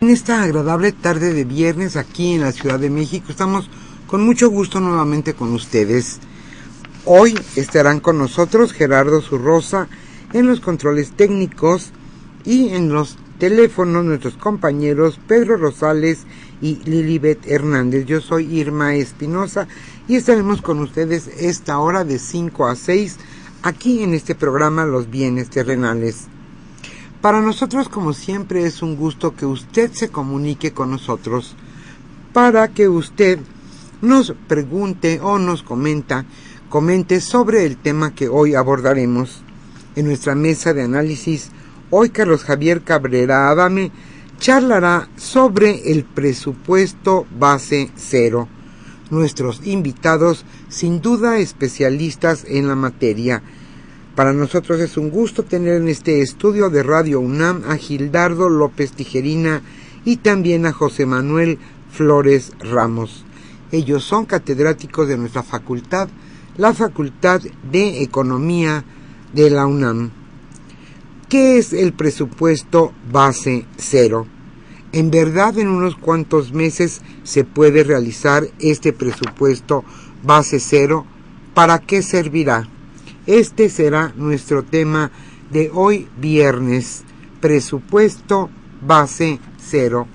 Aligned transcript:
En 0.00 0.08
esta 0.08 0.42
agradable 0.42 0.92
tarde 0.92 1.34
de 1.34 1.44
viernes 1.44 1.96
aquí 1.96 2.32
en 2.32 2.40
la 2.40 2.52
Ciudad 2.52 2.80
de 2.80 2.88
México 2.88 3.26
estamos 3.28 3.68
con 4.06 4.24
mucho 4.24 4.48
gusto 4.48 4.80
nuevamente 4.80 5.34
con 5.34 5.52
ustedes. 5.52 6.18
Hoy 7.04 7.38
estarán 7.56 8.00
con 8.00 8.16
nosotros 8.16 8.72
Gerardo 8.72 9.20
Zurrosa 9.20 9.88
en 10.32 10.46
los 10.46 10.60
controles 10.60 11.12
técnicos 11.12 11.92
y 12.44 12.70
en 12.70 12.88
los 12.90 13.16
teléfonos 13.38 14.04
nuestros 14.04 14.34
compañeros 14.34 15.18
Pedro 15.26 15.56
Rosales 15.56 16.26
y 16.60 16.76
Lilibet 16.84 17.46
Hernández. 17.46 18.06
Yo 18.06 18.20
soy 18.20 18.44
Irma 18.56 18.94
Espinosa 18.94 19.66
y 20.08 20.16
estaremos 20.16 20.62
con 20.62 20.80
ustedes 20.80 21.28
esta 21.38 21.78
hora 21.78 22.04
de 22.04 22.18
5 22.18 22.66
a 22.66 22.76
6 22.76 23.18
aquí 23.62 24.02
en 24.02 24.14
este 24.14 24.34
programa 24.34 24.84
Los 24.84 25.10
Bienes 25.10 25.50
Terrenales. 25.50 26.26
Para 27.20 27.40
nosotros, 27.40 27.88
como 27.88 28.12
siempre, 28.12 28.64
es 28.64 28.82
un 28.82 28.96
gusto 28.96 29.34
que 29.36 29.46
usted 29.46 29.92
se 29.92 30.08
comunique 30.08 30.72
con 30.72 30.90
nosotros 30.90 31.54
para 32.32 32.68
que 32.68 32.88
usted 32.88 33.38
nos 34.00 34.34
pregunte 34.48 35.20
o 35.22 35.38
nos 35.38 35.62
comenta, 35.62 36.24
comente 36.68 37.20
sobre 37.20 37.64
el 37.64 37.76
tema 37.76 38.14
que 38.14 38.28
hoy 38.28 38.54
abordaremos. 38.54 39.42
En 39.94 40.06
nuestra 40.06 40.34
mesa 40.34 40.72
de 40.72 40.82
análisis, 40.82 41.50
hoy 41.94 42.08
Carlos 42.08 42.44
Javier 42.44 42.80
Cabrera 42.80 43.50
Adame 43.50 43.92
charlará 44.38 45.10
sobre 45.16 45.92
el 45.92 46.04
presupuesto 46.04 47.26
base 47.38 47.90
cero. 47.96 48.48
Nuestros 49.10 49.60
invitados, 49.66 50.46
sin 50.70 51.02
duda 51.02 51.36
especialistas 51.36 52.46
en 52.48 52.66
la 52.66 52.76
materia, 52.76 53.42
para 54.16 54.32
nosotros 54.32 54.80
es 54.80 54.96
un 54.96 55.10
gusto 55.10 55.42
tener 55.42 55.82
en 55.82 55.88
este 55.88 56.22
estudio 56.22 56.70
de 56.70 56.82
Radio 56.82 57.20
UNAM 57.20 57.62
a 57.68 57.76
Gildardo 57.76 58.48
López 58.48 58.92
Tijerina 58.92 59.60
y 60.06 60.16
también 60.16 60.64
a 60.64 60.72
José 60.72 61.04
Manuel 61.04 61.58
Flores 61.90 62.52
Ramos. 62.58 63.26
Ellos 63.70 64.02
son 64.02 64.24
catedráticos 64.24 65.08
de 65.08 65.18
nuestra 65.18 65.42
facultad, 65.42 66.08
la 66.56 66.72
Facultad 66.72 67.42
de 67.70 68.02
Economía 68.02 68.82
de 69.34 69.50
la 69.50 69.66
UNAM. 69.66 70.21
¿Qué 71.32 71.56
es 71.56 71.72
el 71.72 71.94
presupuesto 71.94 72.92
base 73.10 73.64
cero? 73.78 74.26
En 74.92 75.10
verdad, 75.10 75.58
en 75.58 75.68
unos 75.68 75.96
cuantos 75.96 76.52
meses 76.52 77.00
se 77.24 77.44
puede 77.44 77.84
realizar 77.84 78.44
este 78.58 78.92
presupuesto 78.92 79.82
base 80.22 80.60
cero. 80.60 81.06
¿Para 81.54 81.78
qué 81.78 82.02
servirá? 82.02 82.68
Este 83.26 83.70
será 83.70 84.12
nuestro 84.14 84.62
tema 84.62 85.10
de 85.50 85.70
hoy 85.72 86.06
viernes, 86.18 87.02
presupuesto 87.40 88.50
base 88.86 89.40
cero. 89.58 90.06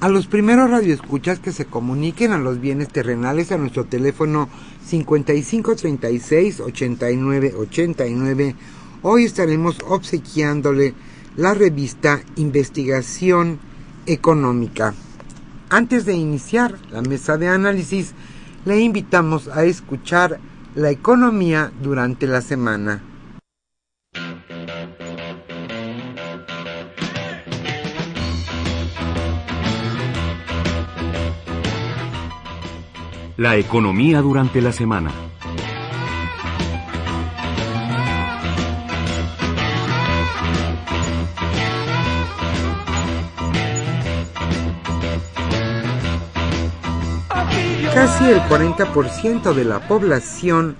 A 0.00 0.08
los 0.08 0.26
primeros 0.26 0.68
radioescuchas 0.68 1.38
que 1.38 1.52
se 1.52 1.64
comuniquen 1.64 2.32
a 2.32 2.38
los 2.38 2.60
bienes 2.60 2.88
terrenales 2.88 3.52
a 3.52 3.56
nuestro 3.56 3.84
teléfono 3.84 4.48
5536 4.84 6.58
8989, 6.58 8.56
hoy 9.08 9.22
estaremos 9.22 9.78
obsequiándole 9.86 10.92
la 11.36 11.54
revista 11.54 12.22
Investigación 12.34 13.60
Económica. 14.04 14.94
Antes 15.70 16.06
de 16.06 16.14
iniciar 16.14 16.76
la 16.90 17.02
mesa 17.02 17.36
de 17.36 17.46
análisis, 17.46 18.14
le 18.64 18.80
invitamos 18.80 19.46
a 19.46 19.62
escuchar 19.62 20.40
la 20.74 20.90
economía 20.90 21.70
durante 21.80 22.26
la 22.26 22.40
semana. 22.40 23.00
La 33.36 33.56
economía 33.56 34.20
durante 34.20 34.60
la 34.60 34.72
semana. 34.72 35.12
Casi 48.18 48.30
el 48.30 48.40
40% 48.40 49.52
de 49.52 49.66
la 49.66 49.86
población 49.86 50.74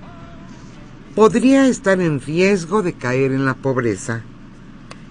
podría 1.15 1.67
estar 1.67 2.01
en 2.01 2.19
riesgo 2.19 2.81
de 2.81 2.95
caer 2.95 3.33
en 3.33 3.45
la 3.45 3.53
pobreza. 3.53 4.23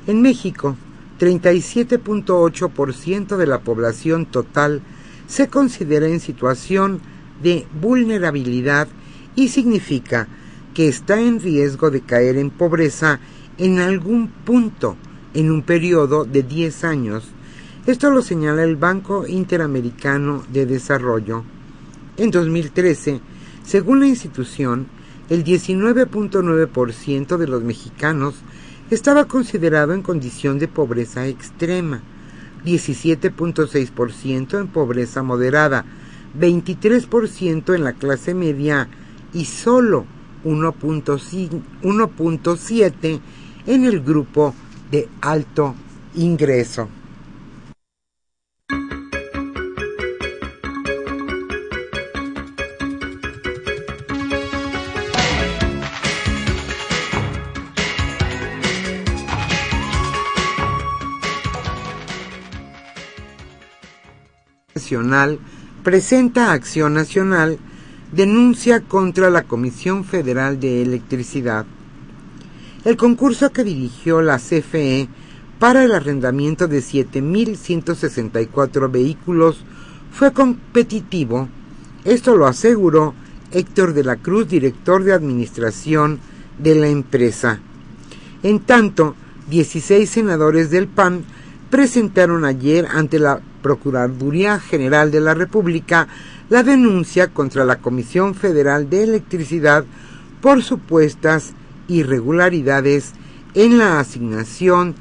En 0.08 0.24
México, 0.24 0.76
37.8% 1.20 3.38
de 3.38 3.46
la 3.46 3.60
población 3.60 4.26
total 4.26 4.82
se 5.28 5.50
considera 5.50 6.08
en 6.08 6.20
situación 6.20 7.00
de 7.44 7.68
vulnerabilidad 7.80 8.88
y 9.36 9.50
significa 9.50 10.28
que 10.74 10.88
está 10.88 11.22
en 11.22 11.40
riesgo 11.40 11.92
de 11.92 12.02
caer 12.02 12.38
en 12.38 12.50
pobreza 12.50 13.20
en 13.60 13.78
algún 13.78 14.30
punto 14.30 14.98
en 15.36 15.52
un 15.52 15.62
periodo 15.62 16.26
de 16.26 16.42
10 16.42 16.86
años. 16.86 17.26
Esto 17.86 18.10
lo 18.10 18.24
señala 18.24 18.64
el 18.64 18.78
Banco 18.78 19.28
Interamericano 19.28 20.44
de 20.52 20.66
Desarrollo. 20.66 21.44
En 22.18 22.32
2013, 22.32 23.20
según 23.66 24.00
la 24.00 24.08
institución, 24.08 24.88
el 25.30 25.44
19.9% 25.44 27.36
de 27.36 27.48
los 27.48 27.62
mexicanos 27.62 28.36
estaba 28.90 29.26
considerado 29.26 29.94
en 29.94 30.02
condición 30.02 30.58
de 30.58 30.70
pobreza 30.70 31.28
extrema, 31.28 32.02
17.6% 32.64 34.62
en 34.62 34.68
pobreza 34.68 35.24
moderada, 35.24 35.84
23% 36.40 37.76
en 37.76 37.84
la 37.84 37.92
clase 37.94 38.34
media 38.34 38.88
y 39.34 39.44
solo 39.44 40.06
1.7% 40.46 43.20
en 43.68 43.84
el 43.84 44.02
grupo 44.02 44.56
de 44.90 45.10
alto 45.20 45.76
ingreso. 46.16 46.88
Nacional 64.86 65.40
presenta 65.84 66.52
Acción 66.52 66.94
Nacional 66.94 67.58
denuncia 68.12 68.82
contra 68.82 69.32
la 69.32 69.42
Comisión 69.42 70.06
Federal 70.06 70.60
de 70.60 70.84
Electricidad. 70.84 71.66
El 72.84 72.96
concurso 72.96 73.52
que 73.52 73.64
dirigió 73.64 74.22
la 74.22 74.38
CFE 74.38 75.10
para 75.58 75.84
el 75.84 75.92
arrendamiento 75.92 76.68
de 76.68 76.82
7.164 76.82 78.92
vehículos 78.92 79.66
fue 80.12 80.34
competitivo. 80.34 81.50
Esto 82.04 82.38
lo 82.38 82.46
aseguró 82.46 83.16
Héctor 83.52 83.94
de 83.94 84.04
la 84.04 84.18
Cruz, 84.18 84.48
director 84.48 85.04
de 85.04 85.14
administración 85.14 86.20
de 86.60 86.76
la 86.76 86.90
empresa. 86.90 87.60
En 88.44 88.60
tanto, 88.60 89.16
16 89.50 90.08
senadores 90.08 90.70
del 90.70 90.88
PAN 90.88 91.24
presentaron 91.72 92.46
ayer 92.46 92.86
ante 92.92 93.18
la 93.18 93.42
Procuraduría 93.66 94.60
General 94.60 95.10
de 95.10 95.20
la 95.22 95.34
República 95.34 96.08
la 96.50 96.62
denuncia 96.62 97.30
contra 97.30 97.66
la 97.66 97.80
Comisión 97.80 98.36
Federal 98.36 98.92
de 98.92 99.02
Electricidad 99.02 99.86
por 100.40 100.62
supuestas 100.62 101.54
irregularidades 101.88 103.14
en 103.56 103.80
la 103.80 104.00
asignación 104.00 104.94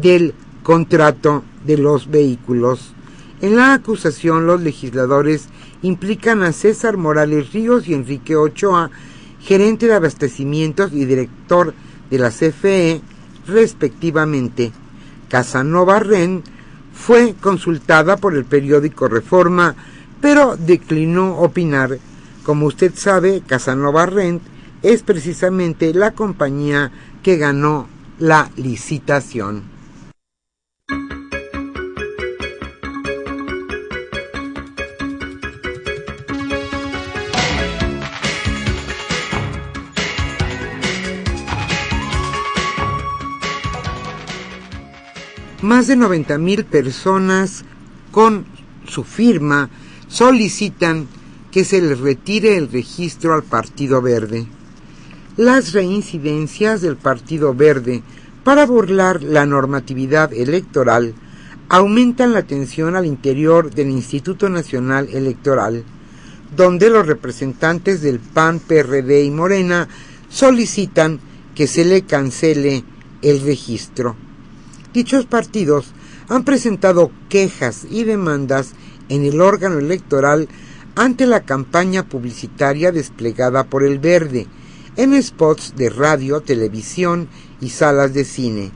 del 0.00 0.32
contrato 0.62 1.42
de 1.66 1.76
los 1.76 2.08
vehículos. 2.08 2.94
En 3.40 3.56
la 3.56 3.74
acusación 3.74 4.46
los 4.46 4.62
legisladores 4.62 5.48
implican 5.82 6.44
a 6.44 6.52
César 6.52 6.96
Morales 6.96 7.52
Ríos 7.52 7.88
y 7.88 7.94
Enrique 7.94 8.36
Ochoa, 8.36 8.92
gerente 9.40 9.88
de 9.88 9.94
abastecimientos 9.94 10.92
y 10.92 11.04
director 11.04 11.74
de 12.10 12.18
la 12.20 12.30
CFE, 12.30 13.00
respectivamente. 13.48 14.70
Casanova 15.28 15.98
Ren 15.98 16.44
fue 16.94 17.34
consultada 17.40 18.16
por 18.16 18.34
el 18.34 18.44
periódico 18.44 19.08
Reforma, 19.08 19.74
pero 20.20 20.56
declinó 20.56 21.38
opinar. 21.38 21.98
Como 22.44 22.66
usted 22.66 22.94
sabe, 22.94 23.42
Casanova 23.46 24.06
Rent 24.06 24.42
es 24.82 25.02
precisamente 25.02 25.92
la 25.92 26.12
compañía 26.12 26.92
que 27.22 27.36
ganó 27.36 27.88
la 28.18 28.50
licitación. 28.56 29.73
Más 45.64 45.86
de 45.86 45.96
90 45.96 46.36
mil 46.36 46.66
personas 46.66 47.64
con 48.10 48.44
su 48.86 49.02
firma 49.02 49.70
solicitan 50.08 51.08
que 51.50 51.64
se 51.64 51.80
les 51.80 52.00
retire 52.00 52.58
el 52.58 52.70
registro 52.70 53.32
al 53.32 53.44
Partido 53.44 54.02
Verde. 54.02 54.46
Las 55.38 55.72
reincidencias 55.72 56.82
del 56.82 56.98
Partido 56.98 57.54
Verde 57.54 58.02
para 58.44 58.66
burlar 58.66 59.22
la 59.22 59.46
normatividad 59.46 60.34
electoral 60.34 61.14
aumentan 61.70 62.34
la 62.34 62.42
tensión 62.42 62.94
al 62.94 63.06
interior 63.06 63.70
del 63.70 63.88
Instituto 63.88 64.50
Nacional 64.50 65.08
Electoral, 65.14 65.82
donde 66.54 66.90
los 66.90 67.06
representantes 67.06 68.02
del 68.02 68.20
PAN, 68.20 68.60
PRD 68.60 69.24
y 69.24 69.30
Morena 69.30 69.88
solicitan 70.28 71.20
que 71.54 71.66
se 71.66 71.86
le 71.86 72.02
cancele 72.02 72.84
el 73.22 73.40
registro. 73.40 74.23
Dichos 74.94 75.26
partidos 75.26 75.86
han 76.28 76.44
presentado 76.44 77.10
quejas 77.28 77.84
y 77.90 78.04
demandas 78.04 78.74
en 79.08 79.24
el 79.24 79.40
órgano 79.40 79.80
electoral 79.80 80.48
ante 80.94 81.26
la 81.26 81.44
campaña 81.44 82.08
publicitaria 82.08 82.92
desplegada 82.92 83.64
por 83.64 83.82
el 83.82 83.98
Verde 83.98 84.46
en 84.94 85.20
spots 85.20 85.74
de 85.74 85.90
radio, 85.90 86.42
televisión 86.42 87.28
y 87.60 87.70
salas 87.70 88.14
de 88.14 88.24
cine, 88.24 88.70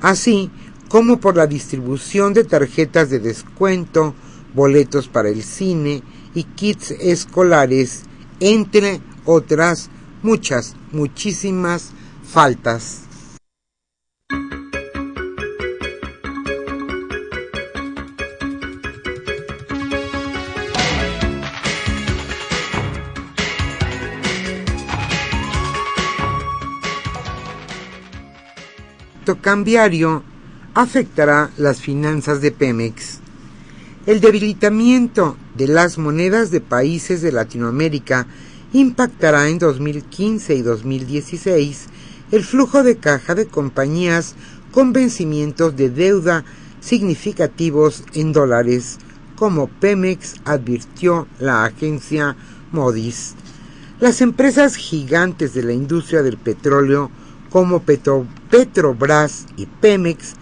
así 0.00 0.50
como 0.88 1.20
por 1.20 1.36
la 1.36 1.46
distribución 1.46 2.34
de 2.34 2.42
tarjetas 2.42 3.08
de 3.08 3.20
descuento, 3.20 4.16
boletos 4.52 5.06
para 5.06 5.28
el 5.28 5.44
cine 5.44 6.02
y 6.34 6.42
kits 6.42 6.90
escolares, 6.90 8.02
entre 8.40 9.00
otras 9.24 9.88
muchas, 10.24 10.74
muchísimas 10.90 11.92
faltas. 12.24 13.09
Cambiario 29.38 30.22
afectará 30.74 31.50
las 31.56 31.80
finanzas 31.80 32.40
de 32.40 32.50
Pemex. 32.50 33.20
El 34.06 34.20
debilitamiento 34.20 35.36
de 35.56 35.68
las 35.68 35.98
monedas 35.98 36.50
de 36.50 36.60
países 36.60 37.22
de 37.22 37.32
Latinoamérica 37.32 38.26
impactará 38.72 39.48
en 39.48 39.58
2015 39.58 40.54
y 40.54 40.62
2016 40.62 41.86
el 42.32 42.44
flujo 42.44 42.82
de 42.82 42.96
caja 42.96 43.34
de 43.34 43.46
compañías 43.46 44.34
con 44.72 44.92
vencimientos 44.92 45.76
de 45.76 45.90
deuda 45.90 46.44
significativos 46.80 48.04
en 48.14 48.32
dólares, 48.32 48.98
como 49.36 49.68
Pemex 49.68 50.36
advirtió 50.44 51.26
la 51.38 51.64
agencia 51.64 52.36
Modis. 52.72 53.34
Las 53.98 54.20
empresas 54.20 54.76
gigantes 54.76 55.52
de 55.52 55.62
la 55.62 55.72
industria 55.72 56.22
del 56.22 56.38
petróleo 56.38 57.10
como 57.50 57.82
Petrobras 57.82 59.46
y 59.56 59.66
Pemex 59.66 60.34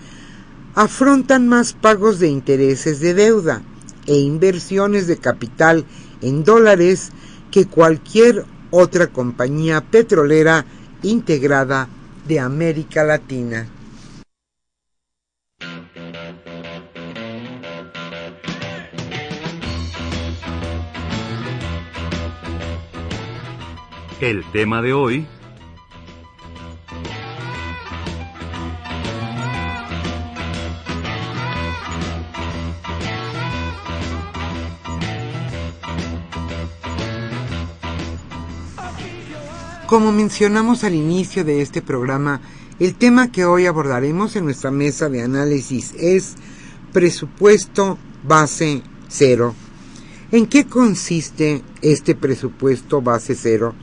afrontan 0.74 1.48
más 1.48 1.72
pagos 1.72 2.18
de 2.20 2.28
intereses 2.28 3.00
de 3.00 3.14
deuda 3.14 3.62
e 4.06 4.16
inversiones 4.16 5.06
de 5.06 5.16
capital 5.16 5.84
en 6.22 6.44
dólares 6.44 7.10
que 7.50 7.66
cualquier 7.66 8.44
otra 8.70 9.08
compañía 9.08 9.80
petrolera 9.80 10.64
integrada 11.02 11.88
de 12.26 12.40
América 12.40 13.04
Latina. 13.04 13.66
El 24.20 24.44
tema 24.50 24.82
de 24.82 24.92
hoy 24.92 25.26
Como 39.88 40.12
mencionamos 40.12 40.84
al 40.84 40.94
inicio 40.94 41.44
de 41.46 41.62
este 41.62 41.80
programa, 41.80 42.42
el 42.78 42.94
tema 42.94 43.32
que 43.32 43.46
hoy 43.46 43.64
abordaremos 43.64 44.36
en 44.36 44.44
nuestra 44.44 44.70
mesa 44.70 45.08
de 45.08 45.22
análisis 45.22 45.94
es 45.96 46.34
presupuesto 46.92 47.96
base 48.22 48.82
cero. 49.08 49.54
¿En 50.30 50.44
qué 50.44 50.66
consiste 50.66 51.62
este 51.80 52.14
presupuesto 52.14 53.00
base 53.00 53.34
cero? 53.34 53.74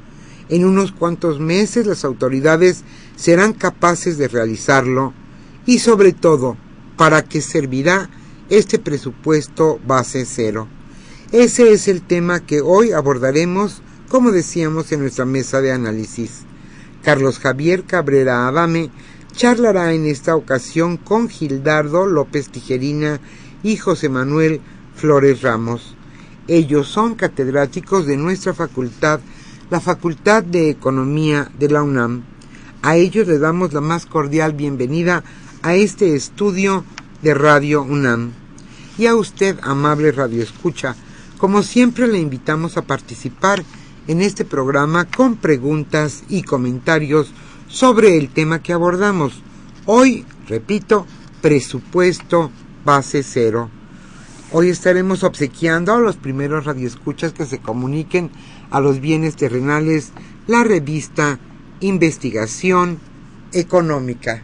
En 0.47 0.65
unos 0.65 0.91
cuantos 0.91 1.39
meses 1.39 1.87
las 1.87 2.05
autoridades 2.05 2.83
serán 3.15 3.53
capaces 3.53 4.19
de 4.19 4.27
realizarlo 4.27 5.11
y 5.65 5.79
sobre 5.79 6.13
todo, 6.13 6.55
¿para 6.97 7.23
qué 7.23 7.41
servirá 7.41 8.11
este 8.49 8.77
presupuesto 8.77 9.79
base 9.87 10.23
cero? 10.27 10.67
Ese 11.31 11.71
es 11.71 11.87
el 11.87 12.03
tema 12.03 12.45
que 12.45 12.61
hoy 12.61 12.91
abordaremos 12.91 13.81
como 14.09 14.31
decíamos 14.31 14.91
en 14.91 15.01
nuestra 15.01 15.25
mesa 15.25 15.61
de 15.61 15.71
análisis. 15.71 16.41
Carlos 17.03 17.39
Javier 17.39 17.83
Cabrera 17.83 18.47
Adame 18.47 18.89
charlará 19.35 19.93
en 19.93 20.05
esta 20.05 20.35
ocasión 20.35 20.97
con 20.97 21.29
Gildardo 21.29 22.05
López 22.05 22.49
Tijerina 22.49 23.19
y 23.63 23.77
José 23.77 24.09
Manuel 24.09 24.61
Flores 24.95 25.41
Ramos. 25.41 25.95
Ellos 26.47 26.87
son 26.87 27.15
catedráticos 27.15 28.05
de 28.05 28.17
nuestra 28.17 28.53
facultad, 28.53 29.19
la 29.69 29.79
Facultad 29.79 30.43
de 30.43 30.69
Economía 30.69 31.51
de 31.57 31.69
la 31.69 31.81
UNAM. 31.81 32.23
A 32.81 32.97
ellos 32.97 33.27
les 33.27 33.39
damos 33.39 33.73
la 33.73 33.81
más 33.81 34.05
cordial 34.05 34.53
bienvenida 34.53 35.23
a 35.63 35.73
este 35.73 36.15
estudio 36.15 36.85
de 37.23 37.33
Radio 37.33 37.81
UNAM. 37.81 38.31
Y 38.97 39.07
a 39.07 39.15
usted, 39.15 39.57
amable 39.63 40.11
Radio 40.11 40.43
Escucha, 40.43 40.95
como 41.37 41.63
siempre 41.63 42.07
le 42.07 42.19
invitamos 42.19 42.77
a 42.77 42.83
participar 42.83 43.63
en 44.07 44.21
este 44.21 44.45
programa 44.45 45.05
con 45.05 45.35
preguntas 45.35 46.23
y 46.29 46.43
comentarios 46.43 47.33
sobre 47.67 48.17
el 48.17 48.29
tema 48.29 48.61
que 48.61 48.73
abordamos. 48.73 49.41
Hoy, 49.85 50.25
repito, 50.47 51.05
presupuesto 51.41 52.51
base 52.83 53.23
cero. 53.23 53.69
Hoy 54.51 54.69
estaremos 54.69 55.23
obsequiando 55.23 55.93
a 55.93 55.99
los 55.99 56.17
primeros 56.17 56.65
radioescuchas 56.65 57.33
que 57.33 57.45
se 57.45 57.59
comuniquen 57.59 58.29
a 58.69 58.79
los 58.79 59.01
bienes 59.01 59.35
terrenales 59.35 60.11
la 60.47 60.63
revista 60.63 61.39
Investigación 61.79 62.99
Económica. 63.51 64.43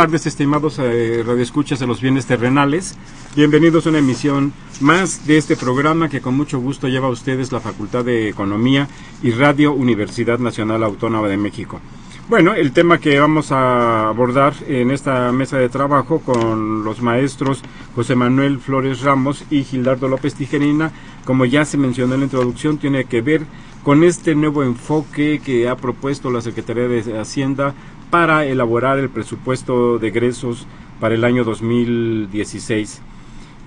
Tardes, 0.00 0.24
estimados 0.24 0.78
eh, 0.78 1.22
radioescuchas 1.26 1.78
de 1.78 1.86
los 1.86 2.00
bienes 2.00 2.24
terrenales. 2.24 2.96
Bienvenidos 3.36 3.84
a 3.84 3.90
una 3.90 3.98
emisión 3.98 4.54
más 4.80 5.26
de 5.26 5.36
este 5.36 5.56
programa 5.56 6.08
que 6.08 6.22
con 6.22 6.34
mucho 6.34 6.58
gusto 6.58 6.88
lleva 6.88 7.08
a 7.08 7.10
ustedes 7.10 7.52
la 7.52 7.60
Facultad 7.60 8.02
de 8.06 8.30
Economía 8.30 8.88
y 9.22 9.32
Radio 9.32 9.74
Universidad 9.74 10.38
Nacional 10.38 10.84
Autónoma 10.84 11.28
de 11.28 11.36
México. 11.36 11.82
Bueno, 12.30 12.54
el 12.54 12.72
tema 12.72 12.96
que 12.96 13.20
vamos 13.20 13.52
a 13.52 14.08
abordar 14.08 14.54
en 14.66 14.90
esta 14.90 15.30
mesa 15.32 15.58
de 15.58 15.68
trabajo 15.68 16.20
con 16.20 16.82
los 16.82 17.02
maestros 17.02 17.62
José 17.94 18.14
Manuel 18.14 18.58
Flores 18.58 19.02
Ramos 19.02 19.44
y 19.50 19.64
Gildardo 19.64 20.08
López 20.08 20.34
Tijerina, 20.34 20.92
como 21.26 21.44
ya 21.44 21.66
se 21.66 21.76
mencionó 21.76 22.14
en 22.14 22.20
la 22.20 22.24
introducción, 22.24 22.78
tiene 22.78 23.04
que 23.04 23.20
ver 23.20 23.42
con 23.84 24.02
este 24.02 24.34
nuevo 24.34 24.62
enfoque 24.62 25.42
que 25.44 25.68
ha 25.68 25.76
propuesto 25.76 26.30
la 26.30 26.40
Secretaría 26.40 26.88
de 26.88 27.18
Hacienda 27.18 27.74
para 28.10 28.44
elaborar 28.44 28.98
el 28.98 29.08
presupuesto 29.08 29.98
de 29.98 30.08
egresos 30.08 30.66
para 30.98 31.14
el 31.14 31.24
año 31.24 31.44
2016. 31.44 33.00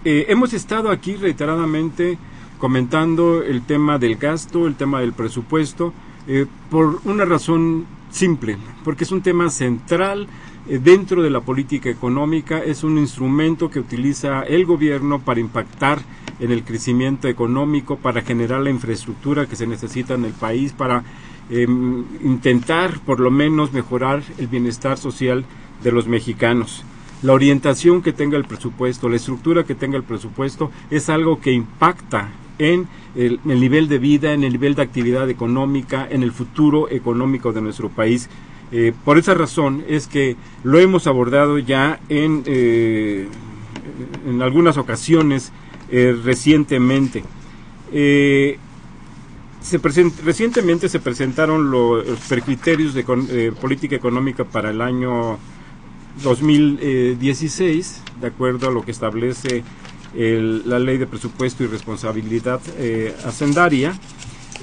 Eh, 0.05 0.25
hemos 0.27 0.53
estado 0.53 0.91
aquí 0.91 1.15
reiteradamente 1.15 2.17
comentando 2.59 3.41
el 3.41 3.61
tema 3.65 3.97
del 3.97 4.17
gasto, 4.17 4.67
el 4.67 4.75
tema 4.75 4.99
del 4.99 5.13
presupuesto, 5.13 5.93
eh, 6.27 6.45
por 6.69 6.99
una 7.05 7.25
razón 7.25 7.85
simple, 8.09 8.57
porque 8.83 9.05
es 9.05 9.11
un 9.11 9.21
tema 9.21 9.49
central 9.49 10.27
eh, 10.67 10.79
dentro 10.81 11.23
de 11.23 11.29
la 11.29 11.41
política 11.41 11.89
económica, 11.89 12.59
es 12.59 12.83
un 12.83 12.97
instrumento 12.97 13.69
que 13.69 13.79
utiliza 13.79 14.43
el 14.43 14.65
gobierno 14.65 15.19
para 15.19 15.39
impactar 15.39 15.99
en 16.39 16.51
el 16.51 16.63
crecimiento 16.63 17.27
económico, 17.27 17.97
para 17.97 18.21
generar 18.21 18.61
la 18.61 18.69
infraestructura 18.69 19.45
que 19.45 19.55
se 19.55 19.67
necesita 19.67 20.13
en 20.13 20.25
el 20.25 20.33
país, 20.33 20.73
para 20.73 21.03
Em, 21.49 22.05
intentar 22.23 22.99
por 22.99 23.19
lo 23.19 23.29
menos 23.29 23.73
mejorar 23.73 24.23
el 24.37 24.47
bienestar 24.47 24.97
social 24.97 25.43
de 25.83 25.91
los 25.91 26.07
mexicanos. 26.07 26.85
La 27.21 27.33
orientación 27.33 28.01
que 28.01 28.13
tenga 28.13 28.37
el 28.37 28.45
presupuesto, 28.45 29.09
la 29.09 29.17
estructura 29.17 29.65
que 29.65 29.75
tenga 29.75 29.97
el 29.97 30.03
presupuesto 30.03 30.71
es 30.89 31.09
algo 31.09 31.41
que 31.41 31.51
impacta 31.51 32.29
en 32.59 32.87
el, 33.15 33.39
nivel 33.43 33.89
de 33.89 33.97
vida, 33.97 34.33
en 34.33 34.43
el 34.43 34.53
nivel 34.53 34.75
de 34.75 34.83
actividad 34.83 35.29
económica, 35.29 36.07
en 36.09 36.23
el 36.23 36.31
futuro 36.31 36.89
económico 36.89 37.51
de 37.51 37.61
nuestro 37.61 37.89
país. 37.89 38.29
Eh, 38.71 38.93
por 39.03 39.17
esa 39.17 39.33
razón 39.33 39.83
es 39.87 40.07
que 40.07 40.37
lo 40.63 40.79
hemos 40.79 41.07
abordado 41.07 41.59
ya 41.59 41.99
en, 42.07 42.43
eh, 42.45 43.27
en 44.27 44.41
algunas 44.41 44.77
ocasiones 44.77 45.51
eh, 45.89 46.17
recientemente 46.23 47.23
recientemente 50.23 50.89
se 50.89 50.99
presentaron 50.99 51.71
los, 51.71 52.05
criterios 52.45 52.93
de 52.93 53.05
eh, 53.29 53.51
política 53.59 53.95
económica 53.95 54.43
para 54.43 54.71
el 54.71 54.81
año 54.81 55.37
2016, 56.21 58.01
de 58.21 58.27
acuerdo 58.27 58.67
a 58.67 58.71
lo 58.71 58.83
que 58.83 58.91
establece 58.91 59.63
la 60.15 60.77
ley 60.77 60.99
de 60.99 61.07
presupuesto 61.07 61.63
y 61.63 61.67
responsabilidad 61.67 62.61
eh, 62.77 63.15
hacendaria. 63.25 63.97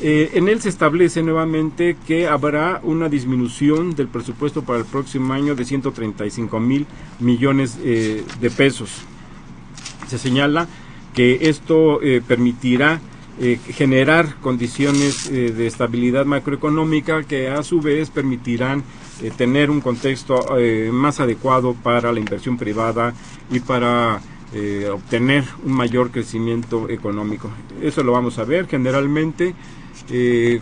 Eh, 0.01 0.31
en 0.35 0.49
él 0.49 0.61
se 0.61 0.69
establece 0.69 1.23
nuevamente 1.23 1.97
que 2.07 2.29
habrá 2.29 2.81
una 2.85 3.09
disminución 3.09 3.97
del 3.97 4.07
presupuesto 4.07 4.63
para 4.63 4.79
el 4.79 4.85
próximo 4.85 5.33
año 5.33 5.57
de 5.57 5.65
135 5.65 6.61
mil 6.61 6.87
millones 7.19 7.77
de 7.83 8.51
pesos. 8.57 8.91
Se 10.07 10.19
señala 10.19 10.69
que 11.15 11.39
esto 11.49 12.01
permitirá 12.29 13.01
eh, 13.43 13.59
generar 13.73 14.37
condiciones 14.43 15.27
eh, 15.31 15.51
de 15.51 15.67
estabilidad 15.67 16.27
macroeconómica 16.27 17.23
que 17.23 17.49
a 17.49 17.63
su 17.63 17.81
vez 17.81 18.11
permitirán 18.11 18.85
eh, 19.23 19.33
tener 19.35 19.71
un 19.71 19.81
contexto 19.81 20.45
más 20.93 21.21
adecuado 21.21 21.75
para 21.75 22.13
la 22.13 22.21
inversión 22.21 22.59
privada 22.59 23.15
y 23.51 23.61
para 23.61 24.21
obtener 24.93 25.45
un 25.65 25.73
mayor 25.73 26.11
crecimiento 26.11 26.89
económico. 26.89 27.49
Eso 27.81 28.03
lo 28.03 28.13
vamos 28.13 28.39
a 28.39 28.45
ver 28.45 28.67
generalmente. 28.67 29.55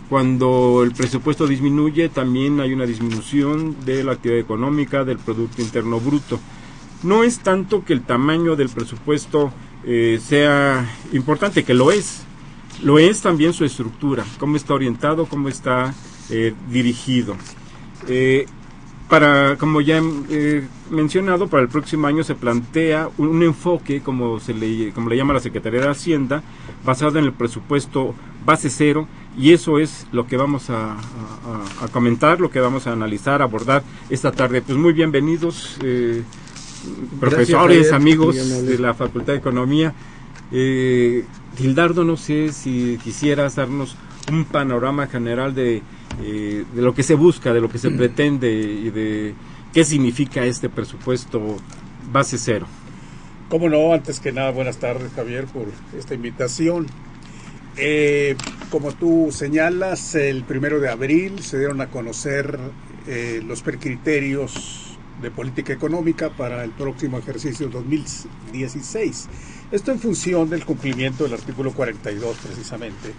cuando 0.09 0.83
el 0.83 0.91
presupuesto 0.91 1.47
disminuye, 1.47 2.07
también 2.09 2.59
hay 2.59 2.71
una 2.71 2.85
disminución 2.85 3.75
de 3.83 4.03
la 4.03 4.11
actividad 4.13 4.39
económica, 4.39 5.03
del 5.03 5.17
Producto 5.17 5.61
Interno 5.61 5.99
Bruto. 5.99 6.39
no 7.01 7.23
es 7.23 7.39
tanto 7.39 7.83
que 7.83 7.93
el 7.93 8.03
tamaño 8.03 8.55
del 8.55 8.69
presupuesto 8.69 9.51
eh, 9.85 10.19
sea 10.21 10.87
importante, 11.13 11.63
que 11.63 11.73
lo 11.73 11.91
es, 11.91 12.23
lo 12.81 12.99
es 12.99 13.21
también 13.21 13.53
su 13.53 13.65
estructura, 13.65 14.25
cómo 14.39 14.55
está 14.55 14.73
orientado, 14.73 15.25
cómo 15.25 15.49
está 15.49 15.93
eh, 16.29 16.53
dirigido. 16.71 17.35
Eh, 18.07 18.45
para, 19.09 19.57
como 19.57 19.81
ya 19.81 20.01
he 20.29 20.63
mencionado, 20.91 21.47
para 21.47 21.63
el 21.63 21.69
próximo 21.69 22.05
año 22.05 22.23
se 22.23 22.35
plantea 22.35 23.09
un, 23.17 23.41
enfoque, 23.41 24.01
como, 24.01 24.39
se 24.39 24.53
le, 24.53 24.91
como 24.91 25.09
le 25.09 25.17
llama 25.17 25.33
la 25.33 25.39
Secretaría 25.39 25.81
de 25.81 25.89
Hacienda, 25.89 26.43
basado 26.85 27.17
en 27.17 27.25
el 27.25 27.33
presupuesto 27.33 28.13
base 28.45 28.69
cero, 28.69 29.07
y 29.35 29.51
eso 29.51 29.79
es 29.79 30.05
lo 30.11 30.27
que 30.27 30.37
vamos 30.37 30.69
a, 30.69 30.95
comentar, 31.91 32.39
lo 32.39 32.51
que 32.51 32.59
vamos 32.59 32.85
a 32.85 32.91
analizar, 32.91 33.41
abordar 33.41 33.83
esta 34.11 34.31
tarde. 34.31 34.61
Pues 34.61 34.77
muy 34.77 34.93
bienvenidos, 34.93 35.77
eh, 35.81 36.23
profesores, 37.19 37.91
amigos 37.91 38.35
de 38.35 38.77
la 38.77 38.93
Facultad 38.93 39.33
de 39.33 39.39
Economía. 39.39 39.93
Eh, 40.51 41.25
Gildardo, 41.57 42.03
no 42.03 42.17
sé 42.17 42.51
si 42.53 42.97
quisieras 43.03 43.55
darnos 43.55 43.95
un 44.31 44.45
panorama 44.45 45.07
general 45.07 45.53
de 45.55 45.81
eh, 46.21 46.65
de 46.73 46.81
lo 46.81 46.93
que 46.93 47.03
se 47.03 47.13
busca, 47.13 47.53
de 47.53 47.61
lo 47.61 47.69
que 47.69 47.77
se 47.77 47.91
pretende 47.97 48.51
y 48.51 48.89
de 48.89 49.33
qué 49.73 49.83
significa 49.83 50.43
este 50.45 50.69
presupuesto 50.69 51.57
base 52.11 52.37
cero. 52.37 52.67
Cómo 53.49 53.69
no, 53.69 53.93
antes 53.93 54.19
que 54.19 54.31
nada, 54.31 54.51
buenas 54.51 54.77
tardes 54.77 55.11
Javier 55.13 55.45
por 55.45 55.67
esta 55.97 56.13
invitación. 56.13 56.87
Eh, 57.77 58.35
como 58.69 58.91
tú 58.91 59.29
señalas, 59.31 60.13
el 60.15 60.43
primero 60.43 60.79
de 60.79 60.89
abril 60.89 61.41
se 61.41 61.57
dieron 61.57 61.81
a 61.81 61.87
conocer 61.87 62.59
eh, 63.07 63.41
los 63.45 63.63
criterios 63.63 64.97
de 65.21 65.31
política 65.31 65.73
económica 65.73 66.29
para 66.29 66.63
el 66.63 66.71
próximo 66.71 67.17
ejercicio 67.17 67.69
2016. 67.69 69.29
Esto 69.71 69.91
en 69.91 69.99
función 69.99 70.49
del 70.49 70.65
cumplimiento 70.65 71.25
del 71.25 71.33
artículo 71.33 71.71
42 71.71 72.37
precisamente 72.37 73.13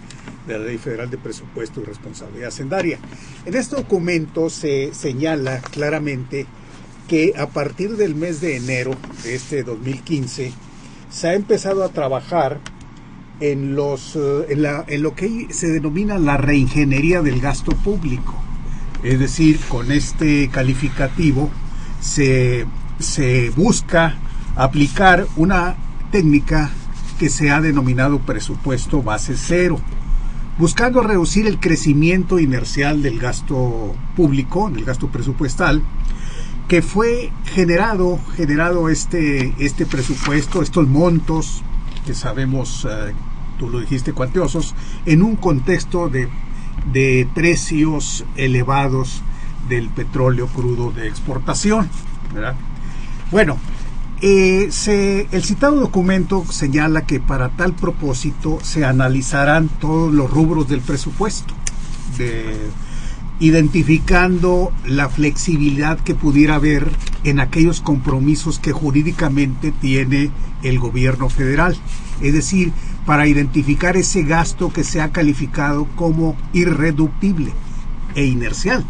de 0.45 0.59
la 0.59 0.65
Ley 0.65 0.77
Federal 0.77 1.09
de 1.09 1.17
Presupuesto 1.17 1.79
y 1.79 1.85
Responsabilidad 1.85 2.49
Hacendaria. 2.49 2.99
En 3.45 3.55
este 3.55 3.77
documento 3.77 4.49
se 4.49 4.93
señala 4.93 5.61
claramente 5.61 6.45
que 7.07 7.33
a 7.37 7.47
partir 7.47 7.95
del 7.95 8.15
mes 8.15 8.41
de 8.41 8.57
enero 8.57 8.91
de 9.23 9.35
este 9.35 9.63
2015 9.63 10.51
se 11.09 11.27
ha 11.29 11.35
empezado 11.35 11.85
a 11.85 11.89
trabajar 11.89 12.59
en, 13.39 13.73
los, 13.73 14.17
eh, 14.17 14.47
en, 14.49 14.63
la, 14.63 14.83
en 14.89 15.03
lo 15.03 15.15
que 15.15 15.47
se 15.51 15.67
denomina 15.67 16.19
la 16.19 16.35
reingeniería 16.35 17.21
del 17.21 17.39
gasto 17.39 17.71
público. 17.77 18.35
Es 19.03 19.19
decir, 19.19 19.57
con 19.69 19.89
este 19.89 20.49
calificativo 20.49 21.49
se, 22.01 22.65
se 22.99 23.51
busca 23.51 24.17
aplicar 24.57 25.25
una 25.37 25.77
técnica 26.11 26.69
que 27.17 27.29
se 27.29 27.51
ha 27.51 27.61
denominado 27.61 28.19
presupuesto 28.19 29.01
base 29.01 29.35
cero, 29.37 29.79
buscando 30.57 31.01
reducir 31.01 31.47
el 31.47 31.59
crecimiento 31.59 32.39
inercial 32.39 33.01
del 33.01 33.19
gasto 33.19 33.95
público, 34.15 34.69
del 34.69 34.85
gasto 34.85 35.07
presupuestal, 35.07 35.81
que 36.67 36.81
fue 36.81 37.31
generado, 37.45 38.19
generado 38.35 38.89
este, 38.89 39.53
este 39.59 39.85
presupuesto, 39.85 40.61
estos 40.61 40.87
montos 40.87 41.63
que 42.05 42.13
sabemos, 42.13 42.87
eh, 42.89 43.13
tú 43.59 43.69
lo 43.69 43.79
dijiste, 43.79 44.13
cuantiosos, 44.13 44.75
en 45.05 45.21
un 45.21 45.35
contexto 45.35 46.09
de, 46.09 46.29
de 46.91 47.27
precios 47.33 48.25
elevados 48.35 49.21
del 49.67 49.89
petróleo 49.89 50.47
crudo 50.47 50.91
de 50.91 51.07
exportación. 51.07 51.89
Bueno, 53.31 53.57
eh, 54.21 55.27
el 55.31 55.43
citado 55.43 55.79
documento 55.79 56.45
señala 56.49 57.05
que 57.05 57.19
para 57.19 57.49
tal 57.49 57.73
propósito 57.73 58.59
se 58.61 58.85
analizarán 58.85 59.67
todos 59.67 60.13
los 60.13 60.29
rubros 60.29 60.67
del 60.67 60.81
presupuesto, 60.81 61.53
identificando 63.39 64.71
la 64.85 65.09
flexibilidad 65.09 65.99
que 65.99 66.13
pudiera 66.13 66.55
haber 66.55 66.87
en 67.23 67.39
aquellos 67.39 67.81
compromisos 67.81 68.59
que 68.59 68.71
jurídicamente 68.71 69.71
tiene 69.71 70.29
el 70.61 70.79
gobierno 70.79 71.29
federal. 71.29 71.75
Es 72.21 72.33
decir, 72.33 72.71
para 73.05 73.27
identificar 73.27 73.97
ese 73.97 74.23
gasto 74.23 74.71
que 74.71 74.83
se 74.83 75.01
ha 75.01 75.11
calificado 75.11 75.85
como 75.95 76.35
irreductible 76.53 77.51
e 78.15 78.25
inercial. 78.25 78.85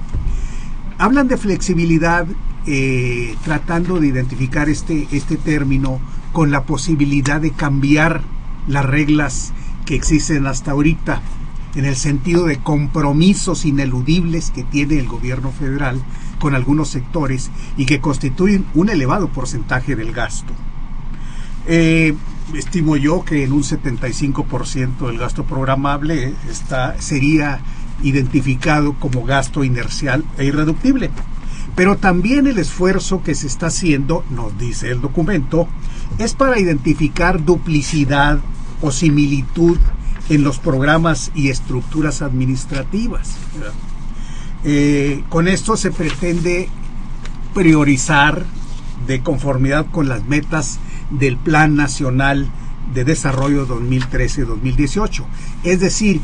Hablan 0.97 1.27
de 1.27 1.37
flexibilidad 1.37 2.27
eh, 2.67 3.35
tratando 3.43 3.99
de 3.99 4.07
identificar 4.07 4.69
este, 4.69 5.07
este 5.11 5.37
término 5.37 5.99
con 6.31 6.51
la 6.51 6.63
posibilidad 6.63 7.41
de 7.41 7.51
cambiar 7.51 8.21
las 8.67 8.85
reglas 8.85 9.53
que 9.85 9.95
existen 9.95 10.47
hasta 10.47 10.71
ahorita 10.71 11.21
en 11.75 11.85
el 11.85 11.95
sentido 11.95 12.45
de 12.45 12.57
compromisos 12.57 13.65
ineludibles 13.65 14.51
que 14.51 14.63
tiene 14.63 14.99
el 14.99 15.07
gobierno 15.07 15.51
federal 15.51 16.01
con 16.39 16.55
algunos 16.55 16.89
sectores 16.89 17.49
y 17.77 17.85
que 17.85 18.01
constituyen 18.01 18.65
un 18.73 18.89
elevado 18.89 19.29
porcentaje 19.29 19.95
del 19.95 20.11
gasto. 20.11 20.53
Eh, 21.67 22.15
estimo 22.55 22.97
yo 22.97 23.23
que 23.23 23.43
en 23.43 23.53
un 23.53 23.63
75% 23.63 25.07
del 25.07 25.17
gasto 25.17 25.45
programable 25.45 26.33
está, 26.49 26.99
sería 26.99 27.59
identificado 28.03 28.93
como 28.93 29.23
gasto 29.23 29.63
inercial 29.63 30.25
e 30.37 30.45
irreductible. 30.45 31.11
Pero 31.75 31.97
también 31.97 32.47
el 32.47 32.59
esfuerzo 32.59 33.23
que 33.23 33.35
se 33.35 33.47
está 33.47 33.67
haciendo, 33.67 34.23
nos 34.29 34.57
dice 34.57 34.91
el 34.91 35.01
documento, 35.01 35.67
es 36.17 36.33
para 36.33 36.59
identificar 36.59 37.43
duplicidad 37.43 38.39
o 38.81 38.91
similitud 38.91 39.77
en 40.29 40.43
los 40.43 40.59
programas 40.59 41.31
y 41.35 41.49
estructuras 41.49 42.21
administrativas. 42.21 43.35
Eh, 44.63 45.23
con 45.29 45.47
esto 45.47 45.77
se 45.77 45.91
pretende 45.91 46.69
priorizar 47.53 48.45
de 49.07 49.21
conformidad 49.21 49.87
con 49.91 50.07
las 50.07 50.25
metas 50.25 50.79
del 51.09 51.37
Plan 51.37 51.75
Nacional 51.75 52.49
de 52.93 53.03
Desarrollo 53.03 53.67
2013-2018. 53.67 55.23
Es 55.63 55.79
decir, 55.79 56.21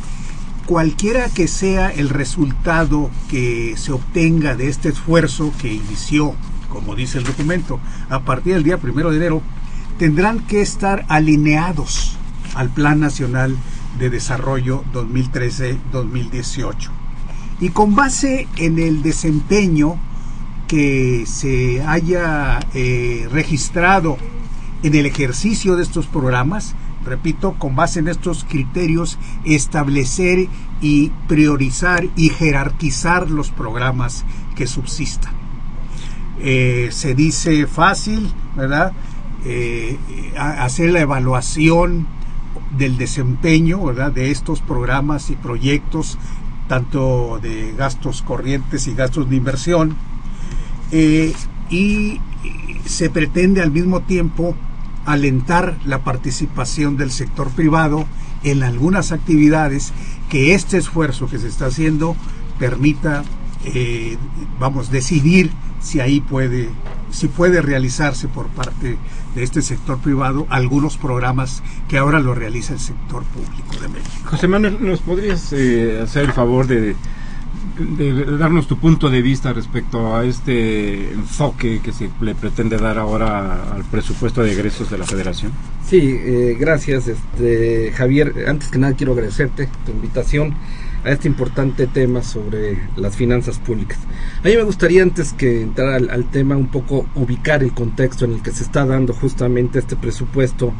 cualquiera 0.67 1.29
que 1.29 1.47
sea 1.47 1.89
el 1.89 2.09
resultado 2.09 3.09
que 3.29 3.75
se 3.77 3.93
obtenga 3.93 4.53
de 4.55 4.67
este 4.67 4.89
esfuerzo 4.89 5.53
que 5.59 5.73
inició, 5.73 6.35
como 6.67 6.93
dice 6.93 7.17
el 7.17 7.23
documento, 7.23 7.79
a 8.09 8.19
partir 8.19 8.53
del 8.53 8.63
día 8.63 8.77
primero 8.77 9.09
de 9.09 9.17
enero, 9.17 9.41
tendrán 9.97 10.39
que 10.41 10.61
estar 10.61 11.05
alineados 11.07 12.17
al 12.53 12.69
Plan 12.69 12.99
Nacional 12.99 13.55
de 13.97 14.09
Desarrollo 14.09 14.83
2013-2018. 14.93 16.89
Y 17.61 17.69
con 17.69 17.95
base 17.95 18.47
en 18.57 18.77
el 18.77 19.01
desempeño 19.01 19.97
que 20.67 21.23
se 21.25 21.81
haya 21.81 22.59
eh, 22.73 23.27
registrado 23.31 24.17
en 24.83 24.95
el 24.95 25.05
ejercicio 25.05 25.77
de 25.77 25.83
estos 25.83 26.07
programas, 26.07 26.75
repito, 27.07 27.55
con 27.57 27.75
base 27.75 27.99
en 27.99 28.07
estos 28.07 28.43
criterios, 28.43 29.17
establecer 29.45 30.47
y 30.81 31.09
priorizar 31.27 32.07
y 32.15 32.29
jerarquizar 32.29 33.31
los 33.31 33.49
programas 33.49 34.25
que 34.55 34.67
subsistan. 34.67 35.33
Eh, 36.39 36.89
se 36.91 37.15
dice 37.15 37.65
fácil, 37.65 38.31
¿verdad? 38.55 38.93
Eh, 39.45 39.97
hacer 40.37 40.91
la 40.91 41.01
evaluación 41.01 42.07
del 42.77 42.97
desempeño, 42.97 43.83
¿verdad? 43.83 44.11
De 44.11 44.29
estos 44.29 44.61
programas 44.61 45.29
y 45.29 45.35
proyectos, 45.35 46.17
tanto 46.67 47.39
de 47.41 47.73
gastos 47.77 48.21
corrientes 48.21 48.87
y 48.87 48.93
gastos 48.93 49.29
de 49.29 49.35
inversión. 49.35 49.95
Eh, 50.91 51.33
y 51.69 52.21
se 52.85 53.09
pretende 53.09 53.61
al 53.61 53.71
mismo 53.71 54.01
tiempo 54.01 54.55
alentar 55.07 55.77
la 55.85 56.03
participación 56.03 56.97
del 56.97 57.11
sector 57.11 57.49
privado 57.49 58.05
en 58.43 58.61
algunas 58.61 59.11
actividades 59.11 59.93
que 60.29 60.53
este 60.53 60.77
esfuerzo 60.77 61.27
que 61.27 61.39
se 61.39 61.47
está 61.47 61.67
haciendo 61.67 62.15
permita, 62.59 63.23
eh, 63.65 64.17
vamos, 64.59 64.91
decidir 64.91 65.49
si 65.79 66.01
ahí 66.01 66.19
puede, 66.19 66.69
si 67.09 67.29
puede 67.29 67.61
realizarse 67.61 68.27
por 68.27 68.47
parte 68.47 68.97
de 69.33 69.43
este 69.43 69.61
sector 69.61 69.97
privado 69.99 70.45
algunos 70.49 70.97
programas 70.97 71.63
que 71.87 71.97
ahora 71.97 72.19
lo 72.19 72.35
realiza 72.35 72.73
el 72.73 72.79
sector 72.79 73.23
público 73.23 73.81
de 73.81 73.87
México. 73.87 74.11
José 74.25 74.49
Manuel, 74.49 74.77
¿nos 74.81 74.99
podrías 74.99 75.53
eh, 75.53 76.01
hacer 76.03 76.25
el 76.25 76.33
favor 76.33 76.67
de 76.67 76.95
de 77.79 78.37
darnos 78.37 78.67
tu 78.67 78.77
punto 78.77 79.09
de 79.09 79.21
vista 79.21 79.53
respecto 79.53 80.15
a 80.15 80.25
este 80.25 81.11
enfoque 81.13 81.79
que 81.83 81.91
se 81.91 82.09
le 82.21 82.35
pretende 82.35 82.77
dar 82.77 82.97
ahora 82.97 83.73
al 83.73 83.83
presupuesto 83.83 84.43
de 84.43 84.53
egresos 84.53 84.89
de 84.89 84.97
la 84.97 85.05
Federación. 85.05 85.51
Sí, 85.85 85.99
eh, 86.01 86.57
gracias, 86.59 87.07
este, 87.07 87.91
Javier. 87.95 88.45
Antes 88.47 88.69
que 88.69 88.79
nada 88.79 88.93
quiero 88.93 89.13
agradecerte 89.13 89.69
tu 89.85 89.91
invitación 89.91 90.55
a 91.03 91.11
este 91.11 91.27
importante 91.27 91.87
tema 91.87 92.23
sobre 92.23 92.77
las 92.95 93.15
finanzas 93.15 93.59
públicas. 93.59 93.97
A 94.43 94.47
mí 94.47 94.55
me 94.55 94.63
gustaría 94.63 95.03
antes 95.03 95.33
que 95.33 95.61
entrar 95.61 95.93
al, 95.93 96.25
tema 96.25 96.57
un 96.57 96.67
poco 96.67 97.07
ubicar 97.15 97.63
el 97.63 97.73
contexto 97.73 98.25
en 98.25 98.33
el 98.33 98.41
que 98.41 98.51
se 98.51 98.63
está 98.63 98.85
dando 98.85 99.13
justamente 99.13 99.79
este 99.79 99.95
presupuesto 99.95 100.73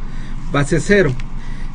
base 0.51 0.79
cero. 0.79 1.11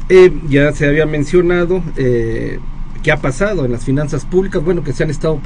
Eh, 0.08 0.32
ya 0.48 0.72
se 0.72 0.86
había 0.86 1.06
mencionado 1.06 1.82
eh, 1.96 2.58
qué 3.02 3.12
ha 3.12 3.20
pasado 3.20 3.64
en 3.64 3.72
las 3.72 3.84
finanzas 3.84 4.24
públicas, 4.24 4.62
bueno, 4.62 4.84
que 4.84 4.92
se 4.92 5.02
han 5.02 5.10
estado 5.10 5.40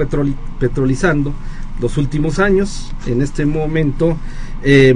petrolizando 0.58 1.32
los 1.80 1.96
últimos 1.96 2.38
años. 2.38 2.92
En 3.06 3.22
este 3.22 3.46
momento, 3.46 4.16
eh, 4.62 4.94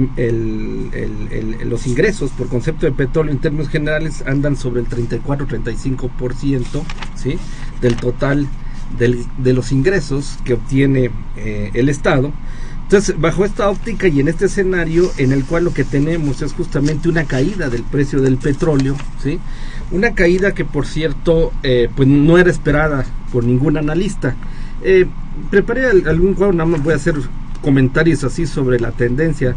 los 1.65 1.87
ingresos 1.87 2.31
por 2.31 2.47
concepto 2.47 2.85
de 2.85 2.91
petróleo 2.91 3.31
en 3.31 3.39
términos 3.39 3.69
generales 3.69 4.23
andan 4.25 4.55
sobre 4.55 4.81
el 4.81 4.87
34-35% 4.89 6.83
¿sí? 7.15 7.37
del 7.81 7.95
total 7.95 8.47
de 8.97 9.53
los 9.53 9.71
ingresos 9.71 10.37
que 10.43 10.53
obtiene 10.53 11.11
eh, 11.37 11.71
el 11.73 11.89
Estado. 11.89 12.31
Entonces, 12.83 13.15
bajo 13.17 13.45
esta 13.45 13.69
óptica 13.69 14.09
y 14.09 14.19
en 14.19 14.27
este 14.27 14.45
escenario 14.45 15.09
en 15.17 15.31
el 15.31 15.45
cual 15.45 15.63
lo 15.63 15.73
que 15.73 15.85
tenemos 15.85 16.41
es 16.41 16.51
justamente 16.51 17.07
una 17.07 17.23
caída 17.23 17.69
del 17.69 17.83
precio 17.83 18.19
del 18.21 18.35
petróleo, 18.35 18.97
¿sí? 19.23 19.39
Una 19.91 20.13
caída 20.13 20.53
que, 20.53 20.63
por 20.63 20.85
cierto, 20.85 21.51
eh, 21.63 21.89
pues 21.93 22.07
no 22.07 22.37
era 22.37 22.49
esperada 22.49 23.05
por 23.31 23.43
ningún 23.43 23.75
analista. 23.77 24.35
Eh, 24.83 25.05
preparé 25.49 25.87
algún 25.87 26.33
cuadro, 26.33 26.53
nada 26.53 26.69
más 26.69 26.83
voy 26.83 26.93
a 26.93 26.95
hacer 26.95 27.15
comentarios 27.61 28.23
así 28.23 28.45
sobre 28.45 28.79
la 28.79 28.91
tendencia 28.91 29.55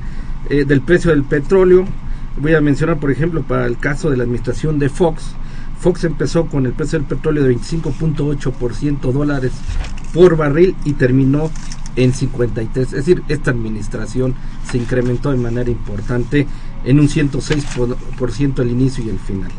eh, 0.51 0.65
del 0.65 0.81
precio 0.81 1.13
del 1.13 1.23
petróleo. 1.23 1.85
Voy 2.37 2.55
a 2.55 2.61
mencionar, 2.61 2.99
por 2.99 3.13
ejemplo, 3.13 3.43
para 3.43 3.67
el 3.67 3.79
caso 3.79 4.11
de 4.11 4.17
la 4.17 4.25
administración 4.25 4.81
de 4.81 4.89
Fox. 4.89 5.23
Fox 5.79 6.03
empezó 6.03 6.47
con 6.47 6.67
el 6.67 6.73
precio 6.73 6.99
del 6.99 7.07
petróleo 7.07 7.45
de 7.45 7.55
25.8% 7.55 9.13
dólares 9.13 9.53
por 10.13 10.37
barril 10.37 10.75
y 10.85 10.95
terminó 10.95 11.51
en 11.95 12.13
53. 12.13 12.87
Es 12.89 12.93
decir, 12.93 13.23
esta 13.29 13.53
administración 13.53 14.35
se 14.69 14.79
incrementó 14.79 15.31
de 15.31 15.39
manera 15.39 15.71
importante 15.71 16.49
en 16.85 16.99
un 16.99 17.09
106% 17.09 18.59
al 18.59 18.71
inicio 18.71 19.05
y 19.05 19.11
el 19.11 19.19
final. 19.19 19.53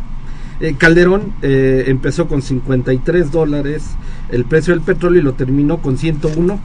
Eh, 0.59 0.75
Calderón 0.77 1.33
eh, 1.41 1.85
empezó 1.87 2.27
con 2.27 2.41
53 2.41 3.31
dólares 3.31 3.83
el 4.29 4.45
precio 4.45 4.73
del 4.73 4.83
petróleo 4.83 5.21
y 5.21 5.23
lo 5.23 5.33
terminó 5.33 5.81
con 5.81 5.97
101 5.97 6.59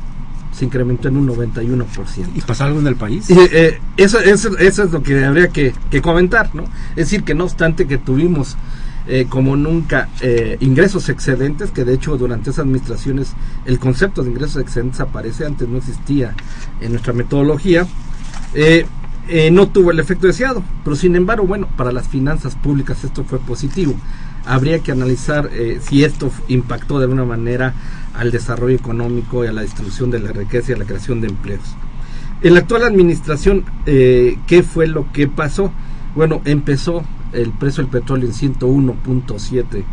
se 0.52 0.64
incrementó 0.64 1.08
en 1.08 1.16
un 1.16 1.28
91%. 1.28 1.86
¿Y 2.34 2.40
pasa 2.40 2.64
algo 2.64 2.80
en 2.80 2.86
el 2.88 2.96
país? 2.96 3.30
Eh, 3.30 3.80
eso, 3.96 4.18
eso, 4.18 4.58
eso, 4.58 4.82
es 4.82 4.90
lo 4.90 5.02
que 5.02 5.24
habría 5.24 5.48
que, 5.48 5.72
que, 5.90 6.02
comentar, 6.02 6.54
¿no? 6.54 6.64
Es 6.90 6.96
decir, 7.06 7.22
que 7.22 7.34
no 7.34 7.44
obstante 7.44 7.86
que 7.86 7.98
tuvimos 7.98 8.56
eh, 9.06 9.26
como 9.28 9.56
nunca 9.56 10.08
eh, 10.20 10.56
ingresos 10.60 11.08
excedentes, 11.08 11.70
que 11.70 11.84
de 11.84 11.94
hecho 11.94 12.16
durante 12.16 12.50
esas 12.50 12.64
administraciones 12.64 13.32
el 13.64 13.78
concepto 13.78 14.22
de 14.22 14.30
ingresos 14.30 14.60
excedentes 14.62 15.00
aparece, 15.00 15.46
antes 15.46 15.68
no 15.68 15.78
existía 15.78 16.34
en 16.80 16.92
nuestra 16.92 17.12
metodología, 17.12 17.86
eh, 19.28 19.50
no 19.50 19.68
tuvo 19.68 19.90
el 19.90 20.00
efecto 20.00 20.26
deseado, 20.26 20.62
pero 20.84 20.96
sin 20.96 21.16
embargo, 21.16 21.46
bueno, 21.46 21.68
para 21.76 21.92
las 21.92 22.08
finanzas 22.08 22.56
públicas 22.56 23.04
esto 23.04 23.24
fue 23.24 23.38
positivo. 23.38 23.94
Habría 24.46 24.78
que 24.80 24.90
analizar 24.90 25.50
si 25.82 26.02
esto 26.02 26.30
impactó 26.48 26.98
de 26.98 27.04
alguna 27.04 27.26
manera 27.26 27.74
al 28.14 28.30
desarrollo 28.30 28.74
económico 28.74 29.44
y 29.44 29.48
a 29.48 29.52
la 29.52 29.60
distribución 29.60 30.10
de 30.10 30.18
la 30.18 30.32
riqueza 30.32 30.72
y 30.72 30.74
a 30.74 30.78
la 30.78 30.86
creación 30.86 31.20
de 31.20 31.28
empleos. 31.28 31.76
En 32.40 32.54
la 32.54 32.60
actual 32.60 32.84
administración, 32.84 33.64
¿qué 33.84 34.64
fue 34.66 34.86
lo 34.86 35.12
que 35.12 35.28
pasó? 35.28 35.70
Bueno, 36.16 36.40
empezó 36.46 37.04
el 37.34 37.50
precio 37.50 37.82
del 37.82 37.92
petróleo 37.92 38.28
en 38.28 38.34
101.7 38.34 39.84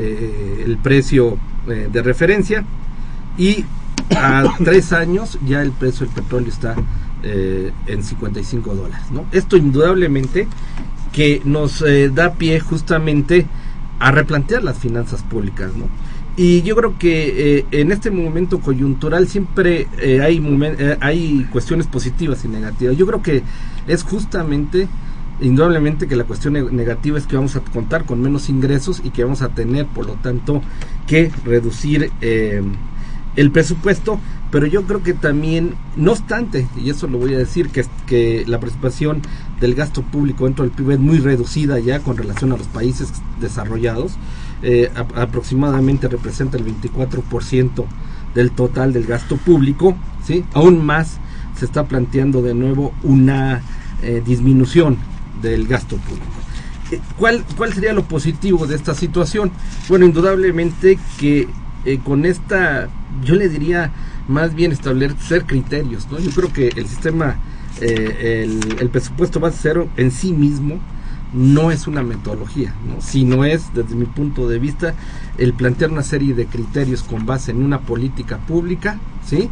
eh, 0.00 0.62
el 0.64 0.78
precio 0.78 1.38
eh, 1.66 1.88
de 1.90 2.02
referencia 2.02 2.64
y 3.36 3.64
a 4.16 4.44
tres 4.64 4.92
años 4.92 5.38
ya 5.44 5.60
el 5.60 5.72
precio 5.72 6.06
del 6.06 6.14
petróleo 6.14 6.50
está 6.50 6.76
eh, 7.22 7.72
en 7.86 8.02
55 8.02 8.74
dólares. 8.74 9.06
¿no? 9.10 9.26
Esto 9.32 9.56
indudablemente 9.56 10.48
que 11.12 11.40
nos 11.44 11.82
da 12.12 12.34
pie 12.34 12.60
justamente 12.60 13.46
a 13.98 14.12
replantear 14.12 14.62
las 14.62 14.78
finanzas 14.78 15.22
públicas. 15.22 15.72
¿no? 15.74 15.86
Y 16.36 16.62
yo 16.62 16.76
creo 16.76 16.98
que 16.98 17.66
en 17.70 17.90
este 17.90 18.10
momento 18.10 18.60
coyuntural 18.60 19.26
siempre 19.26 19.88
hay, 20.22 20.40
hay 21.00 21.48
cuestiones 21.50 21.86
positivas 21.86 22.44
y 22.44 22.48
negativas. 22.48 22.96
Yo 22.96 23.06
creo 23.06 23.22
que 23.22 23.42
es 23.88 24.04
justamente 24.04 24.86
indudablemente 25.40 26.08
que 26.08 26.16
la 26.16 26.24
cuestión 26.24 26.54
negativa 26.74 27.18
es 27.18 27.26
que 27.26 27.36
vamos 27.36 27.56
a 27.56 27.60
contar 27.60 28.04
con 28.04 28.20
menos 28.20 28.48
ingresos 28.48 29.00
y 29.04 29.10
que 29.10 29.24
vamos 29.24 29.42
a 29.42 29.48
tener, 29.50 29.86
por 29.86 30.06
lo 30.06 30.14
tanto, 30.14 30.62
que 31.06 31.30
reducir 31.44 32.10
eh, 32.20 32.62
el 33.36 33.50
presupuesto, 33.50 34.18
pero 34.50 34.66
yo 34.66 34.84
creo 34.84 35.02
que 35.02 35.14
también, 35.14 35.74
no 35.96 36.12
obstante, 36.12 36.66
y 36.76 36.90
eso 36.90 37.06
lo 37.06 37.18
voy 37.18 37.34
a 37.34 37.38
decir, 37.38 37.68
que, 37.68 37.84
que 38.06 38.44
la 38.46 38.58
participación 38.58 39.22
del 39.60 39.74
gasto 39.74 40.02
público 40.02 40.44
dentro 40.44 40.64
del 40.64 40.72
PIB 40.72 40.92
es 40.92 40.98
muy 40.98 41.18
reducida 41.18 41.78
ya 41.78 42.00
con 42.00 42.16
relación 42.16 42.52
a 42.52 42.56
los 42.56 42.66
países 42.68 43.12
desarrollados, 43.40 44.12
eh, 44.62 44.90
aproximadamente 45.14 46.08
representa 46.08 46.56
el 46.56 46.64
24% 46.64 47.84
del 48.34 48.50
total 48.50 48.92
del 48.92 49.06
gasto 49.06 49.36
público, 49.36 49.96
¿sí? 50.24 50.44
aún 50.52 50.84
más 50.84 51.18
se 51.56 51.64
está 51.64 51.84
planteando 51.84 52.42
de 52.42 52.54
nuevo 52.54 52.92
una 53.02 53.62
eh, 54.02 54.22
disminución 54.24 54.96
del 55.42 55.66
gasto 55.66 55.96
público. 55.96 56.26
Eh, 56.90 57.00
¿Cuál, 57.18 57.44
¿Cuál 57.56 57.72
sería 57.72 57.92
lo 57.92 58.04
positivo 58.04 58.66
de 58.66 58.76
esta 58.76 58.94
situación? 58.94 59.50
Bueno, 59.88 60.06
indudablemente 60.06 60.98
que 61.18 61.48
con 62.04 62.26
esta, 62.26 62.88
yo 63.24 63.34
le 63.34 63.48
diría 63.48 63.92
más 64.28 64.54
bien 64.54 64.72
establecer 64.72 65.44
criterios, 65.44 66.06
¿no? 66.10 66.18
Yo 66.18 66.30
creo 66.30 66.52
que 66.52 66.68
el 66.68 66.86
sistema, 66.86 67.36
eh, 67.80 68.44
el, 68.44 68.80
el, 68.80 68.88
presupuesto 68.90 69.40
base 69.40 69.58
cero 69.62 69.88
en 69.96 70.10
sí 70.10 70.32
mismo 70.32 70.78
no 71.32 71.70
es 71.70 71.86
una 71.86 72.02
metodología, 72.02 72.74
¿no? 72.86 73.02
sino 73.02 73.44
es, 73.44 73.74
desde 73.74 73.94
mi 73.94 74.06
punto 74.06 74.48
de 74.48 74.58
vista, 74.58 74.94
el 75.36 75.52
plantear 75.52 75.90
una 75.90 76.02
serie 76.02 76.34
de 76.34 76.46
criterios 76.46 77.02
con 77.02 77.26
base 77.26 77.50
en 77.50 77.62
una 77.62 77.80
política 77.80 78.38
pública, 78.38 78.98
¿sí? 79.26 79.50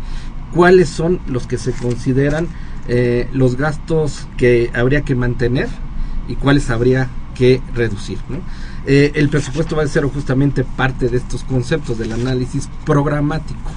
¿Cuáles 0.54 0.88
son 0.88 1.20
los 1.26 1.46
que 1.46 1.58
se 1.58 1.72
consideran 1.72 2.48
eh, 2.88 3.28
los 3.32 3.56
gastos 3.56 4.28
que 4.36 4.70
habría 4.72 5.02
que 5.02 5.16
mantener 5.16 5.68
y 6.28 6.36
cuáles 6.36 6.70
habría 6.70 7.08
que 7.34 7.60
reducir. 7.74 8.18
Eh, 8.86 9.12
el 9.14 9.28
presupuesto 9.28 9.76
va 9.76 9.82
a 9.82 9.88
ser 9.88 10.04
justamente 10.04 10.64
parte 10.64 11.08
de 11.08 11.16
estos 11.16 11.42
conceptos 11.42 11.98
del 11.98 12.12
análisis 12.12 12.68
programático, 12.84 13.70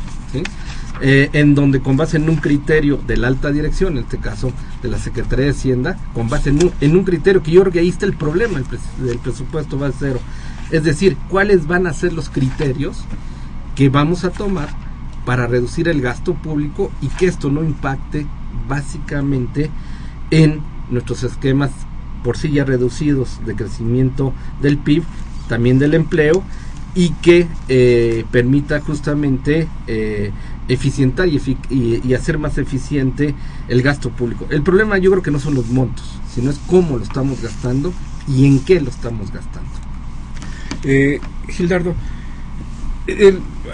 eh, 1.01 1.29
en 1.33 1.55
donde 1.55 1.81
con 1.81 1.95
base 1.95 2.17
en 2.17 2.29
un 2.29 2.35
criterio 2.37 2.97
de 2.97 3.17
la 3.17 3.27
alta 3.27 3.51
dirección, 3.51 3.97
en 3.97 4.03
este 4.03 4.17
caso 4.17 4.51
de 4.81 4.89
la 4.89 4.97
Secretaría 4.97 5.45
de 5.45 5.51
Hacienda, 5.51 5.97
con 6.13 6.27
base 6.29 6.49
en 6.49 6.95
un, 6.95 7.03
criterio 7.03 7.41
que 7.41 7.51
yo 7.51 7.61
creo 7.61 7.71
que 7.71 7.79
ahí 7.79 7.89
está 7.89 8.05
el 8.05 8.13
problema 8.13 8.61
del 8.97 9.17
presupuesto 9.19 9.79
va 9.79 9.87
a 9.87 9.91
ser, 9.91 10.19
es 10.71 10.83
decir, 10.83 11.15
cuáles 11.29 11.67
van 11.67 11.87
a 11.87 11.93
ser 11.93 12.11
los 12.11 12.29
criterios 12.29 13.05
que 13.75 13.89
vamos 13.89 14.25
a 14.25 14.31
tomar 14.31 14.69
para 15.25 15.47
reducir 15.47 15.87
el 15.87 16.01
gasto 16.01 16.33
público 16.33 16.91
y 17.01 17.07
que 17.07 17.27
esto 17.27 17.49
no 17.49 17.63
impacte 17.63 18.25
básicamente 18.67 19.69
en 20.31 20.61
nuestros 20.89 21.23
esquemas 21.23 21.71
por 22.23 22.37
sí 22.37 22.51
ya 22.51 22.65
reducidos 22.65 23.39
de 23.45 23.55
crecimiento 23.55 24.33
del 24.61 24.77
PIB, 24.77 25.03
también 25.47 25.79
del 25.79 25.93
empleo 25.93 26.43
y 26.95 27.11
que 27.21 27.47
eh, 27.67 28.25
permita 28.31 28.81
justamente 28.81 29.67
eh, 29.87 30.31
eficientar 30.69 31.27
y, 31.27 32.13
hacer 32.13 32.37
más 32.37 32.57
eficiente 32.57 33.35
el 33.67 33.81
gasto 33.81 34.09
público. 34.09 34.45
El 34.49 34.61
problema 34.61 34.97
yo 34.97 35.11
creo 35.11 35.23
que 35.23 35.31
no 35.31 35.39
son 35.39 35.55
los 35.55 35.67
montos, 35.67 36.05
sino 36.33 36.49
es 36.49 36.59
cómo 36.67 36.97
lo 36.97 37.03
estamos 37.03 37.41
gastando 37.41 37.91
y 38.27 38.45
en 38.45 38.59
qué 38.59 38.79
lo 38.79 38.89
estamos 38.89 39.33
gastando. 39.33 39.69
Eh, 40.83 41.19
Gildardo, 41.49 41.93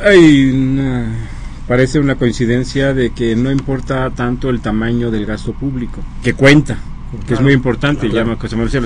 hay 0.03 0.49
una 0.49 1.29
parece 1.67 1.99
una 1.99 2.15
coincidencia 2.15 2.93
de 2.93 3.11
que 3.11 3.35
no 3.35 3.51
importa 3.51 4.09
tanto 4.11 4.49
el 4.49 4.61
tamaño 4.61 5.11
del 5.11 5.25
gasto 5.25 5.53
público, 5.53 5.99
que 6.23 6.33
cuenta, 6.33 6.77
que 7.27 7.33
es 7.33 7.41
muy 7.41 7.53
importante, 7.53 8.09
ya 8.09 8.25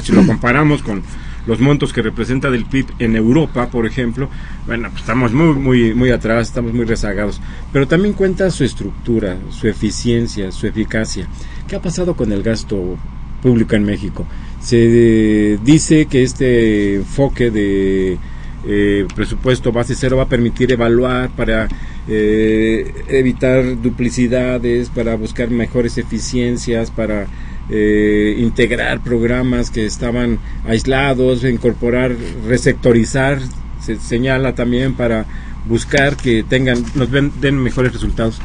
si 0.02 0.12
lo 0.14 0.26
comparamos 0.26 0.82
con 0.82 1.04
los 1.50 1.60
montos 1.60 1.92
que 1.92 2.04
representa 2.04 2.52
del 2.52 2.66
PIB 2.66 2.86
en 3.00 3.16
Europa, 3.16 3.72
por 3.72 3.88
ejemplo, 3.88 4.30
bueno, 4.68 4.88
pues 4.92 5.02
estamos 5.02 5.34
muy, 5.34 5.56
muy, 5.56 5.96
muy 5.96 6.12
atrás, 6.12 6.50
estamos 6.50 6.74
muy 6.74 6.86
rezagados, 6.86 7.42
pero 7.74 7.88
también 7.88 8.14
cuenta 8.14 8.52
su 8.52 8.64
estructura, 8.64 9.36
su 9.50 9.68
eficiencia, 9.68 10.52
su 10.52 10.68
eficacia. 10.68 11.28
¿Qué 11.68 11.76
ha 11.76 11.82
pasado 11.82 12.16
con 12.16 12.32
el 12.32 12.44
gasto 12.44 13.00
público 13.42 13.76
en 13.76 13.84
México? 13.84 14.28
Se 14.62 15.58
dice 15.64 16.06
que 16.06 16.22
este 16.22 16.98
enfoque 16.98 17.50
de 17.50 18.20
eh, 18.68 19.08
presupuesto 19.16 19.72
base 19.72 19.96
cero 19.96 20.18
va 20.18 20.24
a 20.24 20.30
permitir 20.30 20.72
evaluar 20.72 21.32
para 21.32 21.68
eh, 22.08 22.94
evitar 23.08 23.82
duplicidades, 23.82 24.90
para 24.90 25.16
buscar 25.16 25.50
mejores 25.50 25.98
eficiencias, 25.98 26.92
para 26.92 27.26
eh, 27.70 28.36
integrar 28.40 29.02
programas 29.04 29.70
que 29.72 29.86
estaban 29.86 30.40
aislados, 30.68 31.44
incorporar, 31.44 32.16
resectorizar, 32.48 33.40
se 33.84 33.98
señala 33.98 34.56
también 34.56 34.94
para 34.94 35.26
buscar 35.68 36.18
que 36.18 36.44
tengan, 36.44 36.84
nos 36.96 37.10
ven- 37.12 37.32
den 37.42 37.58
mejores 37.58 37.94
resultados. 37.94 38.40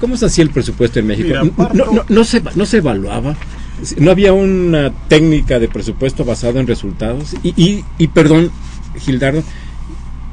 ¿Cómo 0.00 0.16
se 0.16 0.26
hacía 0.26 0.44
el 0.44 0.50
presupuesto 0.50 0.98
en 0.98 1.06
México? 1.06 1.28
Mira, 1.28 1.44
No- 1.44 1.52
parto- 1.52 1.74
no, 1.74 1.92
no- 1.92 2.04
no 2.08 2.24
se, 2.24 2.42
no 2.54 2.66
se 2.66 2.78
evaluaba. 2.78 3.34
No 3.98 4.10
había 4.10 4.32
una 4.32 4.90
técnica 5.08 5.58
de 5.58 5.68
presupuesto 5.68 6.24
basada 6.24 6.60
en 6.60 6.66
resultados. 6.66 7.34
Y, 7.42 7.48
y, 7.62 7.84
y 7.98 8.08
perdón, 8.08 8.50
Gildardo, 8.98 9.42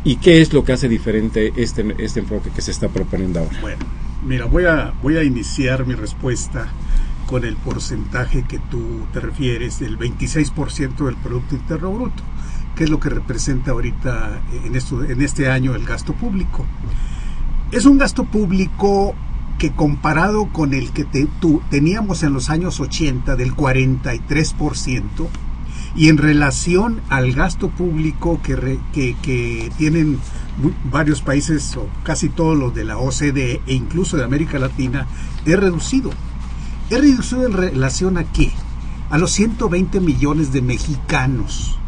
¿y 0.03 0.17
qué 0.17 0.41
es 0.41 0.53
lo 0.53 0.63
que 0.63 0.73
hace 0.73 0.87
diferente 0.89 1.53
este, 1.55 1.85
este 1.99 2.19
enfoque 2.21 2.49
que 2.53 2.61
se 2.61 2.71
está 2.71 2.87
proponiendo 2.89 3.39
ahora? 3.39 3.57
Bueno, 3.61 3.85
mira, 4.25 4.45
voy 4.45 4.65
a, 4.65 4.93
voy 5.01 5.17
a 5.17 5.23
iniciar 5.23 5.85
mi 5.85 5.93
respuesta 5.93 6.67
con 7.33 7.45
el 7.45 7.55
porcentaje 7.55 8.43
que 8.43 8.59
tú 8.59 9.07
te 9.11 9.19
refieres, 9.19 9.79
del 9.79 9.97
26% 9.97 11.03
del 11.07 11.15
Producto 11.15 11.55
Interno 11.55 11.91
Bruto, 11.91 12.21
que 12.75 12.83
es 12.83 12.91
lo 12.91 12.99
que 12.99 13.09
representa 13.09 13.71
ahorita 13.71 14.39
en, 14.63 14.75
este 15.23 15.49
año 15.49 15.73
el 15.73 15.83
gasto 15.83 16.13
público. 16.13 16.63
Es 17.71 17.85
un 17.85 17.97
gasto 17.97 18.25
público 18.25 19.15
que 19.57 19.71
comparado 19.71 20.45
con 20.53 20.75
el 20.75 20.91
que 20.91 21.05
te- 21.05 21.27
tú- 21.41 21.63
teníamos 21.71 22.21
en 22.21 22.33
los 22.33 22.51
años 22.51 22.79
80 22.79 23.35
del 23.35 23.55
43%, 23.55 25.27
y 25.95 26.09
en 26.09 26.17
relación 26.19 27.01
al 27.09 27.33
gasto 27.33 27.69
público 27.69 28.39
que, 28.43 28.55
re- 28.55 28.79
que, 28.93 29.15
que 29.23 29.71
tienen 29.79 30.19
varios 30.91 31.23
países 31.23 31.75
o 31.77 31.87
casi 32.03 32.29
todos 32.29 32.55
los 32.55 32.75
de 32.75 32.83
la 32.83 32.99
OCDE 32.99 33.59
e 33.65 33.73
incluso 33.73 34.17
de 34.17 34.23
América 34.23 34.59
Latina, 34.59 35.07
es 35.47 35.59
reducido. 35.59 36.11
Es 36.93 37.01
reducido 37.01 37.47
en 37.47 37.53
relación 37.53 38.19
a 38.19 38.23
qué? 38.23 38.51
A 39.09 39.17
los 39.17 39.31
120 39.31 39.99
millones 39.99 40.53
de 40.53 40.61
mexicanos 40.61 41.79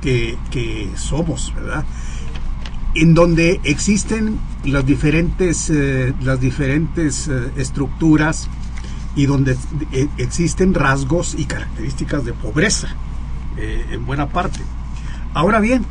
que, 0.00 0.38
que 0.52 0.88
somos, 0.94 1.52
¿verdad? 1.54 1.84
en 2.94 3.14
donde 3.14 3.60
existen 3.64 4.38
las 4.64 4.86
diferentes, 4.86 5.68
eh, 5.70 6.14
las 6.20 6.40
diferentes 6.40 7.26
eh, 7.26 7.50
estructuras 7.56 8.48
y 9.16 9.26
donde 9.26 9.56
eh, 9.92 10.08
existen 10.18 10.74
rasgos 10.74 11.34
y 11.36 11.46
características 11.46 12.24
de 12.24 12.32
pobreza 12.32 12.94
en 13.56 14.06
buena 14.06 14.28
parte. 14.28 14.60
Ahora 15.34 15.58
bien, 15.58 15.84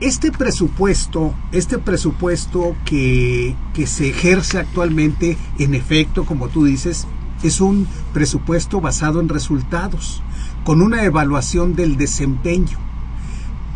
este 0.00 0.32
presupuesto, 0.32 1.34
este 1.52 1.78
presupuesto 1.78 2.74
que, 2.84 3.54
que 3.74 3.86
se 3.86 4.08
ejerce 4.08 4.58
actualmente, 4.58 5.36
en 5.58 5.74
efecto, 5.74 6.24
como 6.24 6.48
tú 6.48 6.64
dices, 6.64 7.06
es 7.42 7.60
un 7.60 7.86
presupuesto 8.12 8.80
basado 8.80 9.20
en 9.20 9.28
resultados, 9.28 10.22
con 10.64 10.82
una 10.82 11.04
evaluación 11.04 11.74
del 11.74 11.96
desempeño. 11.96 12.78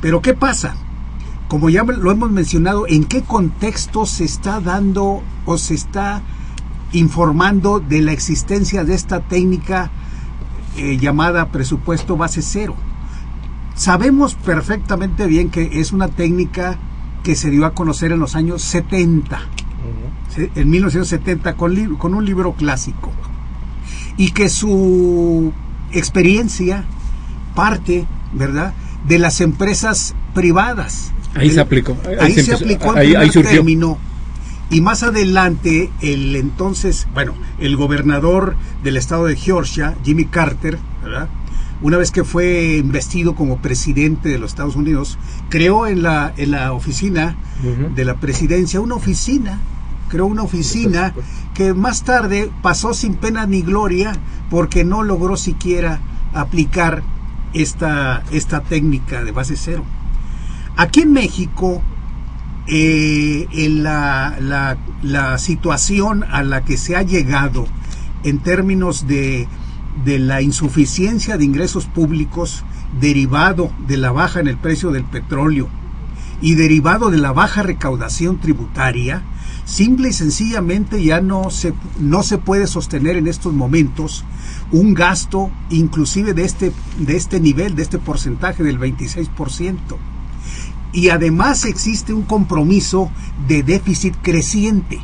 Pero 0.01 0.23
¿qué 0.23 0.35
pasa? 0.35 0.75
Como 1.49 1.69
ya 1.69 1.83
lo 1.83 2.11
hemos 2.11 2.31
mencionado, 2.31 2.87
¿en 2.87 3.05
qué 3.05 3.23
contexto 3.23 4.07
se 4.07 4.25
está 4.25 4.61
dando 4.61 5.23
o 5.47 5.59
se 5.59 5.75
está 5.75 6.23
informando 6.93 7.81
de 7.81 8.03
la 8.03 8.13
existencia 8.13 8.85
de 8.85 8.95
esta 8.95 9.21
técnica 9.21 9.91
eh, 10.77 10.97
llamada 10.99 11.51
presupuesto 11.51 12.17
base 12.17 12.43
cero? 12.43 12.77
Sabemos 13.75 14.35
perfectamente 14.35 15.27
bien 15.27 15.51
que 15.51 15.81
es 15.81 15.93
una 15.93 16.09
técnica 16.09 16.79
que 17.23 17.35
se 17.35 17.51
dio 17.51 17.67
a 17.67 17.75
conocer 17.75 18.13
en 18.13 18.21
los 18.21 18.37
años 18.37 18.63
70, 18.63 19.41
¿sí? 20.35 20.51
en 20.55 20.71
1970, 20.71 21.57
con, 21.57 21.97
con 21.97 22.15
un 22.15 22.25
libro 22.25 22.53
clásico, 22.55 23.11
y 24.21 24.33
que 24.33 24.51
su 24.51 25.51
experiencia 25.93 26.85
parte, 27.55 28.05
¿verdad?, 28.35 28.75
de 29.09 29.19
las 29.19 29.41
empresas 29.41 30.15
privadas. 30.35 31.13
Ahí 31.35 31.51
se 31.51 31.61
aplicó. 31.61 31.97
Ahí, 32.21 32.33
se, 32.35 32.41
empezó- 32.41 32.57
aplicó 32.65 32.91
ahí, 32.93 33.07
primer 33.07 33.23
ahí 33.23 33.31
surgió. 33.33 33.51
término. 33.53 33.97
Y 34.69 34.83
más 34.83 35.03
adelante, 35.03 35.91
el 36.03 36.37
entonces, 36.37 37.09
bueno, 37.15 37.33
el 37.59 37.77
gobernador 37.77 38.57
del 38.85 38.99
estado 38.99 39.25
de 39.25 39.37
Georgia, 39.37 39.97
Jimmy 40.05 40.27
Carter, 40.27 40.79
¿verdad? 41.03 41.29
una 41.83 41.97
vez 41.97 42.11
que 42.11 42.25
fue 42.25 42.77
investido 42.77 43.35
como 43.35 43.57
presidente 43.63 44.29
de 44.29 44.39
los 44.39 44.51
Estados 44.51 44.77
Unidos, 44.77 45.17
creó 45.49 45.87
en 45.87 46.03
la, 46.03 46.35
en 46.37 46.51
la 46.51 46.75
oficina 46.75 47.37
de 47.95 48.05
la 48.05 48.17
presidencia 48.17 48.81
una 48.83 48.97
oficina, 48.97 49.59
creó 50.11 50.27
una 50.27 50.43
oficina 50.43 51.15
que 51.55 51.73
más 51.73 52.03
tarde 52.05 52.51
pasó 52.63 52.93
sin 52.93 53.15
pena 53.15 53.47
ni 53.47 53.63
gloria 53.63 54.13
porque 54.51 54.85
no 54.85 55.03
logró 55.03 55.37
siquiera 55.37 56.01
aplicar 56.35 57.03
esta, 57.55 58.23
esta 58.31 58.61
técnica 58.61 59.25
de 59.25 59.33
base 59.33 59.57
cero. 59.57 59.85
Aquí 60.77 61.01
en 61.01 61.13
México, 61.13 61.83
eh, 62.67 63.47
en 63.53 63.83
la, 63.83 64.37
la- 64.41 64.77
la 65.03 65.39
situación 65.39 66.25
a 66.31 66.43
la 66.43 66.63
que 66.65 66.77
se 66.77 66.95
ha 66.97 67.03
llegado 67.03 67.67
en 68.23 68.39
términos 68.39 69.07
de, 69.07 69.49
de 70.05 70.19
la 70.19 70.43
insuficiencia 70.43 71.37
de 71.39 71.45
ingresos 71.45 71.87
públicos 71.87 72.65
derivado 73.01 73.71
de 73.87 73.97
la 73.97 74.13
baja 74.13 74.41
en 74.41 74.49
el 74.49 74.57
precio 74.59 74.91
del 74.91 75.05
petróleo 75.05 75.69
y 76.43 76.55
derivado 76.55 77.11
de 77.11 77.19
la 77.19 77.33
baja 77.33 77.63
recaudación 77.63 78.39
tributaria, 78.41 79.23
simple 79.71 80.09
y 80.09 80.13
sencillamente 80.13 81.03
ya 81.03 81.21
no 81.21 81.51
se, 81.51 81.73
no 82.01 82.25
se 82.25 82.39
puede 82.39 82.67
sostener 82.67 83.17
en 83.17 83.29
estos 83.29 83.53
momentos 83.53 84.25
un 84.73 84.95
gasto 84.95 85.51
inclusive 85.71 86.35
de 86.35 86.45
este, 86.45 86.73
de 86.99 87.17
este 87.17 87.39
nivel, 87.39 87.77
de 87.77 87.83
este 87.83 87.99
porcentaje 87.99 88.65
del 88.65 88.81
26% 88.81 89.79
y 90.93 91.11
además 91.11 91.65
existe 91.67 92.13
un 92.13 92.23
compromiso 92.23 93.11
de 93.47 93.63
déficit 93.63 94.17
creciente. 94.23 95.01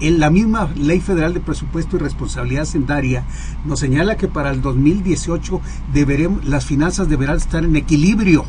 En 0.00 0.20
la 0.20 0.30
misma 0.30 0.70
Ley 0.76 1.00
Federal 1.00 1.34
de 1.34 1.40
Presupuesto 1.40 1.96
y 1.96 1.98
Responsabilidad 1.98 2.62
Hacendaria 2.62 3.24
nos 3.64 3.80
señala 3.80 4.16
que 4.16 4.28
para 4.28 4.50
el 4.50 4.62
2018 4.62 5.60
deberemos, 5.92 6.44
las 6.44 6.66
finanzas 6.66 7.08
deberán 7.08 7.38
estar 7.38 7.64
en 7.64 7.74
equilibrio. 7.74 8.44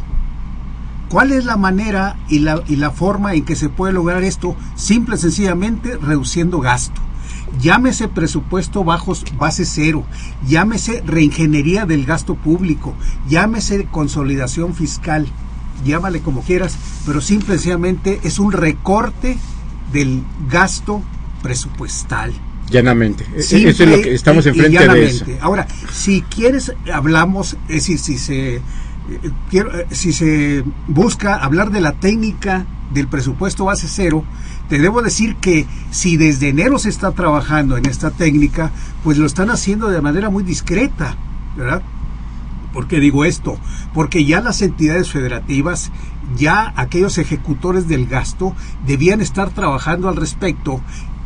¿Cuál 1.10 1.32
es 1.32 1.44
la 1.46 1.58
manera 1.58 2.18
y 2.30 2.40
la, 2.40 2.64
y 2.68 2.76
la 2.76 2.92
forma 2.92 3.34
en 3.34 3.44
que 3.44 3.56
se 3.56 3.70
puede 3.70 3.94
lograr 3.94 4.24
esto? 4.24 4.56
Simple 4.76 5.16
y 5.16 5.20
sencillamente 5.20 5.98
reduciendo 5.98 6.60
gasto. 6.60 7.02
Llámese 7.60 8.08
presupuesto 8.08 8.84
bajos, 8.84 9.26
base 9.38 9.66
cero, 9.66 10.06
llámese 10.48 11.02
reingeniería 11.06 11.86
del 11.88 12.06
gasto 12.06 12.36
público, 12.36 12.94
llámese 13.28 13.86
consolidación 13.86 14.76
fiscal, 14.76 15.28
llámale 15.84 16.20
como 16.22 16.42
quieras, 16.42 16.78
pero 17.08 17.22
simple 17.22 17.56
y 17.56 17.58
sencillamente 17.58 18.20
es 18.24 18.38
un 18.38 18.52
recorte 18.52 19.38
del 19.92 20.24
gasto 20.48 21.02
presupuestal. 21.42 22.34
Llanamente. 22.70 23.26
E- 23.36 23.42
Simple 23.42 23.72
eso 23.72 23.84
es 23.84 23.90
lo 23.90 24.02
que 24.02 24.14
estamos 24.14 24.46
enfrente 24.46 24.70
de 24.78 24.86
llanamente. 24.86 25.34
eso. 25.34 25.44
Ahora, 25.44 25.68
si 25.92 26.22
quieres, 26.22 26.72
hablamos, 26.94 27.58
es 27.68 27.88
decir, 27.88 27.98
si 27.98 28.20
se, 28.20 28.62
quiero, 29.50 29.78
eh, 29.78 29.88
si 29.92 30.14
se 30.14 30.64
busca 30.88 31.36
hablar 31.36 31.72
de 31.72 31.82
la 31.82 31.94
técnica 31.94 32.66
del 32.94 33.08
presupuesto 33.08 33.66
base 33.66 33.88
cero, 33.88 34.24
te 34.68 34.80
debo 34.80 35.02
decir 35.02 35.36
que 35.38 35.66
si 35.92 36.18
desde 36.18 36.50
enero 36.50 36.80
se 36.80 36.90
está 36.90 37.12
trabajando 37.12 37.78
en 37.78 37.86
esta 37.86 38.12
técnica, 38.12 38.72
pues 39.04 39.18
lo 39.18 39.26
están 39.26 39.50
haciendo 39.50 39.90
de 39.90 40.02
manera 40.02 40.30
muy 40.30 40.44
discreta, 40.44 41.16
¿verdad? 41.58 41.82
¿Por 42.74 42.88
qué 42.88 43.00
digo 43.00 43.26
esto? 43.26 43.58
Porque 43.94 44.26
ya 44.26 44.42
las 44.42 44.62
entidades 44.62 45.10
federativas, 45.12 45.92
ya 46.38 46.72
aquellos 46.76 47.18
ejecutores 47.18 47.88
del 47.88 48.06
gasto, 48.08 48.56
debían 48.86 49.22
estar 49.22 49.50
trabajando 49.50 50.08
al 50.08 50.16
respecto 50.16 50.82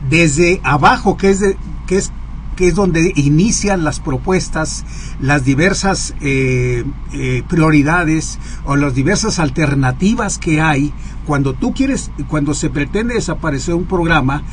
desde 0.10 0.62
abajo, 0.64 1.18
que 1.18 1.30
es, 1.32 1.40
de- 1.42 1.58
que 1.88 1.98
es, 1.98 2.12
que 2.56 2.68
es 2.68 2.76
donde 2.76 3.14
inician 3.16 3.84
las 3.84 4.00
propuestas, 4.00 4.86
las 5.20 5.44
diversas 5.44 6.14
eh, 6.22 6.84
eh, 7.14 7.44
prioridades 7.48 8.40
o 8.66 8.76
las 8.76 8.94
diversas 8.94 9.40
alternativas 9.40 10.38
que 10.38 10.62
hay. 10.62 10.94
Cuando 11.26 11.54
tú 11.54 11.74
quieres, 11.74 12.12
cuando 12.28 12.54
se 12.54 12.70
pretende 12.70 13.16
desaparecer 13.16 13.74
un 13.76 13.86
programa, 13.86 14.44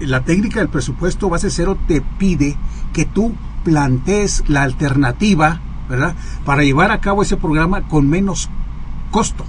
la 0.00 0.24
técnica 0.24 0.60
del 0.60 0.68
presupuesto 0.68 1.28
base 1.28 1.50
cero 1.50 1.76
te 1.86 2.00
pide 2.00 2.56
que 2.92 3.04
tú 3.04 3.34
plantees 3.64 4.44
la 4.48 4.62
alternativa, 4.62 5.60
¿verdad? 5.88 6.14
Para 6.44 6.62
llevar 6.62 6.92
a 6.92 7.00
cabo 7.00 7.22
ese 7.22 7.36
programa 7.36 7.88
con 7.88 8.08
menos 8.08 8.48
costo. 9.10 9.44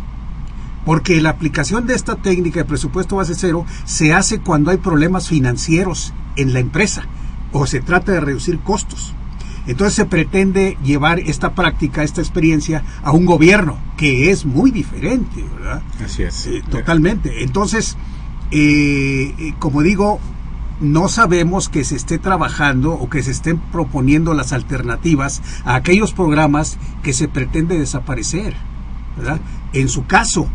Porque 0.85 1.21
la 1.21 1.29
aplicación 1.29 1.85
de 1.85 1.93
esta 1.93 2.15
técnica 2.15 2.61
de 2.61 2.65
presupuesto 2.65 3.17
base 3.17 3.35
cero 3.35 3.65
se 3.85 4.13
hace 4.13 4.39
cuando 4.39 4.71
hay 4.71 4.77
problemas 4.77 5.27
financieros 5.27 6.13
en 6.35 6.53
la 6.53 6.59
empresa 6.59 7.03
o 7.51 7.65
se 7.65 7.79
trata 7.79 8.11
de 8.11 8.19
reducir 8.19 8.59
costos. 8.59 9.13
Entonces 9.67 9.93
se 9.93 10.05
pretende 10.05 10.77
llevar 10.83 11.19
esta 11.19 11.53
práctica, 11.53 12.03
esta 12.03 12.21
experiencia 12.21 12.83
a 13.03 13.11
un 13.11 13.25
gobierno 13.25 13.77
que 13.97 14.31
es 14.31 14.45
muy 14.45 14.71
diferente, 14.71 15.45
¿verdad? 15.55 15.83
Así 16.03 16.23
es. 16.23 16.47
Eh, 16.47 16.63
totalmente. 16.69 17.43
Entonces, 17.43 17.97
eh, 18.51 19.35
eh, 19.37 19.53
como 19.59 19.83
digo, 19.83 20.19
no 20.79 21.07
sabemos 21.07 21.69
que 21.69 21.83
se 21.83 21.95
esté 21.95 22.17
trabajando 22.17 22.93
o 22.93 23.09
que 23.09 23.21
se 23.21 23.31
estén 23.31 23.59
proponiendo 23.59 24.33
las 24.33 24.53
alternativas 24.53 25.41
a 25.65 25.75
aquellos 25.75 26.13
programas 26.13 26.77
que 27.03 27.13
se 27.13 27.27
pretende 27.27 27.77
desaparecer. 27.77 28.55
¿verdad? 29.17 29.39
En 29.73 29.89
su 29.89 30.05
caso, 30.07 30.47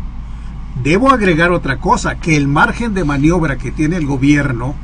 Debo 0.83 1.09
agregar 1.09 1.51
otra 1.51 1.79
cosa, 1.79 2.19
que 2.19 2.35
el 2.35 2.47
margen 2.47 2.93
de 2.93 3.05
maniobra 3.05 3.57
que 3.57 3.71
tiene 3.71 3.95
el 3.95 4.05
gobierno 4.05 4.75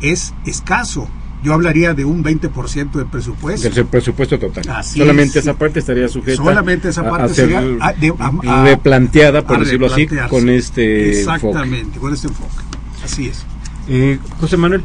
es 0.00 0.32
escaso. 0.46 1.08
Yo 1.42 1.54
hablaría 1.54 1.94
de 1.94 2.04
un 2.04 2.22
20% 2.22 2.90
del 2.92 3.06
presupuesto. 3.06 3.70
Del 3.70 3.86
presupuesto 3.86 4.38
total. 4.38 4.62
Así 4.68 4.98
Solamente 4.98 5.38
es. 5.38 5.44
esa 5.46 5.54
parte 5.54 5.78
estaría 5.78 6.06
sujeta 6.08 6.36
Solamente 6.36 6.88
esa 6.90 7.08
parte 7.08 7.24
a 7.24 7.28
ser 7.28 7.36
sería, 7.46 7.60
de- 7.62 8.14
a- 8.18 8.32
a- 8.60 8.64
replanteada, 8.64 9.42
por 9.46 9.56
a 9.56 9.60
decirlo 9.60 9.86
así, 9.86 10.06
con 10.28 10.48
este 10.50 11.20
enfoque. 11.20 11.36
Exactamente, 11.46 11.98
con 11.98 12.12
este 12.12 12.28
enfoque. 12.28 12.62
Así 13.02 13.28
es. 13.28 13.46
Eh, 13.88 14.18
José 14.38 14.56
Manuel, 14.58 14.82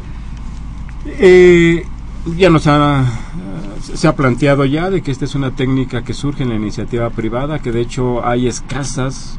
eh, 1.18 1.84
ya 2.36 2.50
nos 2.50 2.66
ha, 2.66 3.04
se 3.94 4.08
ha 4.08 4.16
planteado 4.16 4.64
ya 4.64 4.90
de 4.90 5.02
que 5.02 5.10
esta 5.10 5.24
es 5.24 5.34
una 5.34 5.52
técnica 5.52 6.02
que 6.02 6.14
surge 6.14 6.42
en 6.42 6.48
la 6.50 6.56
iniciativa 6.56 7.08
privada, 7.10 7.60
que 7.60 7.72
de 7.72 7.80
hecho 7.80 8.26
hay 8.26 8.46
escasas, 8.46 9.38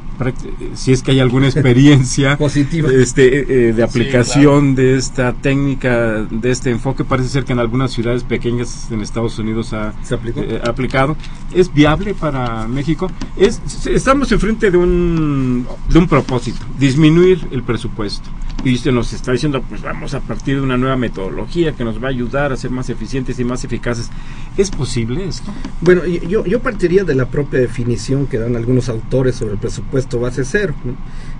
si 0.74 0.94
es 0.94 1.04
que 1.04 1.12
hay 1.12 1.20
alguna 1.20 1.48
experiencia 1.50 2.38
Positiva. 2.38 2.90
este, 2.92 3.70
eh, 3.70 3.74
de 3.74 3.84
aplicación 3.84 4.76
de 4.76 4.98
esta 4.98 5.34
técnica, 5.34 6.24
de 6.30 6.52
este 6.52 6.72
enfoque. 6.72 7.04
Parece 7.04 7.30
ser 7.30 7.46
que 7.46 7.54
en 7.54 7.60
algunas 7.60 7.92
ciudades 7.92 8.24
pequeñas 8.24 8.88
en 8.92 9.02
Estados 9.02 9.38
Unidos 9.40 9.74
ha 9.74 9.94
¿Se 10.04 10.16
eh, 10.16 10.62
aplicado. 10.64 11.16
¿Es 11.54 11.74
viable 11.74 12.14
para 12.14 12.68
México? 12.68 13.12
Es, 13.36 13.62
estamos 13.88 14.32
enfrente 14.32 14.72
de 14.72 14.78
un, 14.78 15.68
de 15.90 16.00
un 16.00 16.08
propósito, 16.08 16.66
disminuir 16.80 17.48
el 17.52 17.64
presupuesto. 17.64 18.30
Y 18.68 18.92
nos 18.92 19.14
está 19.14 19.32
diciendo, 19.32 19.62
pues 19.62 19.82
vamos 19.82 20.14
a 20.14 20.20
partir 20.20 20.58
de 20.58 20.62
una 20.62 20.76
nueva 20.76 20.98
metodología 20.98 21.72
que 21.72 21.86
nos 21.86 22.04
va 22.04 22.08
a 22.08 22.10
ayudar 22.10 22.52
a 22.52 22.58
ser 22.58 22.70
más 22.70 22.90
eficientes 22.90 23.40
y 23.40 23.46
más 23.46 23.64
eficaces. 23.64 24.10
¿Es 24.58 24.72
posible 24.72 25.26
esto? 25.26 25.54
Bueno, 25.80 26.06
yo, 26.06 26.46
yo 26.46 26.60
partiría 26.60 27.06
de 27.06 27.16
la 27.16 27.30
propia 27.30 27.62
definición 27.62 28.28
que 28.28 28.38
dan 28.38 28.58
algunos 28.58 28.90
autores 28.90 29.38
sobre 29.38 29.54
el 29.54 29.58
presupuesto 29.58 30.20
base 30.20 30.44
cero. 30.44 30.74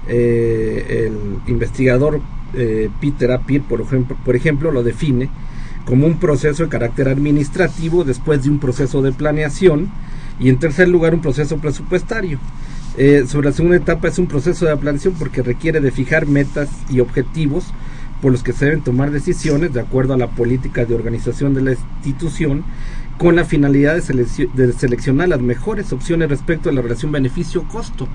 Eh, 0.08 1.10
el 1.10 1.52
investigador 1.52 2.22
eh, 2.54 2.90
Peter 3.02 3.30
Apir, 3.34 3.62
por 3.64 3.82
ejemplo, 3.82 4.16
por 4.24 4.38
ejemplo, 4.38 4.72
lo 4.72 4.82
define 4.82 5.30
como 5.84 6.08
un 6.08 6.20
proceso 6.20 6.64
de 6.64 6.70
carácter 6.70 7.10
administrativo 7.10 8.06
después 8.06 8.42
de 8.44 8.52
un 8.52 8.60
proceso 8.60 9.02
de 9.02 9.12
planeación 9.12 9.92
y 10.40 10.48
en 10.48 10.60
tercer 10.60 10.88
lugar 10.88 11.14
un 11.14 11.22
proceso 11.22 11.58
presupuestario. 11.58 12.40
Eh, 12.98 13.26
sobre 13.28 13.50
la 13.50 13.56
segunda 13.56 13.78
etapa 13.78 14.08
es 14.08 14.18
un 14.18 14.26
proceso 14.26 14.66
de 14.66 14.76
planeación 14.76 15.14
porque 15.14 15.44
requiere 15.44 15.80
de 15.80 15.92
fijar 15.92 16.26
metas 16.26 16.70
y 16.90 17.00
objetivos 17.00 17.66
por 18.24 18.32
los 18.32 18.42
que 18.42 18.54
se 18.54 18.66
deben 18.66 18.82
tomar 18.82 19.12
decisiones 19.12 19.72
de 19.72 19.82
acuerdo 19.82 20.16
a 20.16 20.18
la 20.18 20.32
política 20.32 20.84
de 20.84 20.96
organización 20.96 21.54
de 21.54 21.62
la 21.62 21.72
institución 21.72 22.64
con 23.20 23.36
la 23.36 23.46
finalidad 23.46 24.02
de, 24.02 24.48
de 24.54 24.74
seleccionar 24.74 25.30
las 25.30 25.42
mejores 25.42 25.94
opciones 25.94 26.30
respecto 26.30 26.70
a 26.70 26.74
la 26.74 26.82
relación 26.82 27.12
beneficio-costo. 27.12 28.08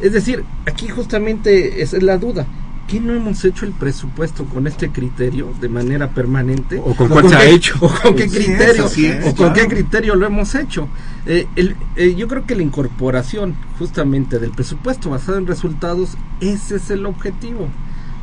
Es 0.00 0.12
decir, 0.12 0.44
aquí 0.66 0.88
justamente 0.88 1.82
esa 1.82 1.96
es 1.96 2.02
la 2.02 2.18
duda. 2.18 2.46
¿Qué 2.88 3.00
no 3.00 3.12
hemos 3.14 3.44
hecho 3.44 3.66
el 3.66 3.72
presupuesto 3.72 4.44
con 4.46 4.66
este 4.66 4.90
criterio 4.90 5.52
de 5.60 5.68
manera 5.68 6.08
permanente? 6.10 6.80
¿O 6.82 6.94
con 6.96 7.08
cuál 7.08 7.28
se 7.28 7.36
ha 7.36 7.40
qué- 7.40 7.50
hecho? 7.50 7.74
¿O 7.82 7.88
con 7.88 8.16
qué 8.16 8.26
criterio? 8.28 8.86
es, 8.86 9.20
¿O 9.24 9.26
con 9.26 9.34
claro. 9.34 9.52
qué 9.54 9.68
criterio 9.68 10.14
lo 10.14 10.26
hemos 10.26 10.54
hecho? 10.54 10.88
Eh, 11.26 11.46
el- 11.54 11.76
eh, 11.96 12.14
yo 12.16 12.26
creo 12.28 12.46
que 12.46 12.56
la 12.56 12.62
incorporación 12.62 13.54
justamente 13.78 14.38
del 14.38 14.50
presupuesto 14.52 15.10
basado 15.10 15.36
en 15.36 15.46
resultados, 15.46 16.16
ese 16.40 16.76
es 16.76 16.90
el 16.90 17.04
objetivo. 17.04 17.68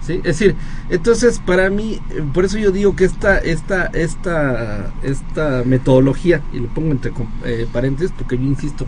¿sí? 0.01 0.13
Es 0.17 0.39
decir, 0.39 0.55
entonces 0.89 1.39
para 1.45 1.69
mí, 1.69 1.99
eh, 2.09 2.23
por 2.33 2.45
eso 2.45 2.57
yo 2.57 2.71
digo 2.71 2.95
que 2.95 3.05
esta, 3.05 3.37
esta, 3.37 3.85
esta, 3.87 4.91
esta 5.03 5.61
metodología, 5.63 6.41
y 6.51 6.59
lo 6.59 6.67
pongo 6.69 6.91
entre 6.91 7.11
com- 7.11 7.27
eh, 7.43 7.67
paréntesis 7.71 8.11
porque 8.17 8.35
yo 8.37 8.43
insisto, 8.43 8.87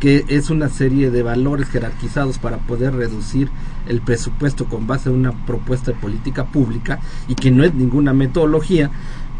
que 0.00 0.24
es 0.28 0.50
una 0.50 0.68
serie 0.68 1.10
de 1.10 1.22
valores 1.22 1.68
jerarquizados 1.68 2.38
para 2.38 2.58
poder 2.58 2.94
reducir 2.94 3.50
el 3.88 4.00
presupuesto 4.00 4.66
con 4.66 4.86
base 4.86 5.08
en 5.08 5.16
una 5.16 5.32
propuesta 5.46 5.92
de 5.92 5.98
política 5.98 6.46
pública 6.46 7.00
y 7.28 7.34
que 7.34 7.50
no 7.50 7.64
es 7.64 7.74
ninguna 7.74 8.12
metodología 8.12 8.90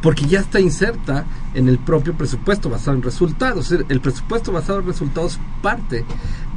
porque 0.04 0.26
ya 0.26 0.40
está 0.40 0.60
inserta 0.60 1.24
en 1.54 1.66
el 1.66 1.78
propio 1.78 2.12
presupuesto 2.12 2.68
basado 2.68 2.94
en 2.94 3.02
resultados. 3.02 3.72
El 3.72 4.00
presupuesto 4.02 4.52
basado 4.52 4.80
en 4.80 4.86
resultados 4.86 5.40
parte 5.62 6.04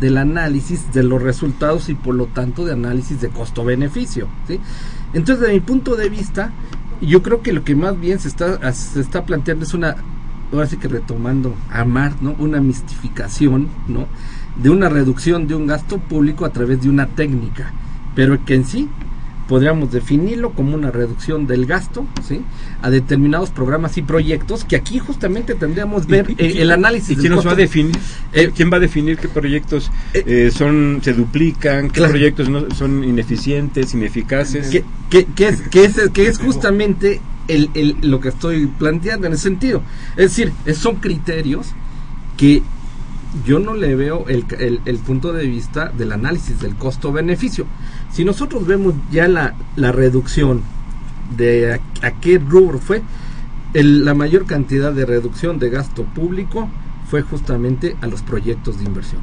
del 0.02 0.18
análisis 0.18 0.92
de 0.92 1.02
los 1.04 1.22
resultados 1.22 1.88
y 1.88 1.96
por 1.96 2.14
lo 2.14 2.26
tanto 2.26 2.66
de 2.66 2.74
análisis 2.74 3.22
de 3.22 3.30
costo-beneficio. 3.30 4.28
Entonces, 5.14 5.40
desde 5.40 5.54
mi 5.54 5.62
punto 5.62 5.96
de 5.96 6.10
vista, 6.10 6.52
yo 7.00 7.24
creo 7.24 7.42
que 7.42 7.54
lo 7.54 7.64
que 7.64 7.74
más 7.74 7.98
bien 7.98 8.20
se 8.20 8.28
está, 8.28 8.74
se 8.74 9.00
está 9.00 9.26
planteando 9.26 9.64
es 9.64 9.74
una, 9.74 9.96
ahora 10.52 10.68
sí 10.68 10.78
que 10.78 10.88
retomando 10.88 11.56
a 11.70 11.84
Mar, 11.86 12.14
¿no? 12.22 12.36
Una 12.40 12.62
mistificación, 12.62 13.68
¿no? 13.88 14.08
De 14.62 14.70
una 14.70 14.90
reducción 14.90 15.48
de 15.48 15.56
un 15.56 15.68
gasto 15.68 15.98
público 16.00 16.46
a 16.46 16.52
través 16.52 16.82
de 16.82 16.90
una 16.90 17.08
técnica, 17.08 17.72
pero 18.16 18.44
que 18.46 18.56
en 18.56 18.66
sí 18.66 18.90
podríamos 19.48 19.92
definirlo 19.94 20.52
como 20.52 20.76
una 20.76 20.92
reducción 20.92 21.48
del 21.48 21.66
gasto, 21.66 22.06
¿sí? 22.28 22.42
A 22.82 22.90
determinados 22.90 23.50
programas 23.50 23.98
y 23.98 24.02
proyectos 24.02 24.66
que 24.66 24.76
aquí 24.76 25.00
justamente 25.00 25.56
tendríamos 25.56 26.06
ver 26.06 26.30
¿Y- 26.32 26.34
y- 26.34 26.46
eh, 26.58 26.62
el 26.64 26.72
análisis 26.72 27.12
¿Y 27.12 27.16
quién 27.16 27.34
nos 27.34 27.48
va 27.48 27.52
a 27.52 27.56
definir? 27.56 27.96
Eh, 28.34 28.52
¿Quién 28.54 28.70
va 28.72 28.76
a 28.76 28.80
definir 28.82 29.18
qué 29.18 29.30
proyectos 29.30 29.90
eh, 30.14 30.24
eh, 30.28 30.52
son 30.54 31.00
se 31.02 31.14
duplican, 31.14 31.88
qué 31.88 31.94
claro. 32.00 32.12
proyectos 32.12 32.50
no, 32.50 32.70
son 32.76 33.06
ineficientes, 33.06 33.94
ineficaces? 33.94 34.68
que, 34.68 34.84
que, 35.10 35.24
que 35.26 35.48
es, 35.48 35.62
que, 35.62 35.86
es, 35.86 36.10
que 36.14 36.28
es 36.28 36.40
justamente 36.40 37.22
el, 37.48 37.98
lo 38.02 38.20
que 38.20 38.30
estoy 38.30 38.68
planteando 38.68 39.28
en 39.28 39.34
ese 39.34 39.44
sentido. 39.44 39.82
Es 40.16 40.36
decir, 40.36 40.54
son 40.76 40.98
criterios 40.98 41.68
que 42.38 42.62
yo 43.46 43.60
no 43.60 43.74
le 43.74 43.96
veo 43.96 44.26
el, 44.28 44.46
el- 44.86 44.98
punto 45.00 45.34
de 45.34 45.46
vista 45.48 45.90
del 45.90 46.12
análisis 46.12 46.60
del 46.60 46.76
costo-beneficio. 46.76 47.66
Si 48.12 48.24
nosotros 48.26 48.66
vemos 48.66 48.94
ya 49.12 49.28
la, 49.28 49.56
la 49.76 49.92
reducción 49.92 50.62
de 51.36 51.80
a, 52.02 52.12
qué 52.20 52.40
rubro 52.40 52.80
fue, 52.80 53.02
la 53.74 54.14
mayor 54.14 54.46
cantidad 54.46 54.94
de 54.94 55.06
reducción 55.06 55.60
de 55.60 55.70
gasto 55.70 56.04
público 56.04 56.70
fue 57.10 57.22
justamente 57.22 57.96
a 58.02 58.08
los 58.08 58.22
proyectos 58.22 58.80
de 58.80 58.86
inversión. 58.86 59.22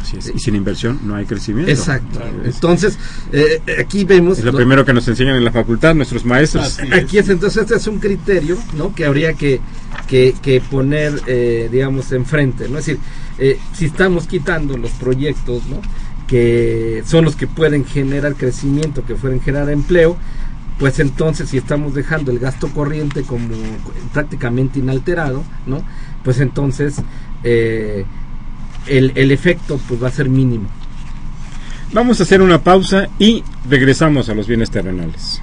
Así 0.00 0.16
es. 0.18 0.32
Y 0.34 0.38
sin 0.38 0.54
inversión 0.54 1.00
no 1.04 1.14
hay 1.16 1.24
crecimiento. 1.26 1.70
Exacto. 1.70 2.20
Entonces, 2.44 2.98
eh, 3.32 3.60
aquí 3.80 4.04
vemos... 4.04 4.38
Es 4.38 4.44
lo 4.44 4.52
lo- 4.52 4.58
primero 4.58 4.84
que 4.84 4.92
nos 4.92 5.06
enseñan 5.08 5.36
en 5.36 5.44
la 5.44 5.50
facultad 5.52 5.94
nuestros 5.94 6.24
maestros. 6.24 6.78
Aquí 6.92 7.18
es 7.18 7.28
entonces 7.28 7.62
este 7.62 7.74
es 7.76 7.86
un 7.86 7.98
criterio, 7.98 8.56
¿no? 8.76 8.94
Que 8.94 9.04
habría 9.04 9.32
que, 9.34 9.60
que, 10.06 10.34
que 10.42 10.60
poner, 10.60 11.20
eh, 11.26 11.68
digamos, 11.72 12.12
enfrente, 12.12 12.68
¿no? 12.68 12.78
Es 12.78 12.86
decir, 12.86 13.00
eh, 13.38 13.58
si 13.74 13.86
estamos 13.86 14.26
quitando 14.26 14.76
los 14.76 14.90
proyectos, 14.92 15.66
¿no? 15.66 15.80
Que 16.28 17.02
son 17.06 17.24
los 17.24 17.34
que 17.34 17.46
pueden 17.48 17.84
generar 17.84 18.34
crecimiento, 18.36 19.04
que 19.04 19.14
pueden 19.16 19.40
generar 19.40 19.68
empleo, 19.70 20.16
pues 20.78 21.00
entonces 21.00 21.50
si 21.50 21.58
estamos 21.58 21.94
dejando 21.94 22.30
el 22.30 22.38
gasto 22.38 22.68
corriente 22.68 23.22
como 23.22 23.48
prácticamente 24.14 24.78
inalterado, 24.78 25.42
¿no? 25.66 25.82
Pues 26.24 26.38
entonces 26.40 26.94
eh, 27.42 28.04
el, 28.90 29.12
el 29.14 29.30
efecto 29.30 29.80
pues 29.88 30.02
va 30.02 30.08
a 30.08 30.12
ser 30.12 30.28
mínimo. 30.28 30.68
Vamos 31.92 32.20
a 32.20 32.22
hacer 32.22 32.40
una 32.40 32.62
pausa 32.62 33.08
y 33.18 33.42
regresamos 33.68 34.28
a 34.28 34.34
los 34.34 34.46
bienes 34.46 34.70
terrenales. 34.70 35.42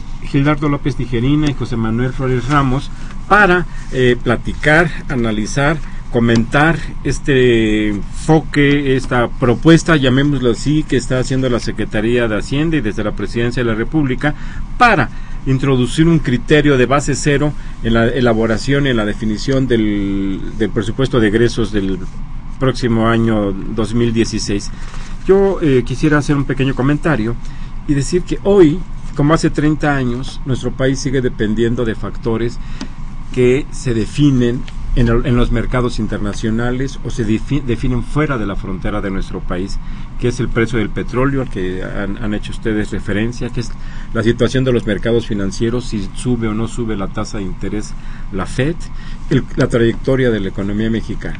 Gildardo 0.23 0.69
López 0.69 0.95
Tijerina 0.95 1.49
y 1.49 1.53
José 1.53 1.77
Manuel 1.77 2.13
Flores 2.13 2.47
Ramos 2.47 2.89
para 3.27 3.65
eh, 3.91 4.17
platicar, 4.21 4.89
analizar, 5.09 5.77
comentar 6.11 6.77
este 7.03 7.89
enfoque, 7.89 8.95
esta 8.95 9.29
propuesta, 9.29 9.95
llamémoslo 9.95 10.51
así, 10.51 10.83
que 10.83 10.97
está 10.97 11.19
haciendo 11.19 11.49
la 11.49 11.59
Secretaría 11.59 12.27
de 12.27 12.37
Hacienda 12.37 12.77
y 12.77 12.81
desde 12.81 13.03
la 13.03 13.13
Presidencia 13.13 13.63
de 13.63 13.69
la 13.69 13.75
República 13.75 14.35
para 14.77 15.09
introducir 15.45 16.07
un 16.07 16.19
criterio 16.19 16.77
de 16.77 16.85
base 16.85 17.15
cero 17.15 17.53
en 17.83 17.93
la 17.93 18.07
elaboración 18.07 18.85
y 18.85 18.89
en 18.89 18.97
la 18.97 19.05
definición 19.05 19.67
del, 19.67 20.39
presupuesto 20.73 21.19
de 21.19 21.29
egresos 21.29 21.71
del 21.71 21.97
próximo 22.59 23.07
año 23.07 23.51
2016. 23.51 24.71
Yo 25.25 25.59
eh, 25.61 25.83
quisiera 25.85 26.17
hacer 26.17 26.35
un 26.35 26.45
pequeño 26.45 26.75
comentario 26.75 27.35
y 27.87 27.93
decir 27.93 28.23
que 28.23 28.39
hoy, 28.43 28.79
como 29.15 29.33
hace 29.33 29.49
30 29.49 29.95
años, 29.95 30.39
nuestro 30.45 30.71
país 30.71 30.99
sigue 30.99 31.21
dependiendo 31.21 31.85
de 31.85 31.95
factores 31.95 32.57
que 33.33 33.65
se 33.71 33.93
definen 33.93 34.61
en, 34.95 35.07
los 35.37 35.51
mercados 35.51 35.99
internacionales 35.99 36.99
o 37.05 37.09
se 37.09 37.25
defi- 37.25 37.63
definen 37.63 38.03
fuera 38.03 38.37
de 38.37 38.45
la 38.45 38.57
frontera 38.57 38.99
de 38.99 39.09
nuestro 39.09 39.39
país, 39.39 39.79
que 40.19 40.27
es 40.27 40.39
el 40.41 40.49
precio 40.49 40.79
del 40.79 40.89
petróleo 40.89 41.41
al 41.41 41.49
que 41.49 41.81
han, 41.81 42.33
hecho 42.33 42.51
ustedes 42.51 42.91
referencia, 42.91 43.49
que 43.49 43.61
es 43.61 43.71
la 44.13 44.21
situación 44.21 44.65
de 44.65 44.73
los 44.73 44.85
mercados 44.85 45.27
financieros, 45.27 45.85
si 45.85 46.09
sube 46.15 46.49
o 46.49 46.53
no 46.53 46.67
sube 46.67 46.97
la 46.97 47.07
tasa 47.07 47.37
de 47.37 47.45
interés, 47.45 47.93
la 48.33 48.45
FED, 48.45 48.75
la 49.55 49.67
trayectoria 49.69 50.29
de 50.29 50.41
la 50.41 50.49
economía 50.49 50.89
mexicana. 50.89 51.39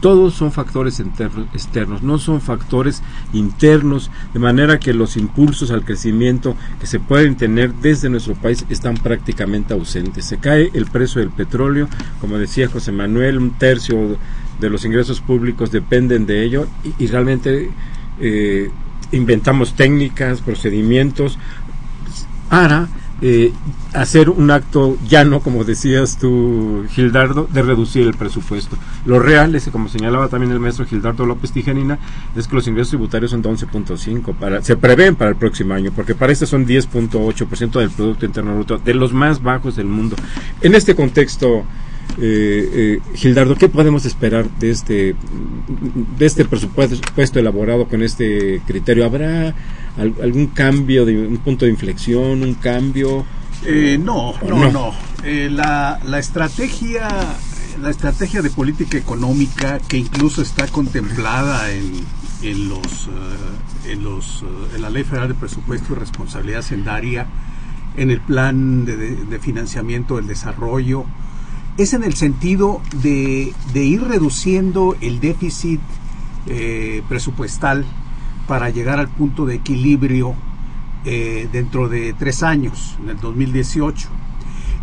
Todos 0.00 0.34
son 0.34 0.52
factores 0.52 1.00
externos, 1.00 2.02
no 2.02 2.18
son 2.18 2.40
factores 2.40 3.02
internos, 3.32 4.10
de 4.32 4.38
manera 4.38 4.78
que 4.78 4.94
los 4.94 5.16
impulsos 5.16 5.70
al 5.70 5.84
crecimiento 5.84 6.54
que 6.80 6.86
se 6.86 7.00
pueden 7.00 7.36
tener 7.36 7.74
desde 7.74 8.08
nuestro 8.08 8.34
país 8.34 8.64
están 8.68 8.94
prácticamente 8.94 9.74
ausentes. 9.74 10.24
Se 10.24 10.38
cae 10.38 10.70
el 10.72 10.86
precio 10.86 11.20
del 11.20 11.30
petróleo, 11.30 11.88
como 12.20 12.38
decía 12.38 12.68
José 12.68 12.92
Manuel, 12.92 13.38
un 13.38 13.50
tercio 13.52 14.16
de 14.60 14.70
los 14.70 14.84
ingresos 14.84 15.20
públicos 15.20 15.72
dependen 15.72 16.26
de 16.26 16.44
ello 16.44 16.66
y, 16.84 17.04
y 17.04 17.06
realmente 17.08 17.70
eh, 18.20 18.70
inventamos 19.12 19.74
técnicas, 19.74 20.40
procedimientos 20.40 21.38
para 22.50 22.88
eh, 23.20 23.52
hacer 23.94 24.30
un 24.30 24.50
acto 24.50 24.96
llano, 25.08 25.40
como 25.40 25.64
decías 25.64 26.18
tú, 26.18 26.84
Gildardo, 26.90 27.48
de 27.52 27.62
reducir 27.62 28.06
el 28.06 28.14
presupuesto. 28.14 28.76
Lo 29.06 29.18
real 29.18 29.54
es, 29.54 29.68
como 29.70 29.88
señalaba 29.88 30.28
también 30.28 30.52
el 30.52 30.60
maestro 30.60 30.86
Gildardo 30.86 31.26
López 31.26 31.50
Tijerina, 31.50 31.98
es 32.36 32.46
que 32.46 32.54
los 32.54 32.68
ingresos 32.68 32.90
tributarios 32.90 33.32
son 33.32 33.42
de 33.42 33.50
11.5, 33.50 34.34
para, 34.34 34.62
se 34.62 34.76
prevén 34.76 35.16
para 35.16 35.30
el 35.30 35.36
próximo 35.36 35.74
año, 35.74 35.90
porque 35.94 36.14
para 36.14 36.32
este 36.32 36.46
son 36.46 36.66
10.8% 36.66 37.80
del 37.80 37.90
Producto 37.90 38.24
Interno 38.24 38.54
Bruto, 38.54 38.78
de 38.78 38.94
los 38.94 39.12
más 39.12 39.42
bajos 39.42 39.74
del 39.74 39.86
mundo. 39.86 40.14
En 40.60 40.76
este 40.76 40.94
contexto, 40.94 41.64
eh, 42.20 42.70
eh, 42.72 42.98
Gildardo, 43.14 43.56
¿qué 43.56 43.68
podemos 43.68 44.04
esperar 44.06 44.48
de 44.58 44.70
este, 44.70 45.16
de 46.18 46.26
este 46.26 46.44
presupuesto 46.44 47.38
elaborado 47.38 47.86
con 47.86 48.02
este 48.02 48.60
criterio? 48.66 49.04
¿Habrá 49.04 49.54
algún 49.98 50.46
cambio, 50.48 51.04
de 51.04 51.26
un 51.26 51.38
punto 51.38 51.64
de 51.64 51.70
inflexión, 51.72 52.42
un 52.42 52.54
cambio? 52.54 53.24
Eh, 53.64 53.98
no, 54.02 54.30
¿O 54.30 54.38
no, 54.48 54.56
no? 54.58 54.70
no. 54.70 54.90
Eh, 55.24 55.48
la, 55.50 55.98
la 56.04 56.18
estrategia, 56.18 57.08
la 57.82 57.90
estrategia 57.90 58.40
de 58.42 58.50
política 58.50 58.96
económica 58.96 59.78
que 59.88 59.98
incluso 59.98 60.42
está 60.42 60.66
contemplada 60.68 61.70
en, 61.72 61.92
en 62.42 62.68
los, 62.68 63.08
eh, 63.86 63.92
en 63.92 64.04
los, 64.04 64.42
eh, 64.42 64.76
en 64.76 64.82
la 64.82 64.90
Ley 64.90 65.02
Federal 65.04 65.28
de 65.28 65.34
Presupuesto 65.34 65.92
y 65.94 65.96
Responsabilidad 65.96 66.60
Hacendaria, 66.60 67.26
en 67.96 68.10
el 68.12 68.20
Plan 68.20 68.84
de, 68.84 68.96
de- 68.96 69.16
de 69.24 69.38
Financiamiento 69.40 70.16
del 70.16 70.28
Desarrollo, 70.28 71.04
es 71.78 71.94
en 71.94 72.04
el 72.04 72.14
sentido 72.14 72.80
de, 73.02 73.52
de 73.72 73.84
ir 73.84 74.02
reduciendo 74.02 74.96
el 75.00 75.18
déficit 75.20 75.80
eh, 76.46 77.02
presupuestal 77.08 77.84
para 78.48 78.70
llegar 78.70 78.98
al 78.98 79.08
punto 79.08 79.46
de 79.46 79.54
equilibrio 79.54 80.34
eh, 81.04 81.48
dentro 81.52 81.88
de 81.88 82.14
tres 82.14 82.42
años, 82.42 82.96
en 83.00 83.10
el 83.10 83.20
2018. 83.20 84.08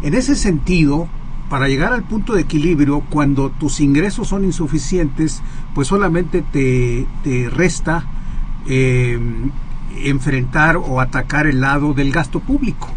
En 0.04 0.14
ese 0.14 0.36
sentido, 0.36 1.10
para 1.50 1.68
llegar 1.68 1.92
al 1.92 2.04
punto 2.04 2.34
de 2.34 2.42
equilibrio, 2.42 3.02
cuando 3.10 3.50
tus 3.50 3.82
ingresos 3.82 4.30
son 4.30 4.46
insuficientes, 4.46 5.42
pues 5.74 5.88
solamente 5.88 6.44
te, 6.44 7.08
te 7.24 7.50
resta 7.50 8.06
eh, 8.68 9.20
enfrentar 10.04 10.78
o 10.78 11.02
atacar 11.02 11.48
el 11.48 11.60
lado 11.60 11.94
del 11.94 12.12
gasto 12.12 12.40
público. 12.40 12.88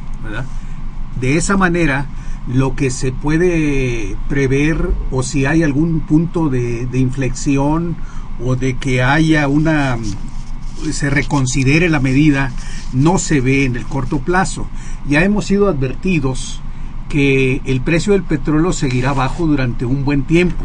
De 1.19 1.37
esa 1.37 1.57
manera, 1.57 2.07
lo 2.47 2.77
que 2.77 2.91
se 2.91 3.11
puede 3.11 4.17
prever 4.29 4.91
o 5.11 5.23
si 5.23 5.47
hay 5.47 5.63
algún 5.63 6.01
punto 6.01 6.51
de 6.51 6.87
inflexión 6.93 7.97
o 8.45 8.55
de 8.55 8.77
que 8.77 9.03
haya 9.03 9.49
una 9.49 9.99
se 10.93 11.11
reconsidere 11.11 11.89
la 11.89 12.01
medida 12.01 12.53
no 12.93 13.19
se 13.19 13.41
ve 13.41 13.65
en 13.65 13.77
el 13.77 13.85
corto 13.85 14.19
plazo. 14.19 14.67
Ya 15.09 15.25
hemos 15.25 15.47
sido 15.47 15.69
advertidos 15.69 16.61
que 17.09 17.63
el 17.65 17.81
precio 17.81 18.13
del 18.13 18.23
petróleo 18.23 18.73
seguirá 18.73 19.13
bajo 19.13 19.47
durante 19.47 19.85
un 19.85 20.05
buen 20.05 20.23
tiempo. 20.25 20.65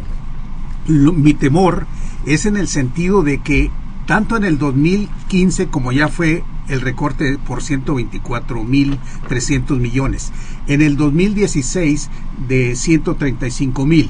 Mi 0.88 1.34
temor 1.34 1.88
es 2.26 2.46
en 2.46 2.58
el 2.58 2.68
sentido 2.68 3.24
de 3.24 3.40
que 3.40 3.72
tanto 4.06 4.36
en 4.36 4.44
el 4.44 4.58
2015 4.58 5.68
como 5.68 5.94
ya 5.94 6.10
fue 6.10 6.44
el 6.68 6.82
recorte 6.82 7.38
por 7.46 7.62
124.300 7.62 9.80
millones, 9.80 10.34
en 10.68 10.82
el 10.82 10.98
2016 10.98 12.10
de 12.48 12.76
135 12.76 13.86
mil. 13.86 14.10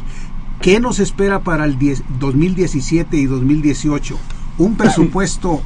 ¿Qué 0.61 0.79
nos 0.79 0.99
espera 0.99 1.41
para 1.41 1.65
el 1.65 1.77
10 1.77 2.03
2017 2.19 3.17
y 3.17 3.25
2018? 3.25 4.17
¿Un 4.59 4.75
presupuesto 4.75 5.63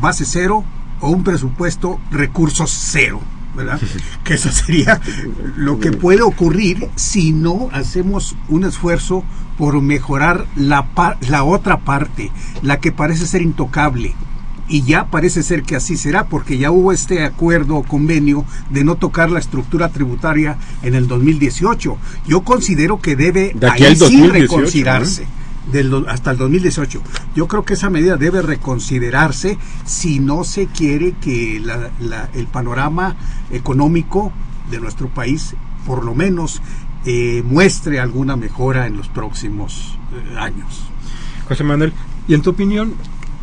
base 0.00 0.24
cero 0.24 0.64
o 1.00 1.10
un 1.10 1.24
presupuesto 1.24 2.00
recursos 2.10 2.70
cero? 2.70 3.20
¿verdad? 3.56 3.80
Que 4.22 4.34
eso 4.34 4.52
sería 4.52 5.00
lo 5.56 5.80
que 5.80 5.90
puede 5.90 6.22
ocurrir 6.22 6.88
si 6.94 7.32
no 7.32 7.68
hacemos 7.72 8.36
un 8.48 8.62
esfuerzo 8.64 9.24
por 9.56 9.80
mejorar 9.82 10.46
la, 10.54 10.86
par- 10.94 11.18
la 11.28 11.42
otra 11.42 11.80
parte, 11.80 12.30
la 12.62 12.78
que 12.78 12.92
parece 12.92 13.26
ser 13.26 13.42
intocable. 13.42 14.14
Y 14.68 14.82
ya 14.82 15.06
parece 15.06 15.42
ser 15.42 15.62
que 15.64 15.74
así 15.74 15.96
será, 15.96 16.26
porque 16.26 16.58
ya 16.58 16.70
hubo 16.70 16.92
este 16.92 17.24
acuerdo 17.24 17.76
o 17.76 17.82
convenio 17.82 18.44
de 18.70 18.84
no 18.84 18.94
tocar 18.94 19.30
la 19.30 19.40
estructura 19.40 19.88
tributaria 19.88 20.56
en 20.82 20.94
el 20.94 21.08
2018. 21.08 21.96
Yo 22.28 22.40
considero 22.42 23.00
que 23.00 23.16
debe 23.16 23.54
De 23.54 23.68
ahí 23.68 23.96
sí 23.96 23.98
2018, 23.98 24.32
reconsiderarse 24.32 25.26
del 25.72 26.04
hasta 26.08 26.30
el 26.32 26.36
2018. 26.38 27.02
Yo 27.34 27.46
creo 27.48 27.64
que 27.64 27.74
esa 27.74 27.90
medida 27.90 28.16
debe 28.16 28.42
reconsiderarse 28.42 29.58
si 29.84 30.18
no 30.20 30.44
se 30.44 30.66
quiere 30.66 31.12
que 31.20 31.60
la- 31.62 31.90
la- 32.00 32.28
el 32.34 32.46
panorama 32.46 33.16
económico 33.50 34.32
de 34.70 34.80
nuestro 34.80 35.08
país, 35.08 35.54
por 35.86 36.04
lo 36.04 36.14
menos, 36.14 36.60
eh, 37.04 37.42
muestre 37.44 38.00
alguna 38.00 38.36
mejora 38.36 38.86
en 38.86 38.96
los 38.96 39.08
próximos 39.08 39.96
eh, 40.12 40.38
años. 40.38 40.82
José 41.48 41.64
Manuel, 41.64 41.92
y 42.26 42.34
en 42.34 42.42
tu 42.42 42.50
opinión, 42.50 42.94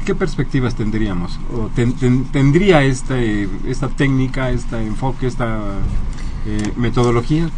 ¿qué 0.05 0.13
perspectivas 0.13 0.75
tendríamos? 0.75 1.39
¿O 1.53 1.69
ten- 1.75 1.93
ten- 1.93 2.25
¿Tendría 2.25 2.83
esta, 2.83 3.17
eh, 3.19 3.47
esta 3.67 3.87
técnica, 3.87 4.49
este 4.51 4.77
enfoque, 4.85 5.25
esta 5.27 5.59
eh, 6.47 6.73
metodología? 6.75 7.49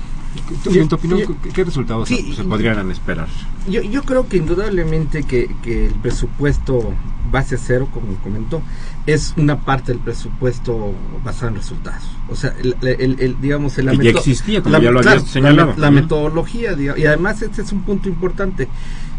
¿Tú- 0.63 0.71
Yo- 0.71 0.81
en 0.81 0.87
tu 0.87 0.95
opinión, 0.95 1.19
yo- 1.19 1.35
¿qué, 1.41 1.49
qué 1.49 1.63
resultados 1.63 2.07
Sí, 2.07 2.33
se, 2.35 2.43
podrían 2.43 2.89
esperar? 2.91 3.27
Yo, 3.69 3.81
yo 3.81 4.03
creo 4.03 4.27
que 4.27 4.37
indudablemente 4.37 5.23
que, 5.23 5.49
que 5.61 5.87
el 5.87 5.93
presupuesto 5.93 6.93
base 7.31 7.57
cero, 7.57 7.89
como 7.93 8.15
comentó, 8.23 8.61
es 9.05 9.33
una 9.37 9.59
parte 9.59 9.91
del 9.91 10.01
presupuesto 10.01 10.93
basado 11.23 11.49
en 11.49 11.55
resultados. 11.55 12.03
O 12.29 12.35
sea, 12.35 12.53
el, 12.61 12.75
el- 12.81 13.19
el- 13.19 13.41
digamos, 13.41 13.77
el, 13.77 13.89
Que 13.97 14.05
ya 14.05 14.09
existía, 14.11 14.61
como 14.63 14.77
ya 14.79 14.91
lo 14.91 14.99
habías 14.99 15.23
la 15.23 15.27
señalado. 15.27 15.73
La, 15.77 15.91
metodología, 15.91 16.73
y 16.97 17.05
además 17.05 17.41
este 17.41 17.61
es 17.61 17.71
un 17.71 17.81
punto 17.81 18.07
importante. 18.09 18.67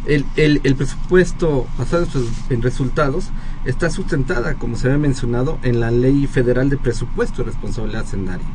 El, 0.07 0.25
el- 0.37 0.61
el 0.65 0.75
presupuesto 0.75 1.67
basado 1.77 2.07
en 2.49 2.63
resultados 2.63 3.27
está 3.67 3.91
sustentada, 3.91 4.55
como 4.55 4.77
se 4.77 4.87
había 4.87 4.99
mencionado, 4.99 5.59
en 5.63 5.81
la 5.81 5.91
Ley 5.91 6.27
Federal 6.27 6.71
de 6.71 6.79
Presupuesto 6.79 7.43
y 7.43 7.45
Responsabilidad 7.45 8.03
Hacendaria. 8.05 8.47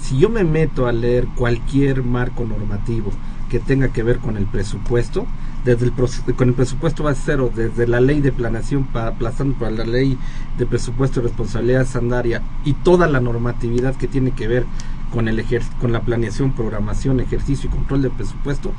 Si 0.00 0.18
yo 0.18 0.28
me 0.28 0.44
meto 0.44 0.86
a 0.86 0.92
leer 0.92 1.26
cualquier 1.36 2.02
marco 2.02 2.44
normativo 2.44 3.10
que 3.48 3.58
tenga 3.58 3.88
que 3.88 4.02
ver 4.02 4.18
con 4.18 4.36
el 4.36 4.46
presupuesto, 4.46 5.26
desde 5.64 5.86
el 5.86 5.92
con 6.34 6.48
el 6.48 6.54
presupuesto 6.54 7.02
base 7.02 7.22
cero, 7.24 7.50
desde 7.54 7.86
la 7.86 8.00
ley 8.00 8.20
de 8.20 8.32
planación 8.32 8.84
para 8.84 9.08
aplazando 9.08 9.54
para 9.56 9.70
la 9.70 9.84
ley 9.84 10.18
de 10.56 10.66
presupuesto 10.66 11.20
y 11.20 11.24
responsabilidad 11.24 11.86
sandaria 11.86 12.42
y 12.64 12.74
toda 12.74 13.06
la 13.06 13.20
normatividad 13.20 13.96
que 13.96 14.08
tiene 14.08 14.32
que 14.32 14.48
ver 14.48 14.66
con 15.12 15.28
el 15.28 15.44
con 15.80 15.92
la 15.92 16.02
planeación, 16.02 16.52
programación, 16.52 17.20
ejercicio 17.20 17.68
y 17.68 17.72
control 17.72 18.02
del 18.02 18.12
presupuesto, 18.12 18.72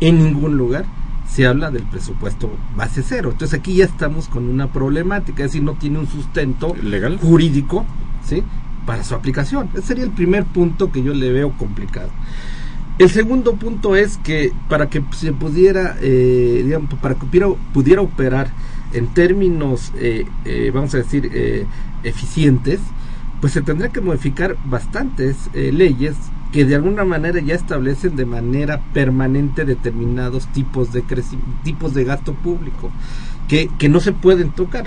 en 0.00 0.18
ningún 0.18 0.56
lugar 0.56 0.84
se 1.26 1.46
habla 1.46 1.70
del 1.70 1.84
presupuesto 1.84 2.50
base 2.76 3.02
cero. 3.02 3.30
Entonces 3.32 3.58
aquí 3.58 3.74
ya 3.74 3.84
estamos 3.84 4.28
con 4.28 4.48
una 4.48 4.72
problemática, 4.72 5.44
es 5.44 5.52
decir, 5.52 5.62
no 5.62 5.74
tiene 5.74 5.98
un 5.98 6.06
sustento 6.06 6.74
legal 6.74 7.18
jurídico, 7.18 7.86
¿sí? 8.24 8.42
Para 8.86 9.04
su 9.04 9.14
aplicación. 9.14 9.68
Ese 9.74 9.88
sería 9.88 10.04
el 10.04 10.10
primer 10.10 10.44
punto 10.44 10.90
que 10.90 11.02
yo 11.02 11.14
le 11.14 11.32
veo 11.32 11.52
complicado. 11.52 12.10
El 13.00 13.08
segundo 13.08 13.54
punto 13.54 13.96
es 13.96 14.18
que 14.18 14.52
para 14.68 14.90
que 14.90 15.02
se 15.12 15.32
pudiera, 15.32 15.96
eh, 16.02 16.78
para 17.00 17.14
que 17.14 17.24
pudiera, 17.72 18.02
operar 18.02 18.52
en 18.92 19.06
términos, 19.14 19.90
eh, 19.96 20.26
eh, 20.44 20.70
vamos 20.74 20.92
a 20.94 20.98
decir, 20.98 21.30
eficientes, 22.04 22.78
pues 23.40 23.54
se 23.54 23.62
tendría 23.62 23.88
que 23.88 24.02
modificar 24.02 24.58
bastantes 24.66 25.48
leyes 25.54 26.14
que 26.52 26.66
de 26.66 26.74
alguna 26.74 27.06
manera 27.06 27.40
ya 27.40 27.54
establecen 27.54 28.16
de 28.16 28.26
manera 28.26 28.82
permanente 28.92 29.64
determinados 29.64 30.46
tipos 30.48 30.92
de 30.92 31.02
tipos 31.62 31.94
de 31.94 32.04
gasto 32.04 32.34
público 32.34 32.90
que, 33.48 33.70
que 33.78 33.88
no 33.88 34.00
se 34.00 34.12
pueden 34.12 34.50
tocar 34.50 34.84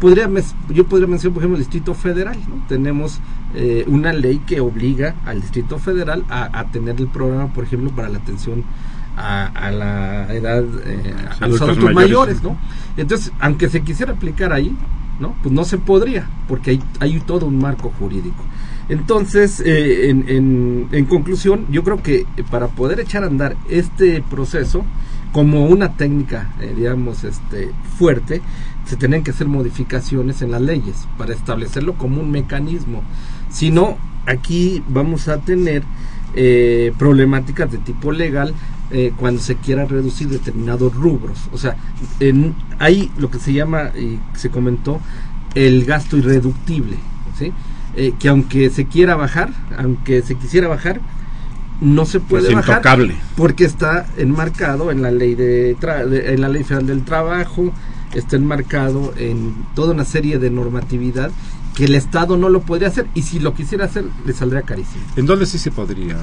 podría 0.00 0.28
yo 0.68 0.84
podría 0.84 1.06
mencionar 1.06 1.34
por 1.34 1.42
ejemplo 1.42 1.56
el 1.56 1.62
Distrito 1.62 1.94
Federal 1.94 2.36
¿no? 2.48 2.64
tenemos 2.68 3.20
eh, 3.54 3.84
una 3.86 4.12
ley 4.12 4.40
que 4.46 4.60
obliga 4.60 5.14
al 5.24 5.40
Distrito 5.40 5.78
Federal 5.78 6.24
a, 6.28 6.64
tener 6.72 6.96
el 7.00 7.06
programa 7.06 7.52
por 7.52 7.64
ejemplo 7.64 7.90
para 7.90 8.08
la 8.08 8.18
atención 8.18 8.64
a, 9.16 9.70
la 9.70 10.34
edad 10.34 10.62
eh, 10.84 11.14
a 11.40 11.48
los 11.48 11.60
adultos 11.62 11.94
mayores. 11.94 12.42
no 12.42 12.58
entonces 12.96 13.32
aunque 13.40 13.68
se 13.70 13.82
quisiera 13.82 14.12
aplicar 14.12 14.52
ahí 14.52 14.76
no 15.18 15.34
pues 15.42 15.54
no 15.54 15.64
se 15.64 15.78
podría 15.78 16.28
porque 16.48 16.72
hay, 16.72 16.82
hay 17.00 17.18
todo 17.20 17.46
un 17.46 17.58
marco 17.58 17.90
jurídico 17.98 18.44
entonces 18.90 19.60
eh, 19.64 20.10
en, 20.10 20.28
en, 20.28 20.88
en 20.92 21.04
conclusión 21.06 21.64
yo 21.70 21.82
creo 21.82 22.02
que 22.02 22.26
para 22.50 22.68
poder 22.68 23.00
echar 23.00 23.24
a 23.24 23.28
andar 23.28 23.56
este 23.70 24.22
proceso 24.28 24.84
como 25.32 25.66
una 25.66 25.94
técnica 25.96 26.50
digamos 26.76 27.24
este 27.24 27.70
fuerte 27.98 28.42
se 28.86 28.96
tienen 28.96 29.24
que 29.24 29.32
hacer 29.32 29.48
modificaciones 29.48 30.42
en 30.42 30.52
las 30.52 30.62
leyes 30.62 31.06
para 31.18 31.34
establecerlo 31.34 31.94
como 31.94 32.20
un 32.20 32.30
mecanismo. 32.30 33.02
Si 33.50 33.70
no, 33.70 33.98
aquí 34.26 34.82
vamos 34.88 35.28
a 35.28 35.38
tener 35.38 35.82
eh, 36.34 36.92
problemáticas 36.98 37.70
de 37.70 37.78
tipo 37.78 38.12
legal 38.12 38.54
eh, 38.90 39.12
cuando 39.16 39.40
se 39.40 39.56
quiera 39.56 39.84
reducir 39.84 40.28
determinados 40.28 40.94
rubros. 40.94 41.38
O 41.52 41.58
sea, 41.58 41.76
en, 42.20 42.54
hay 42.78 43.10
lo 43.18 43.30
que 43.30 43.38
se 43.38 43.52
llama, 43.52 43.90
y 43.96 44.20
se 44.34 44.50
comentó, 44.50 45.00
el 45.54 45.84
gasto 45.84 46.16
irreductible, 46.16 46.96
¿sí? 47.38 47.52
Eh, 47.96 48.12
que 48.18 48.28
aunque 48.28 48.70
se 48.70 48.84
quiera 48.86 49.16
bajar, 49.16 49.50
aunque 49.78 50.22
se 50.22 50.34
quisiera 50.36 50.68
bajar, 50.68 51.00
no 51.80 52.04
se 52.04 52.20
puede 52.20 52.54
bajar 52.54 52.82
porque 53.36 53.64
está 53.64 54.06
enmarcado 54.16 54.90
en 54.90 55.02
la 55.02 55.10
ley 55.10 55.34
de, 55.34 55.74
de, 55.74 56.34
en 56.34 56.40
la 56.40 56.48
ley 56.48 56.64
federal 56.64 56.86
del 56.86 57.04
trabajo 57.04 57.72
está 58.14 58.36
enmarcado 58.36 59.12
en 59.16 59.54
toda 59.74 59.92
una 59.92 60.04
serie 60.04 60.38
de 60.38 60.50
normatividad 60.50 61.30
que 61.74 61.84
el 61.84 61.94
Estado 61.94 62.36
no 62.36 62.48
lo 62.48 62.62
podría 62.62 62.88
hacer 62.88 63.06
y 63.14 63.22
si 63.22 63.38
lo 63.38 63.54
quisiera 63.54 63.84
hacer 63.84 64.04
le 64.24 64.32
saldría 64.32 64.62
carísimo. 64.62 65.04
¿En 65.16 65.26
dónde 65.26 65.46
sí 65.46 65.58
se 65.58 65.70
podría? 65.70 66.16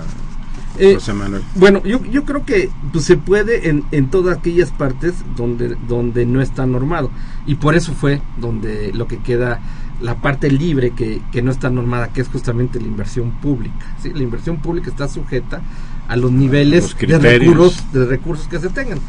Eh, 0.79 0.95
José 0.95 1.13
Manuel? 1.13 1.43
Bueno, 1.55 1.83
yo, 1.83 2.03
yo 2.05 2.25
creo 2.25 2.45
que 2.45 2.69
pues, 2.91 3.05
se 3.05 3.17
puede 3.17 3.69
en, 3.69 3.83
en 3.91 4.09
todas 4.09 4.37
aquellas 4.37 4.71
partes 4.71 5.13
donde, 5.35 5.77
donde 5.87 6.25
no 6.25 6.41
está 6.41 6.65
normado. 6.65 7.11
Y 7.45 7.55
por 7.55 7.75
eso 7.75 7.93
fue 7.93 8.21
donde 8.37 8.91
lo 8.93 9.07
que 9.07 9.19
queda 9.19 9.61
la 10.01 10.15
parte 10.15 10.49
libre 10.49 10.91
que, 10.91 11.21
que 11.31 11.41
no 11.41 11.51
está 11.51 11.69
normada, 11.69 12.09
que 12.09 12.21
es 12.21 12.27
justamente 12.27 12.79
la 12.79 12.87
inversión 12.87 13.31
pública. 13.39 13.95
¿sí? 14.01 14.11
La 14.13 14.23
inversión 14.23 14.57
pública 14.57 14.89
está 14.89 15.07
sujeta 15.07 15.61
a 16.07 16.15
los 16.15 16.31
niveles 16.31 16.95
de, 16.97 17.17
recursos, 17.19 17.93
de 17.93 18.05
recursos 18.05 18.47
que 18.47 18.59
se 18.59 18.69
tengan. 18.69 18.99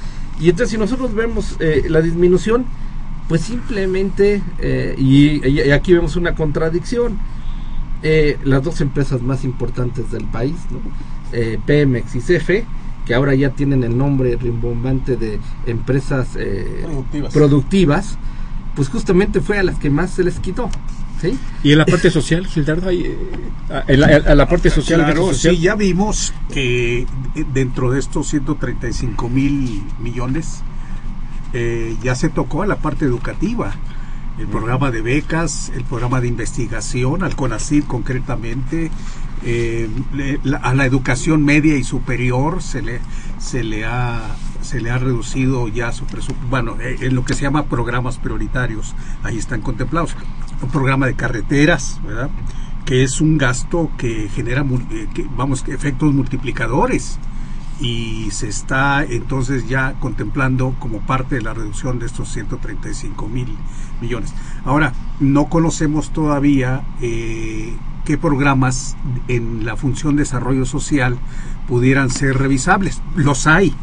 Y 0.41 0.51
entonces 0.51 0.71
si 0.71 0.79
nosotros 0.79 1.15
vemos 1.15 1.57
eh, 1.61 1.85
la 1.89 2.01
disminución, 2.01 2.65
pues 3.29 3.43
simplemente, 3.43 4.43
eh, 4.59 4.95
y, 4.99 5.71
aquí 5.71 5.93
vemos 5.93 6.17
una 6.17 6.35
contradicción, 6.35 7.19
eh, 8.03 8.39
las 8.45 8.63
dos 8.63 8.81
empresas 8.81 9.23
más 9.23 9.45
importantes 9.45 10.11
del 10.11 10.25
país, 10.25 10.57
¿no? 10.71 10.81
Pemex 11.67 12.15
y 12.15 12.21
CFE, 12.21 12.65
que 13.07 13.15
ahora 13.15 13.35
ya 13.35 13.51
tienen 13.51 13.83
el 13.83 13.99
nombre 13.99 14.37
rimbombante 14.37 15.17
de 15.17 15.41
empresas 15.67 16.29
productivas. 16.83 17.33
productivas, 17.33 18.19
pues 18.77 18.89
justamente 18.89 19.41
fue 19.41 19.59
a 19.59 19.65
las 19.65 19.77
que 19.79 19.91
más 19.91 20.11
se 20.11 20.23
les 20.23 20.39
quitó. 20.39 20.71
¿Sí? 21.25 21.39
Y 21.63 21.73
en 21.73 21.79
la 21.79 21.87
parte 21.87 22.11
social, 22.11 22.47
Gildardo, 22.47 22.91
hay, 22.91 23.17
en 23.89 24.01
la, 24.01 24.19
la, 24.19 24.47
parte 24.47 24.69
social, 24.69 25.03
claro, 25.03 25.33
sí, 25.33 25.57
ya 25.57 25.75
vimos 25.75 26.35
que 26.53 27.07
dentro 27.55 27.91
de 27.91 27.99
estos 27.99 28.29
135 28.29 29.31
mil 29.31 29.83
millones 30.01 30.63
eh, 31.55 31.97
ya 32.03 32.15
se 32.15 32.29
tocó 32.29 32.63
a 32.63 32.67
la 32.67 32.77
parte 32.77 33.07
educativa, 33.07 33.75
el 34.39 34.49
programa 34.49 34.91
de 34.91 35.01
becas, 35.01 35.73
el 35.75 35.85
programa 35.85 36.21
de 36.21 36.29
investigación, 36.29 37.23
al 37.23 37.37
CONACYT 37.37 37.87
concretamente, 37.87 38.91
eh, 39.45 39.89
a 40.61 40.75
la 40.75 40.85
educación 40.85 41.43
media 41.43 41.77
y 41.77 41.85
superior 41.85 42.63
se 42.63 42.83
le, 42.83 43.01
se 43.39 43.65
le 43.65 43.87
ha 43.87 44.37
se 44.65 44.81
le 44.81 44.91
ha 44.91 44.99
reducido 44.99 45.69
ya 45.69 45.93
su 45.93 46.07
presupuesto, 46.07 46.49
bueno, 46.49 46.77
eh, 46.81 46.97
en 47.01 47.15
lo 47.15 47.25
que 47.25 47.35
se 47.35 47.43
llama 47.43 47.67
programas 47.67 48.17
prioritarios, 48.17 48.95
ahí 49.23 49.37
están 49.37 49.61
contemplados. 49.61 50.17
Un 50.65 50.71
programa 50.71 51.07
de 51.07 51.15
carreteras, 51.15 52.01
¿verdad? 52.03 52.31
Que 52.87 53.03
es 53.03 53.21
un 53.21 53.37
gasto 53.37 53.91
que 53.99 54.31
genera, 54.35 54.65
eh, 54.91 55.07
vamos, 55.37 55.65
efectos 55.69 56.15
multiplicadores 56.15 57.19
y 57.81 58.31
se 58.31 58.49
está 58.49 59.05
entonces 59.05 59.69
ya 59.69 59.95
contemplando 60.01 60.75
como 60.79 61.01
parte 61.01 61.37
de 61.37 61.43
la 61.43 61.55
reducción 61.55 61.99
de 61.99 62.07
estos 62.07 62.31
135 62.33 63.29
mil 63.29 63.49
millones. 64.01 64.33
Ahora, 64.65 64.93
no 65.21 65.47
conocemos 65.51 66.13
todavía 66.13 66.83
eh, 67.03 67.77
qué 68.05 68.17
programas 68.17 68.97
en 69.29 69.67
la 69.67 69.77
función 69.77 70.17
desarrollo 70.17 70.65
social 70.65 71.19
pudieran 71.69 72.11
ser 72.11 72.39
revisables. 72.39 73.03
Los 73.17 73.47
hay, 73.47 73.75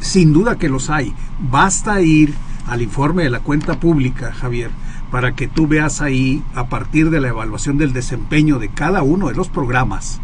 sin 0.00 0.32
duda 0.32 0.58
que 0.58 0.68
los 0.68 0.90
hay. 0.90 1.14
Basta 1.38 2.00
ir 2.00 2.34
al 2.66 2.82
informe 2.82 3.24
de 3.24 3.30
la 3.30 3.40
cuenta 3.40 3.78
pública, 3.78 4.32
Javier, 4.32 4.70
para 5.10 5.34
que 5.34 5.48
tú 5.48 5.66
veas 5.66 6.00
ahí, 6.00 6.42
a 6.54 6.68
partir 6.68 7.10
de 7.10 7.20
la 7.20 7.28
evaluación 7.28 7.78
del 7.78 7.92
desempeño 7.92 8.58
de 8.58 8.68
cada 8.68 9.02
uno 9.02 9.28
de 9.28 9.34
los 9.34 9.48
programas 9.48 10.20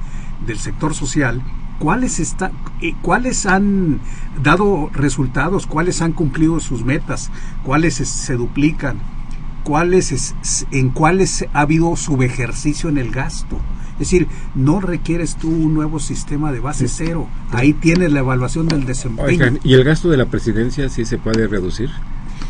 del 0.46 0.58
sector 0.58 0.94
social, 0.94 1.42
cuáles, 1.78 2.20
está, 2.20 2.52
eh, 2.80 2.94
cuáles 3.02 3.46
han 3.46 4.00
dado 4.42 4.90
resultados, 4.92 5.66
cuáles 5.66 6.02
han 6.02 6.12
cumplido 6.12 6.60
sus 6.60 6.84
metas, 6.84 7.30
cuáles 7.64 7.94
se 7.94 8.36
duplican, 8.36 8.98
cuáles 9.64 10.34
en 10.70 10.90
cuáles 10.90 11.46
ha 11.52 11.60
habido 11.60 11.96
subejercicio 11.96 12.88
en 12.88 12.98
el 12.98 13.10
gasto. 13.10 13.58
Es 13.94 14.10
decir, 14.10 14.26
no 14.54 14.80
requieres 14.80 15.36
tú 15.36 15.48
un 15.48 15.74
nuevo 15.74 16.00
sistema 16.00 16.50
de 16.50 16.60
base 16.60 16.88
cero. 16.88 17.28
Ahí 17.52 17.72
tienes 17.72 18.10
la 18.10 18.20
evaluación 18.20 18.66
del 18.66 18.84
desempeño. 18.84 19.58
¿Y 19.62 19.74
el 19.74 19.84
gasto 19.84 20.08
de 20.08 20.16
la 20.16 20.26
presidencia 20.26 20.88
sí 20.88 21.04
se 21.04 21.18
puede 21.18 21.46
reducir? 21.46 21.90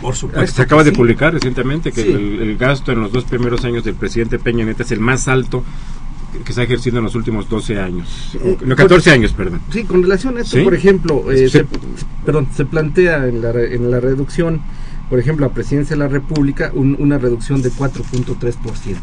Por 0.00 0.14
supuesto. 0.16 0.56
Se 0.56 0.62
acaba 0.62 0.84
de 0.84 0.92
publicar 0.92 1.32
recientemente 1.32 1.92
que 1.92 2.02
el, 2.02 2.56
gasto 2.56 2.92
en 2.92 3.00
los 3.00 3.12
dos 3.12 3.24
primeros 3.24 3.64
años 3.64 3.84
del 3.84 3.94
presidente 3.94 4.38
Peña 4.38 4.64
Nieto 4.64 4.82
es 4.82 4.92
el 4.92 5.00
más 5.00 5.28
alto 5.28 5.64
que 6.44 6.52
se 6.52 6.62
ha 6.62 6.64
ejercido 6.64 6.98
en 6.98 7.04
los 7.04 7.14
últimos 7.14 7.48
12 7.48 7.78
años. 7.78 8.36
Eh, 8.42 8.58
no, 8.64 8.74
14 8.74 9.10
años, 9.10 9.32
perdón. 9.32 9.60
Sí, 9.70 9.84
con 9.84 10.02
relación 10.02 10.38
a 10.38 10.40
esto, 10.40 10.62
por 10.64 10.74
ejemplo, 10.74 11.30
eh, 11.30 11.48
se, 11.48 11.66
perdón, 12.24 12.48
se 12.54 12.64
plantea 12.64 13.28
en 13.28 13.42
la, 13.42 13.50
en 13.50 13.90
la 13.90 14.00
reducción, 14.00 14.62
por 15.08 15.18
ejemplo, 15.18 15.46
la 15.46 15.52
presidencia 15.52 15.94
de 15.94 16.02
la 16.02 16.08
República, 16.08 16.72
una 16.74 17.18
reducción 17.18 17.62
de 17.62 17.70
4.3%. 17.70 18.96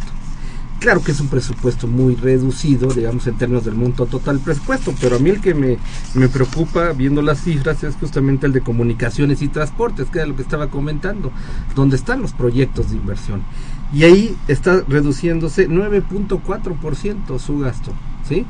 Claro 0.80 1.04
que 1.04 1.12
es 1.12 1.20
un 1.20 1.28
presupuesto 1.28 1.88
muy 1.88 2.16
reducido, 2.16 2.88
digamos, 2.94 3.28
en 3.28 3.38
términos 3.38 3.66
del 3.66 3.76
monto 3.76 4.06
total 4.06 4.40
presupuesto, 4.40 4.94
pero 5.02 5.18
a 5.18 5.20
mí 5.20 5.30
el 5.30 5.42
que 5.42 5.54
me, 5.54 5.78
me 6.14 6.30
preocupa, 6.30 6.94
viendo 6.94 7.22
las 7.22 7.42
cifras, 7.44 7.84
es 7.84 7.96
justamente 7.96 8.48
el 8.48 8.54
de 8.54 8.62
comunicaciones 8.62 9.42
y 9.42 9.50
transportes, 9.50 10.10
que 10.10 10.20
era 10.20 10.28
lo 10.28 10.38
que 10.38 10.42
estaba 10.42 10.70
comentando, 10.70 11.34
donde 11.76 11.98
están 11.98 12.22
los 12.22 12.32
proyectos 12.32 12.92
de 12.92 12.96
inversión. 12.96 13.44
Y 13.92 14.04
ahí 14.06 14.38
está 14.48 14.82
reduciéndose 14.88 15.68
9.4% 15.68 17.40
su 17.40 17.60
gasto, 17.60 17.92
¿sí? 18.24 18.46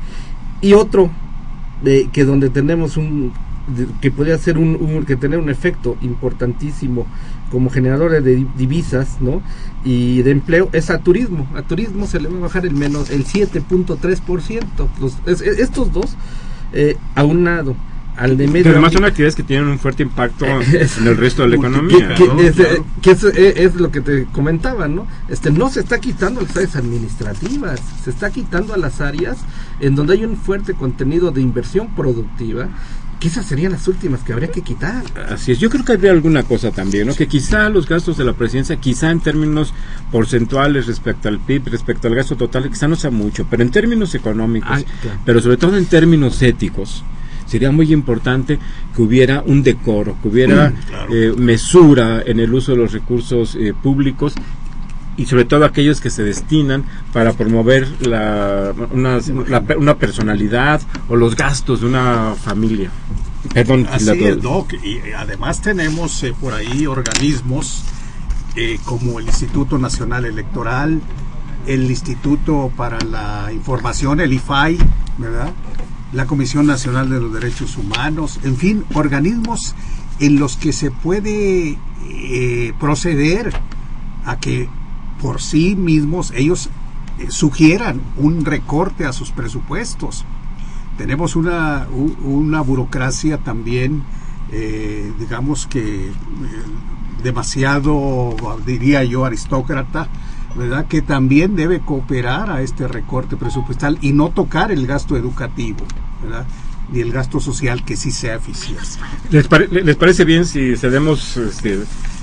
Y 0.60 0.74
otro, 0.74 1.10
de, 1.82 2.10
que 2.12 2.24
donde 2.24 2.50
tenemos 2.50 2.96
un 2.96 3.32
que 4.00 4.10
podría 4.10 4.36
ser 4.38 4.58
un, 4.58 4.74
un- 4.80 5.04
que 5.04 5.16
tener 5.16 5.38
un 5.38 5.48
efecto 5.48 5.96
importantísimo 6.00 7.06
como 7.50 7.70
generador 7.70 8.10
de 8.12 8.20
di- 8.36 8.46
divisas, 8.56 9.16
¿no? 9.20 9.42
Y 9.84 10.22
de 10.22 10.30
empleo 10.30 10.68
es 10.72 10.90
a 10.90 10.98
turismo. 10.98 11.48
A 11.56 11.62
turismo 11.62 12.06
se 12.06 12.20
le 12.20 12.28
va 12.28 12.36
a 12.36 12.40
bajar 12.42 12.64
el 12.66 12.74
menos 12.74 13.10
el 13.10 13.24
7.3%. 13.24 14.88
Los 15.00 15.16
es- 15.26 15.40
es- 15.40 15.58
estos 15.58 15.92
dos 15.92 16.16
eh, 16.72 16.96
aunado 17.14 17.74
al 18.16 18.36
de 18.36 18.46
medio 18.46 18.64
Pero 18.64 18.74
además 18.76 18.92
son 18.92 19.04
actividades 19.04 19.34
que 19.34 19.42
tienen 19.42 19.66
un 19.68 19.78
fuerte 19.78 20.02
impacto 20.02 20.44
Es- 20.60 20.98
en 20.98 21.06
el 21.08 21.16
resto 21.16 21.42
de 21.42 21.48
la 21.48 21.56
economía. 21.56 22.14
que- 22.14 22.26
¿no? 22.26 22.38
es, 22.40 22.58
eh, 22.58 22.62
Claro. 22.64 22.84
que 23.02 23.10
es, 23.12 23.24
eh, 23.24 23.54
es 23.64 23.74
lo 23.76 23.90
que 23.90 24.00
te 24.02 24.24
comentaba, 24.26 24.86
¿no? 24.88 25.06
Este 25.28 25.50
no 25.50 25.68
se 25.70 25.80
está 25.80 25.98
quitando 25.98 26.40
las 26.42 26.54
áreas 26.56 26.76
administrativas, 26.76 27.80
se 28.04 28.10
está 28.10 28.30
quitando 28.30 28.74
a 28.74 28.76
las 28.76 29.00
áreas 29.00 29.38
en 29.80 29.94
donde 29.96 30.12
hay 30.14 30.24
un 30.24 30.36
fuerte 30.36 30.74
contenido 30.74 31.30
de 31.30 31.40
inversión 31.40 31.88
productiva, 31.96 32.68
que 33.20 33.28
esas 33.28 33.46
serían 33.46 33.72
las 33.72 33.86
últimas 33.86 34.22
que 34.22 34.32
habría 34.32 34.50
que 34.50 34.62
quitar. 34.62 35.04
Así 35.28 35.52
es, 35.52 35.58
yo 35.58 35.68
creo 35.68 35.84
que 35.84 35.92
habría 35.92 36.10
alguna 36.10 36.42
cosa 36.42 36.70
también, 36.70 37.06
¿no? 37.06 37.14
Que 37.14 37.28
quizá 37.28 37.68
los 37.68 37.86
gastos 37.86 38.16
de 38.16 38.24
la 38.24 38.32
presidencia, 38.32 38.76
quizá 38.76 39.10
en 39.10 39.20
términos 39.20 39.74
porcentuales 40.10 40.86
respecto 40.86 41.28
al 41.28 41.38
PIB, 41.38 41.68
respecto 41.68 42.08
al 42.08 42.14
gasto 42.14 42.36
total, 42.36 42.70
quizá 42.70 42.88
no 42.88 42.96
sea 42.96 43.10
mucho, 43.10 43.46
pero 43.48 43.62
en 43.62 43.70
términos 43.70 44.14
económicos, 44.14 44.70
Ay, 44.72 44.86
claro. 45.02 45.20
pero 45.24 45.40
sobre 45.40 45.58
todo 45.58 45.76
en 45.76 45.84
términos 45.84 46.40
éticos, 46.40 47.04
sería 47.46 47.70
muy 47.70 47.92
importante 47.92 48.58
que 48.96 49.02
hubiera 49.02 49.42
un 49.42 49.62
decoro, 49.62 50.16
que 50.22 50.28
hubiera 50.28 50.72
eh, 51.10 51.34
mesura 51.36 52.22
en 52.24 52.40
el 52.40 52.54
uso 52.54 52.72
de 52.72 52.78
los 52.78 52.92
recursos 52.92 53.54
eh, 53.56 53.74
públicos 53.80 54.34
y 55.20 55.26
sobre 55.26 55.44
todo 55.44 55.64
aquellos 55.66 56.00
que 56.00 56.08
se 56.08 56.22
destinan 56.22 56.84
para 57.12 57.34
promover 57.34 57.86
la, 58.06 58.72
una, 58.92 59.18
la- 59.48 59.76
una 59.76 59.96
personalidad 59.98 60.80
o 61.08 61.16
los 61.16 61.36
gastos 61.36 61.82
de 61.82 61.86
una 61.88 62.34
familia. 62.42 62.90
Perdón, 63.52 63.86
Así 63.90 64.04
la- 64.06 64.14
es, 64.14 64.40
Doc. 64.40 64.72
Y 64.82 64.98
además 65.12 65.60
tenemos 65.60 66.22
eh, 66.22 66.34
por 66.40 66.54
ahí 66.54 66.86
organismos 66.86 67.82
eh, 68.56 68.78
como 68.84 69.18
el 69.20 69.26
Instituto 69.26 69.76
Nacional 69.78 70.24
Electoral, 70.24 71.00
el 71.66 71.90
Instituto 71.90 72.72
para 72.76 72.98
la 73.00 73.50
Información, 73.52 74.20
el 74.20 74.32
IFAI, 74.32 74.78
¿verdad? 75.18 75.50
La 76.14 76.24
Comisión 76.26 76.66
Nacional 76.66 77.10
de 77.10 77.20
los 77.20 77.32
Derechos 77.32 77.76
Humanos, 77.76 78.40
en 78.42 78.56
fin, 78.56 78.84
organismos 78.94 79.74
en 80.18 80.38
los 80.40 80.56
que 80.56 80.72
se 80.72 80.90
puede 80.90 81.76
eh, 82.08 82.72
proceder 82.80 83.52
a 84.24 84.38
que 84.38 84.68
por 85.20 85.40
sí 85.40 85.76
mismos 85.76 86.32
ellos 86.34 86.70
eh, 87.18 87.26
sugieran 87.30 88.00
un 88.16 88.44
recorte 88.44 89.04
a 89.04 89.12
sus 89.12 89.30
presupuestos 89.30 90.24
tenemos 91.00 91.34
una, 91.34 91.86
una 92.22 92.60
burocracia 92.60 93.38
también, 93.38 94.02
eh, 94.52 95.10
digamos 95.18 95.66
que 95.66 96.08
eh, 96.08 96.12
demasiado, 97.22 98.36
diría 98.66 99.02
yo, 99.04 99.24
aristócrata, 99.24 100.08
¿verdad? 100.54 100.88
Que 100.88 101.00
también 101.00 101.56
debe 101.56 101.80
cooperar 101.80 102.50
a 102.50 102.60
este 102.60 102.86
recorte 102.86 103.38
presupuestal 103.38 103.96
y 104.02 104.12
no 104.12 104.28
tocar 104.28 104.72
el 104.72 104.86
gasto 104.86 105.16
educativo, 105.16 105.86
¿verdad? 106.22 106.44
Ni 106.92 107.00
el 107.00 107.12
gasto 107.12 107.40
social 107.40 107.82
que 107.82 107.96
sí 107.96 108.10
sea 108.10 108.34
eficiente. 108.34 108.84
¿Les, 109.30 109.48
les 109.70 109.96
parece 109.96 110.26
bien 110.26 110.44
si 110.44 110.76
cedemos 110.76 111.38
este, 111.38 111.78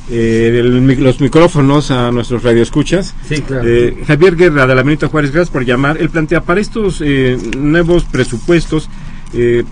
eh, 0.09 0.59
el 0.59 0.85
los 1.03 1.19
micrófonos 1.21 1.91
a 1.91 2.11
nuestros 2.11 2.43
radioescuchas? 2.43 3.13
Sí, 3.27 3.41
claro. 3.41 3.67
Eh, 3.67 4.03
Javier 4.07 4.35
Guerra 4.35 4.65
de 4.67 4.75
la 4.75 4.83
Benito 4.83 5.09
Juárez, 5.09 5.31
gracias 5.31 5.51
por 5.51 5.65
llamar. 5.65 5.97
Él 5.99 6.09
plantea 6.09 6.41
para 6.41 6.59
estos 6.61 7.01
eh, 7.05 7.37
nuevos 7.57 8.03
presupuestos, 8.05 8.89
eh, 9.33 9.63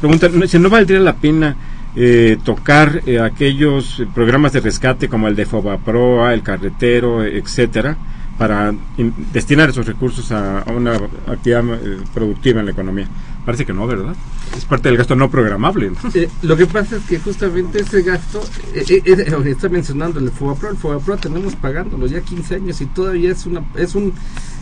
pregunta, 0.00 0.28
¿no- 0.32 0.46
si 0.46 0.58
no 0.58 0.68
valdría 0.70 1.00
la 1.00 1.16
pena 1.16 1.56
eh, 1.96 2.36
tocar 2.44 3.02
eh, 3.06 3.18
aquellos 3.18 4.02
programas 4.14 4.52
de 4.52 4.60
rescate 4.60 5.08
como 5.08 5.26
el 5.26 5.34
de 5.34 5.46
Fobaproa, 5.46 6.34
el 6.34 6.42
carretero, 6.42 7.24
etcétera, 7.24 7.96
para 8.38 8.72
in- 8.96 9.14
destinar 9.32 9.68
esos 9.70 9.86
recursos 9.86 10.30
a, 10.32 10.64
una 10.74 10.94
actividad 11.26 11.64
eh, 11.74 11.98
productiva 12.14 12.60
en 12.60 12.66
la 12.66 12.72
economía? 12.72 13.08
Parece 13.44 13.64
que 13.66 13.72
no, 13.72 13.86
¿verdad? 13.86 14.14
Es 14.56 14.64
parte 14.66 14.88
del 14.88 14.98
gasto 14.98 15.16
no 15.16 15.30
programable. 15.30 15.90
Eh, 16.14 16.28
lo 16.42 16.56
que 16.56 16.66
pasa 16.66 16.96
es 16.96 17.02
que 17.04 17.18
justamente 17.18 17.80
ese 17.80 18.02
gasto, 18.02 18.42
eh, 18.74 18.84
eh, 19.04 19.42
está 19.46 19.68
mencionando 19.68 20.20
el 20.20 20.30
FOBAPRO, 20.30 20.70
el 20.70 20.76
FOBAPRO 20.76 21.16
tenemos 21.16 21.56
pagándolo 21.56 22.06
ya 22.06 22.20
15 22.20 22.56
años 22.56 22.80
y 22.80 22.86
todavía 22.86 23.32
es 23.32 23.46
una 23.46 23.62
es 23.74 23.94
un 23.94 24.12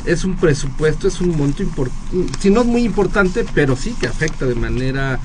es 0.04 0.24
un 0.24 0.36
presupuesto, 0.36 1.08
es 1.08 1.20
un 1.20 1.36
monto 1.36 1.64
importante, 1.64 2.26
si 2.38 2.48
no 2.50 2.62
muy 2.62 2.84
importante, 2.84 3.44
pero 3.54 3.74
sí 3.76 3.94
que 4.00 4.06
afecta 4.06 4.46
de 4.46 4.54
manera 4.54 5.18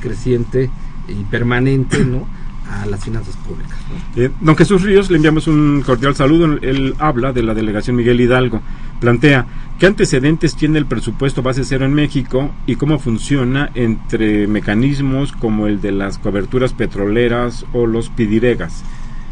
creciente 0.00 0.70
y 1.08 1.24
permanente, 1.24 2.04
¿no? 2.04 2.26
A 2.70 2.86
las 2.86 3.02
finanzas 3.04 3.36
públicas. 3.36 3.76
¿no? 4.16 4.22
Eh, 4.22 4.30
don 4.40 4.56
Jesús 4.56 4.82
Ríos, 4.82 5.10
le 5.10 5.16
enviamos 5.16 5.46
un 5.48 5.82
cordial 5.84 6.14
saludo. 6.14 6.46
Él 6.62 6.94
habla 6.98 7.32
de 7.32 7.42
la 7.42 7.54
delegación 7.54 7.96
Miguel 7.96 8.20
Hidalgo. 8.20 8.60
Plantea, 9.00 9.46
¿qué 9.78 9.86
antecedentes 9.86 10.54
tiene 10.56 10.78
el 10.78 10.86
presupuesto 10.86 11.42
base 11.42 11.64
cero 11.64 11.84
en 11.86 11.94
México 11.94 12.50
y 12.66 12.76
cómo 12.76 12.98
funciona 12.98 13.70
entre 13.74 14.46
mecanismos 14.46 15.32
como 15.32 15.66
el 15.66 15.80
de 15.80 15.92
las 15.92 16.18
coberturas 16.18 16.72
petroleras 16.74 17.64
o 17.72 17.86
los 17.86 18.08
pidiregas? 18.10 18.82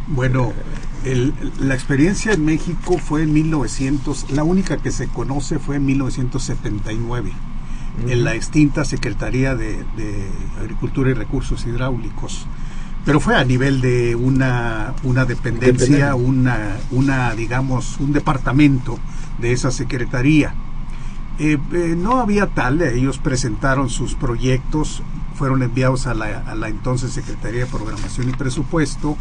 Bueno, 0.08 0.52
el- 1.04 1.34
la 1.60 1.74
experiencia 1.74 2.32
en 2.32 2.44
México 2.46 2.96
fue 2.98 3.22
en 3.24 3.32
1900, 3.34 4.30
la 4.30 4.42
única 4.42 4.78
que 4.78 4.90
se 4.90 5.06
conoce 5.08 5.58
fue 5.58 5.76
en 5.76 5.84
1979, 5.84 7.30
en 8.08 8.24
la 8.24 8.34
extinta 8.34 8.84
Secretaría 8.84 9.54
de, 9.54 9.84
de 9.96 10.28
Agricultura 10.60 11.10
y 11.10 11.14
Recursos 11.14 11.66
Hidráulicos. 11.66 12.46
Pero 13.08 13.20
fue 13.20 13.36
a 13.36 13.42
nivel 13.42 13.80
de 13.80 14.14
una, 14.14 14.92
una 15.02 15.24
dependencia, 15.24 16.14
una, 16.14 16.76
una, 16.90 17.34
digamos, 17.34 17.96
un 18.00 18.12
departamento 18.12 18.98
de 19.38 19.52
esa 19.52 19.70
secretaría. 19.70 20.52
Eh, 21.38 21.56
eh, 21.72 21.94
no 21.96 22.20
había 22.20 22.48
tal, 22.48 22.82
ellos 22.82 23.16
presentaron 23.16 23.88
sus 23.88 24.14
proyectos, 24.14 25.02
fueron 25.36 25.62
enviados 25.62 26.06
a 26.06 26.12
la, 26.12 26.40
a 26.40 26.54
la 26.54 26.68
entonces 26.68 27.12
Secretaría 27.12 27.60
de 27.60 27.66
Programación 27.70 28.28
y 28.28 28.32
Presupuesto 28.32 29.16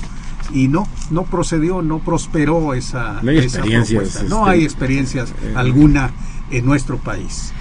y 0.51 0.67
no, 0.67 0.85
no 1.09 1.23
procedió, 1.23 1.81
no 1.81 1.99
prosperó 1.99 2.73
esa, 2.73 3.21
No 3.21 3.31
hay 3.31 3.37
esa 3.37 3.59
experiencias, 3.59 4.01
propuesta. 4.01 4.23
No 4.23 4.39
este, 4.39 4.51
hay 4.51 4.63
experiencias 4.65 5.33
eh, 5.43 5.53
alguna 5.55 6.11
en 6.51 6.65
nuestro 6.65 6.97
país. 6.97 7.53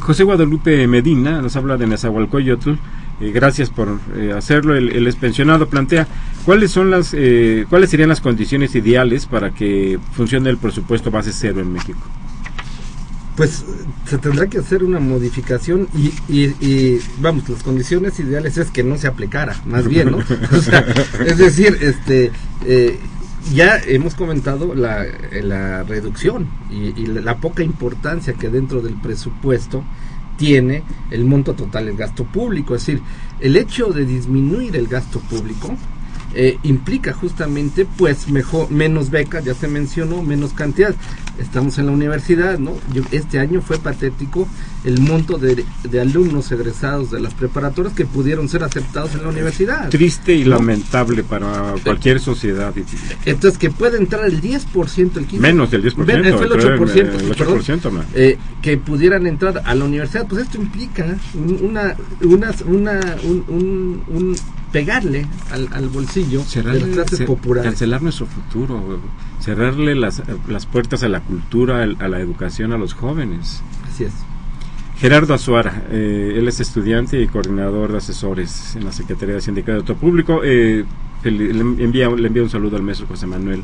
José 0.00 0.24
Guadalupe 0.24 0.88
Medina 0.88 1.40
nos 1.40 1.54
habla 1.54 1.76
de 1.76 1.86
Nezahualcóyotl. 1.86 2.72
Eh, 3.20 3.30
gracias 3.32 3.70
por 3.70 3.98
eh, 4.16 4.32
hacerlo. 4.36 4.74
El, 4.76 4.90
el 4.90 5.06
expensionado 5.06 5.68
plantea 5.68 6.06
cuáles 6.44 6.70
son 6.70 6.90
las, 6.90 7.14
eh, 7.14 7.64
cuáles 7.70 7.90
serían 7.90 8.08
las 8.10 8.20
condiciones 8.20 8.74
ideales 8.74 9.26
para 9.26 9.50
que 9.52 9.98
funcione 10.12 10.50
el 10.50 10.58
presupuesto 10.58 11.10
base 11.10 11.32
cero 11.32 11.60
en 11.60 11.72
México. 11.72 12.00
Pues 13.36 13.64
se 14.06 14.16
tendrá 14.16 14.46
que 14.46 14.58
hacer 14.58 14.82
una 14.82 14.98
modificación 14.98 15.88
y, 15.94 16.06
y- 16.34 16.54
y, 16.66 16.98
vamos, 17.18 17.46
las 17.50 17.62
condiciones 17.62 18.18
ideales 18.18 18.56
es 18.56 18.70
que 18.70 18.82
no 18.82 18.96
se 18.96 19.08
aplicara, 19.08 19.56
más 19.66 19.86
bien, 19.86 20.10
¿no? 20.12 20.18
O 20.52 20.60
sea, 20.62 20.80
es 21.26 21.36
decir, 21.36 21.76
este, 21.82 22.32
eh, 22.64 22.98
ya 23.54 23.78
hemos 23.86 24.14
comentado 24.14 24.74
la, 24.74 25.04
la 25.42 25.82
reducción 25.82 26.46
y, 26.70 26.98
y 26.98 27.06
la 27.08 27.36
poca 27.36 27.62
importancia 27.62 28.32
que 28.32 28.48
dentro 28.48 28.80
del 28.80 28.94
presupuesto 28.94 29.84
tiene 30.36 30.82
el 31.10 31.24
monto 31.24 31.54
total 31.54 31.86
del 31.86 31.96
gasto 31.96 32.24
público. 32.24 32.74
Es 32.74 32.86
decir, 32.86 33.02
el 33.40 33.56
hecho 33.56 33.88
de 33.88 34.04
disminuir 34.04 34.76
el 34.76 34.86
gasto 34.86 35.20
público 35.20 35.76
eh, 36.34 36.58
implica 36.64 37.12
justamente 37.12 37.86
pues 37.96 38.28
mejor 38.28 38.70
menos 38.70 39.10
becas 39.10 39.44
ya 39.44 39.54
se 39.54 39.68
mencionó 39.68 40.22
menos 40.22 40.52
cantidad 40.52 40.94
estamos 41.38 41.78
en 41.78 41.86
la 41.86 41.92
universidad 41.92 42.58
no 42.58 42.74
este 43.10 43.38
año 43.38 43.62
fue 43.62 43.78
patético 43.78 44.46
el 44.86 45.00
monto 45.00 45.36
de, 45.36 45.64
de 45.90 46.00
alumnos 46.00 46.50
egresados 46.52 47.10
de 47.10 47.20
las 47.20 47.34
preparatorias 47.34 47.92
que 47.92 48.06
pudieron 48.06 48.48
ser 48.48 48.64
aceptados 48.64 49.14
en 49.14 49.22
la 49.24 49.28
universidad 49.28 49.88
Triste 49.90 50.34
y 50.34 50.44
¿No? 50.44 50.50
lamentable 50.56 51.22
para 51.22 51.74
cualquier 51.84 52.18
sociedad. 52.20 52.72
entonces 53.26 53.58
que 53.58 53.70
puede 53.70 53.98
entrar 53.98 54.24
el 54.24 54.40
10% 54.40 55.16
el 55.16 55.28
15%, 55.28 55.38
Menos 55.38 55.70
del 55.70 55.82
10%. 55.84 56.04
Ven, 56.06 56.22
fue 56.34 56.46
el 56.46 56.52
8%, 56.52 56.96
el 56.96 57.34
perdón. 57.36 57.58
8%, 57.60 57.92
¿no? 57.92 58.02
eh, 58.14 58.38
que 58.62 58.78
pudieran 58.78 59.26
entrar 59.26 59.62
a 59.64 59.74
la 59.74 59.84
universidad, 59.84 60.26
pues 60.26 60.42
esto 60.42 60.56
implica 60.58 61.16
un- 61.34 61.58
una, 61.62 61.94
una, 62.22 62.50
una 62.66 63.00
un, 63.24 63.44
un- 63.48 64.02
un 64.08 64.36
pegarle 64.72 65.26
al, 65.50 65.68
al 65.72 65.88
bolsillo 65.88 66.42
de 66.54 66.62
las 66.62 66.88
clases 66.90 67.20
cer- 67.20 67.26
populares. 67.26 67.70
cancelar 67.70 68.02
nuestro 68.02 68.26
futuro, 68.26 69.00
cerrarle 69.40 69.94
las, 69.94 70.22
las 70.48 70.66
puertas 70.66 71.02
a 71.02 71.08
la 71.08 71.20
cultura, 71.20 71.82
a 71.82 72.08
la 72.08 72.20
educación 72.20 72.72
a 72.72 72.78
los 72.78 72.94
jóvenes. 72.94 73.62
Así 73.92 74.04
es. 74.04 74.12
Gerardo 74.98 75.34
Azuara, 75.34 75.82
eh, 75.90 76.34
él 76.36 76.48
es 76.48 76.58
estudiante 76.60 77.20
y 77.20 77.26
coordinador 77.26 77.92
de 77.92 77.98
asesores 77.98 78.76
en 78.76 78.84
la 78.86 78.92
Secretaría 78.92 79.34
de 79.34 79.40
Sindicato 79.42 79.72
de 79.72 79.78
Auto 79.78 79.96
Público. 79.96 80.40
Eh, 80.42 80.84
le, 81.22 81.60
envía, 81.60 82.08
le 82.08 82.28
envía 82.28 82.42
un 82.42 82.48
saludo 82.48 82.76
al 82.76 82.82
maestro 82.82 83.06
José 83.06 83.26
Manuel 83.26 83.62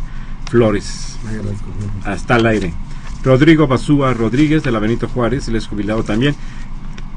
Flores. 0.51 1.19
Hasta 2.05 2.35
al 2.35 2.47
aire. 2.47 2.75
Rodrigo 3.25 3.67
Basúa 3.67 4.13
Rodríguez 4.13 4.63
de 4.63 4.73
la 4.73 4.79
Benito 4.79 5.09
Juárez, 5.09 5.49
él 5.49 5.57
es 5.57 5.67
jubilado 5.67 6.03
también. 6.03 6.35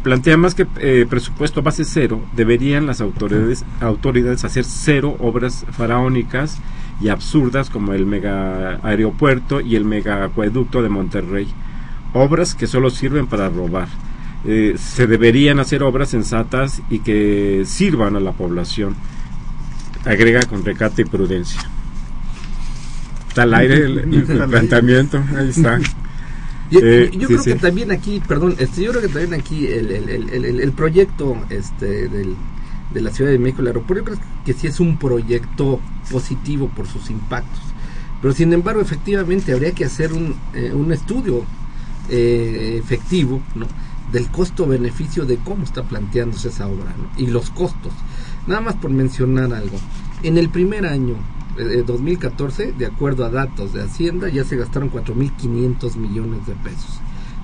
plantea 0.03 0.37
más 0.37 0.55
que 0.55 0.67
eh, 0.77 1.05
presupuesto 1.09 1.61
base 1.61 1.83
cero, 1.83 2.21
deberían 2.35 2.85
las 2.85 3.01
autoridades, 3.01 3.65
autoridades 3.81 4.45
hacer 4.45 4.63
cero 4.63 5.17
obras 5.19 5.65
faraónicas 5.71 6.59
y 7.01 7.09
absurdas 7.09 7.69
como 7.69 7.91
el 7.93 8.05
mega 8.05 8.79
aeropuerto 8.83 9.59
y 9.59 9.75
el 9.75 9.83
mega 9.83 10.23
acueducto 10.23 10.81
de 10.81 10.89
Monterrey. 10.89 11.47
Obras 12.15 12.55
que 12.55 12.65
solo 12.67 12.89
sirven 12.89 13.27
para 13.27 13.49
robar. 13.49 13.89
Eh, 14.45 14.75
se 14.77 15.05
deberían 15.07 15.59
hacer 15.59 15.83
obras 15.83 16.09
sensatas 16.09 16.81
y 16.89 16.99
que 16.99 17.63
sirvan 17.65 18.15
a 18.15 18.19
la 18.21 18.31
población. 18.31 18.95
Agrega 20.05 20.41
con 20.43 20.63
recato 20.63 21.01
y 21.01 21.05
prudencia. 21.05 21.61
Está 23.27 23.43
al 23.43 23.53
aire 23.53 23.75
el, 23.85 23.97
el 24.13 24.23
planteamiento, 24.49 25.21
ahí 25.37 25.49
está. 25.49 25.79
Yo, 26.71 26.79
Eh, 26.81 27.11
yo 27.13 27.27
sí, 27.27 27.27
creo 27.27 27.43
sí. 27.43 27.53
que 27.53 27.59
también 27.59 27.91
aquí, 27.91 28.21
perdón, 28.27 28.55
este, 28.57 28.81
yo 28.81 28.89
creo 28.89 29.01
que 29.03 29.07
también 29.09 29.35
aquí 29.39 29.67
el, 29.67 29.91
el, 29.91 30.09
el, 30.09 30.45
el- 30.45 30.59
el 30.61 30.71
proyecto 30.71 31.37
este, 31.51 32.07
del, 32.09 32.35
de 32.91 33.01
la 33.01 33.11
Ciudad 33.11 33.29
de 33.29 33.37
México, 33.37 33.61
el 33.61 33.67
aeropuerto, 33.67 34.03
yo 34.03 34.15
creo 34.17 34.27
que 34.45 34.53
sí 34.53 34.65
es 34.65 34.79
un 34.79 34.97
proyecto 34.97 35.79
positivo 36.09 36.67
por 36.75 36.87
sus 36.87 37.11
impactos. 37.11 37.61
Pero 38.19 38.33
sin 38.33 38.51
embargo, 38.51 38.81
efectivamente, 38.81 39.53
habría 39.53 39.73
que 39.73 39.85
hacer 39.85 40.11
un, 40.13 40.35
eh, 40.55 40.71
un 40.73 40.91
estudio 40.91 41.45
eh, 42.09 42.79
efectivo 42.81 43.41
¿no? 43.55 43.67
del 44.11 44.27
costo-beneficio 44.29 45.25
de 45.25 45.37
cómo 45.37 45.63
está 45.63 45.83
planteándose 45.83 46.49
esa 46.49 46.67
obra 46.67 46.93
¿no? 46.97 47.09
y 47.17 47.27
los 47.27 47.49
costos. 47.49 47.93
Nada 48.47 48.61
más 48.61 48.75
por 48.75 48.91
mencionar 48.91 49.53
algo. 49.53 49.77
En 50.23 50.37
el 50.37 50.49
primer 50.49 50.85
año, 50.85 51.15
eh, 51.57 51.83
2014, 51.85 52.73
de 52.73 52.85
acuerdo 52.85 53.25
a 53.25 53.29
datos 53.29 53.73
de 53.73 53.83
Hacienda, 53.83 54.29
ya 54.29 54.43
se 54.43 54.57
gastaron 54.57 54.91
4.500 54.91 55.95
millones 55.95 56.45
de 56.45 56.53
pesos. 56.55 56.99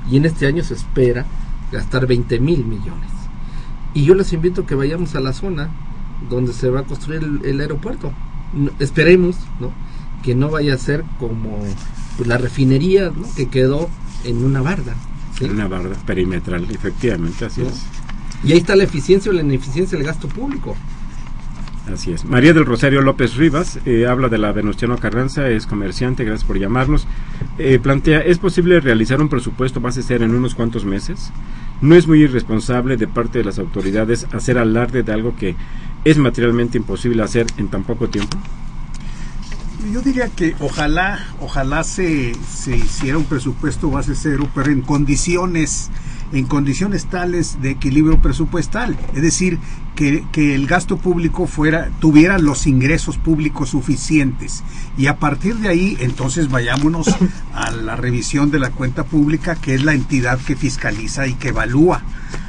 Y 0.10 0.18
en 0.18 0.26
este 0.26 0.48
año 0.48 0.64
se 0.64 0.74
espera 0.74 1.26
gastar 1.72 2.08
20 2.08 2.40
mil 2.40 2.66
millones. 2.66 3.10
Y 3.94 4.04
yo 4.04 4.16
les 4.16 4.32
invito 4.34 4.62
a 4.62 4.66
que 4.66 4.76
vayamos 4.76 5.16
a 5.16 5.20
la 5.20 5.34
zona 5.34 5.70
donde 6.30 6.54
se 6.54 6.70
va 6.70 6.82
a 6.82 6.84
construir 6.84 7.24
el, 7.44 7.60
aeropuerto. 7.60 8.14
Esperemos 8.80 9.38
¿no? 9.60 9.72
que 10.24 10.36
no 10.36 10.50
vaya 10.50 10.76
a 10.76 10.78
ser 10.78 11.04
como 11.20 11.60
pues, 12.18 12.28
la 12.28 12.38
refinería 12.38 13.12
¿no? 13.16 13.28
que 13.36 13.50
quedó 13.50 13.90
en 14.24 14.44
una 14.44 14.62
barda. 14.62 14.96
¿sí? 15.38 15.46
Una 15.46 15.68
barra 15.68 15.96
perimetral, 16.06 16.68
efectivamente, 16.70 17.46
así 17.46 17.62
¿No? 17.62 17.70
es. 17.70 17.84
Y 18.44 18.54
ahí 18.54 18.60
está 18.60 18.76
la 18.76 18.84
eficiencia 18.84 19.32
o 19.32 19.36
la 19.36 19.42
ineficiencia 19.42 19.98
del 19.98 20.08
gasto 20.08 20.28
público. 20.28 20.76
Así 21.92 22.12
es. 22.12 22.26
María 22.26 22.54
del 22.54 22.66
Rosario 22.66 23.02
López 23.02 23.36
Rivas 23.36 23.80
eh, 23.86 24.06
habla 24.08 24.30
de 24.30 24.38
la 24.38 24.52
Venustiano 24.52 24.98
Carranza, 24.98 25.50
es 25.50 25.66
comerciante, 25.66 26.24
gracias 26.24 26.48
por 26.48 26.60
llamarnos. 26.60 27.08
Eh, 27.58 27.80
plantea, 27.80 28.20
¿es 28.20 28.38
posible 28.38 28.80
realizar 28.80 29.20
un 29.20 29.30
presupuesto 29.30 29.82
base 29.82 30.04
cero 30.04 30.26
en 30.26 30.34
unos 30.34 30.56
cuantos 30.56 30.86
meses? 30.86 31.32
¿No 31.82 31.96
es 31.96 32.08
muy 32.08 32.22
irresponsable 32.22 32.98
de 32.98 33.08
parte 33.08 33.40
de 33.40 33.46
las 33.46 33.58
autoridades 33.60 34.28
hacer 34.32 34.58
alarde 34.58 35.04
de 35.04 35.12
algo 35.12 35.36
que 35.36 35.56
es 36.06 36.18
materialmente 36.18 36.78
imposible 36.78 37.24
hacer 37.24 37.48
en 37.58 37.68
tan 37.68 37.84
poco 37.84 38.10
tiempo? 38.10 38.38
Yo 39.90 40.02
diría 40.02 40.30
que 40.30 40.56
ojalá, 40.60 41.20
ojalá 41.40 41.84
se, 41.84 42.34
se 42.50 42.78
hiciera 42.78 43.18
un 43.18 43.26
presupuesto 43.26 43.90
base 43.90 44.14
cero, 44.16 44.48
pero 44.54 44.72
en 44.72 44.82
condiciones, 44.82 45.90
en 46.32 46.46
condiciones 46.46 47.08
tales 47.08 47.62
de 47.62 47.72
equilibrio 47.72 48.22
presupuestal, 48.22 48.98
es 49.16 49.22
decir, 49.22 49.60
que, 49.96 50.24
que 50.32 50.54
el 50.56 50.68
gasto 50.68 50.98
público 50.98 51.48
fuera, 51.48 51.90
tuviera 52.00 52.38
los 52.38 52.68
ingresos 52.68 53.18
públicos 53.18 53.70
suficientes. 53.70 54.64
Y 54.98 55.08
a 55.08 55.18
partir 55.18 55.56
de 55.58 55.70
ahí, 55.70 55.98
entonces 56.00 56.50
vayámonos 56.50 57.08
a 57.54 57.72
la 57.72 57.96
revisión 57.96 58.52
de 58.52 58.60
la 58.60 58.70
cuenta 58.70 59.04
pública, 59.04 59.56
que 59.56 59.74
es 59.74 59.84
la 59.84 59.94
entidad 59.94 60.40
que 60.40 60.56
fiscaliza 60.56 61.28
y 61.28 61.34
que 61.34 61.50
evalúa, 61.50 62.04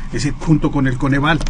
es 0.09 0.25
decir, 0.25 0.35
junto 0.39 0.71
con 0.71 0.87
el 0.87 0.99
Coneval. 0.99 1.41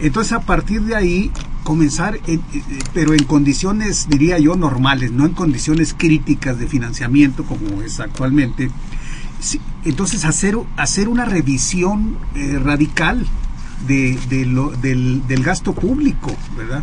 Entonces, 0.00 0.32
a 0.32 0.40
partir 0.40 0.82
de 0.82 0.94
ahí, 0.96 1.30
comenzar, 1.62 2.18
en- 2.26 2.40
eh, 2.52 2.62
pero 2.92 3.14
en 3.14 3.24
condiciones, 3.24 4.06
diría 4.08 4.38
yo, 4.38 4.56
normales, 4.56 5.12
no 5.12 5.24
en 5.26 5.32
condiciones 5.32 5.94
críticas 5.96 6.58
de 6.58 6.66
financiamiento 6.66 7.44
como 7.44 7.80
es 7.82 8.00
actualmente. 8.00 8.70
Entonces, 9.84 10.24
hacer, 10.24 10.56
hacer 10.76 11.08
una 11.08 11.24
revisión 11.26 12.16
eh, 12.34 12.58
radical 12.62 13.26
de, 13.86 14.18
de 14.30 14.46
lo- 14.46 14.70
del, 14.70 15.26
del 15.26 15.42
gasto 15.44 15.74
público, 15.74 16.34
¿verdad? 16.56 16.82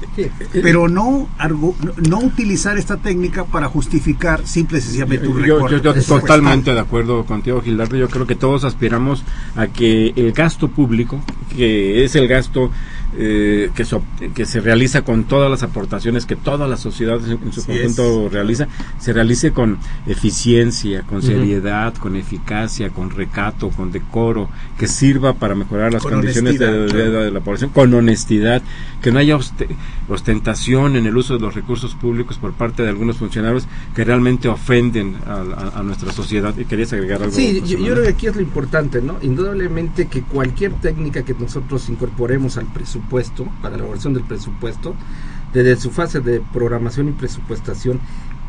Pero 0.54 0.88
no, 0.88 1.28
argo- 1.40 1.76
no, 2.08 2.20
utilizar 2.20 2.78
esta 2.78 2.98
técnica 2.98 3.46
para 3.46 3.68
justificar 3.68 4.46
simple 4.46 4.78
y 4.78 4.82
sencillamente 4.82 5.28
un 5.28 5.40
Yo, 5.40 5.46
yo- 5.46 5.54
recorte 5.56 5.82
yo 5.82 5.94
presupuestal. 5.94 6.20
totalmente 6.40 6.74
de 6.76 6.80
acuerdo 6.80 7.26
contigo, 7.26 7.62
Gildardo. 7.62 7.98
Yo 7.98 8.08
creo 8.08 8.28
que 8.28 8.36
todos 8.36 8.64
aspiramos 8.66 9.24
a 9.56 9.66
que 9.68 10.14
el 10.16 10.32
gasto 10.34 10.68
público, 10.68 11.20
que 11.56 12.04
es 12.06 12.14
el 12.16 12.28
gasto 12.28 12.70
eh, 13.18 13.70
que, 13.76 13.84
so- 13.86 14.04
que 14.34 14.46
se 14.46 14.62
realiza 14.62 15.04
con 15.04 15.26
todas 15.26 15.50
las 15.52 15.64
aportaciones 15.64 16.26
que 16.26 16.36
toda 16.36 16.68
la 16.68 16.78
sociedad 16.78 17.20
en, 17.26 17.40
en 17.44 17.52
su 17.54 17.62
Así 17.62 17.72
conjunto 17.72 18.30
realiza, 18.30 18.68
se 19.00 19.14
realice 19.14 19.52
con 19.52 19.78
eficiencia, 20.08 21.02
con 21.04 21.22
seriedad, 21.22 21.94
con 21.96 22.16
eficacia, 22.16 22.90
con 22.90 23.10
recato, 23.10 23.70
con 23.70 23.92
decoro, 23.92 24.50
que 24.78 24.88
sirva 24.88 25.34
para 25.34 25.56
mejorar 25.56 25.92
las 25.94 26.04
Con 26.04 26.14
condiciones 26.14 26.58
de, 26.60 26.72
de- 26.72 26.88
claro. 26.88 27.24
de 27.24 27.32
la 27.32 27.40
población, 27.42 27.72
con 27.72 27.94
honestidad, 27.94 28.62
que 29.02 29.12
no 29.12 29.20
haya 29.20 29.36
oste- 29.36 29.68
ostentación 30.08 30.96
en 30.96 31.06
el 31.06 31.18
uso 31.18 31.34
de 31.36 31.40
los 31.40 31.56
recursos 31.56 31.96
públicos 31.96 32.38
por 32.38 32.54
parte 32.54 32.84
de 32.84 32.90
algunos 32.90 33.18
funcionarios 33.18 33.68
que 33.96 34.04
realmente 34.04 34.48
ofenden 34.48 35.16
a, 35.26 35.34
a- 35.76 35.80
a 35.80 35.84
nuestra 35.84 36.12
sociedad. 36.12 36.54
¿Y 36.58 36.66
querías 36.66 36.94
agregar 36.94 37.22
algo? 37.24 37.34
Sí, 37.36 37.62
yo, 37.66 37.78
yo 37.80 37.94
creo 37.94 38.04
que 38.04 38.10
aquí 38.10 38.28
es 38.28 38.36
lo 38.36 38.42
importante, 38.42 39.02
¿no? 39.02 39.18
Indudablemente 39.22 40.08
que 40.08 40.22
cualquier 40.22 40.74
técnica 40.74 41.24
que 41.24 41.34
nosotros 41.34 41.90
incorporemos 41.90 42.58
al 42.58 42.66
presupuesto, 42.68 43.01
para 43.10 43.72
la 43.72 43.76
elaboración 43.78 44.14
del 44.14 44.24
presupuesto, 44.24 44.96
desde 45.54 45.76
su 45.76 45.92
fase 45.92 46.22
de 46.22 46.42
programación 46.54 47.10
y 47.10 47.12
presupuestación, 47.12 48.00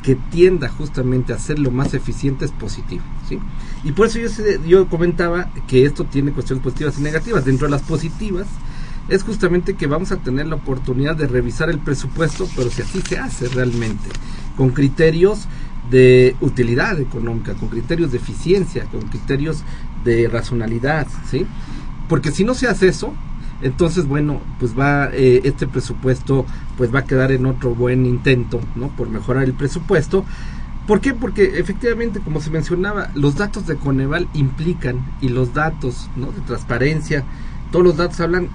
que 0.02 0.16
tienda 0.16 0.68
justamente 0.68 1.32
a 1.32 1.38
ser 1.38 1.58
lo 1.58 1.70
más 1.70 1.94
eficiente 1.94 2.44
es 2.44 2.50
positivo, 2.50 3.04
¿sí? 3.28 3.38
Y 3.84 3.92
por 3.92 4.08
eso 4.08 4.18
yo, 4.18 4.28
yo 4.66 4.88
comentaba 4.88 5.50
que 5.68 5.84
esto 5.84 6.04
tiene 6.04 6.32
cuestiones 6.32 6.62
positivas 6.62 6.98
y 6.98 7.02
negativas. 7.02 7.44
Dentro 7.44 7.66
de 7.66 7.70
las 7.70 7.82
positivas 7.82 8.48
es 9.08 9.22
justamente 9.22 9.74
que 9.74 9.86
vamos 9.86 10.10
a 10.12 10.16
tener 10.16 10.46
la 10.46 10.56
oportunidad 10.56 11.16
de 11.16 11.26
revisar 11.26 11.70
el 11.70 11.78
presupuesto, 11.78 12.48
pero 12.56 12.70
si 12.70 12.82
así 12.82 13.00
se 13.02 13.18
hace 13.18 13.48
realmente, 13.48 14.08
con 14.56 14.70
criterios 14.70 15.46
de 15.90 16.36
utilidad 16.40 16.98
económica, 17.00 17.54
con 17.54 17.68
criterios 17.68 18.10
de 18.12 18.18
eficiencia, 18.18 18.84
con 18.86 19.02
criterios 19.02 19.62
de 20.04 20.28
racionalidad, 20.28 21.06
¿sí? 21.30 21.46
Porque 22.08 22.30
si 22.30 22.44
no 22.44 22.54
se 22.54 22.66
hace 22.66 22.88
eso, 22.88 23.14
entonces 23.62 24.06
bueno, 24.06 24.40
pues 24.58 24.78
va 24.78 25.10
eh, 25.12 25.42
este 25.44 25.66
presupuesto 25.66 26.44
pues 26.76 26.94
va 26.94 27.00
a 27.00 27.04
quedar 27.04 27.32
en 27.32 27.46
otro 27.46 27.74
buen 27.74 28.06
intento, 28.06 28.60
¿no? 28.74 28.88
Por 28.88 29.08
mejorar 29.08 29.44
el 29.44 29.54
presupuesto. 29.54 30.24
¿Por 30.86 31.00
qué? 31.00 31.14
Porque 31.14 31.58
efectivamente, 31.58 32.20
como 32.20 32.40
se 32.40 32.50
mencionaba, 32.50 33.10
los 33.14 33.36
datos 33.36 33.66
de 33.66 33.76
Coneval 33.76 34.28
implican 34.34 35.04
y 35.20 35.28
los 35.28 35.54
datos, 35.54 36.10
¿no? 36.16 36.32
De 36.32 36.40
transparencia, 36.40 37.24
todos 37.70 37.84
los 37.84 37.96
datos 37.96 38.20
hablan 38.20 38.48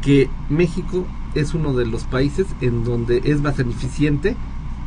que 0.00 0.30
México 0.48 1.06
es 1.34 1.54
uno 1.54 1.72
de 1.74 1.86
los 1.86 2.04
países 2.04 2.46
en 2.60 2.84
donde 2.84 3.22
es 3.24 3.40
más 3.40 3.58
eficiente 3.58 4.36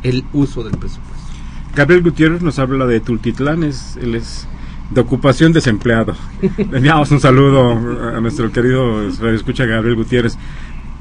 el 0.02 0.24
uso 0.32 0.62
del 0.62 0.76
presupuesto. 0.76 1.26
Gabriel 1.74 2.02
Gutiérrez 2.02 2.42
nos 2.42 2.58
habla 2.58 2.86
de 2.86 3.00
Tultitlán, 3.00 3.62
es, 3.62 3.98
él 4.00 4.14
es 4.14 4.46
de 4.90 5.00
ocupación 5.00 5.52
desempleado. 5.52 6.14
Le 6.56 6.78
enviamos 6.78 7.10
un 7.10 7.20
saludo 7.20 7.72
a 7.72 8.20
nuestro 8.20 8.50
querido 8.52 9.06
escucha 9.34 9.64
Gabriel 9.66 9.96
Gutiérrez. 9.96 10.36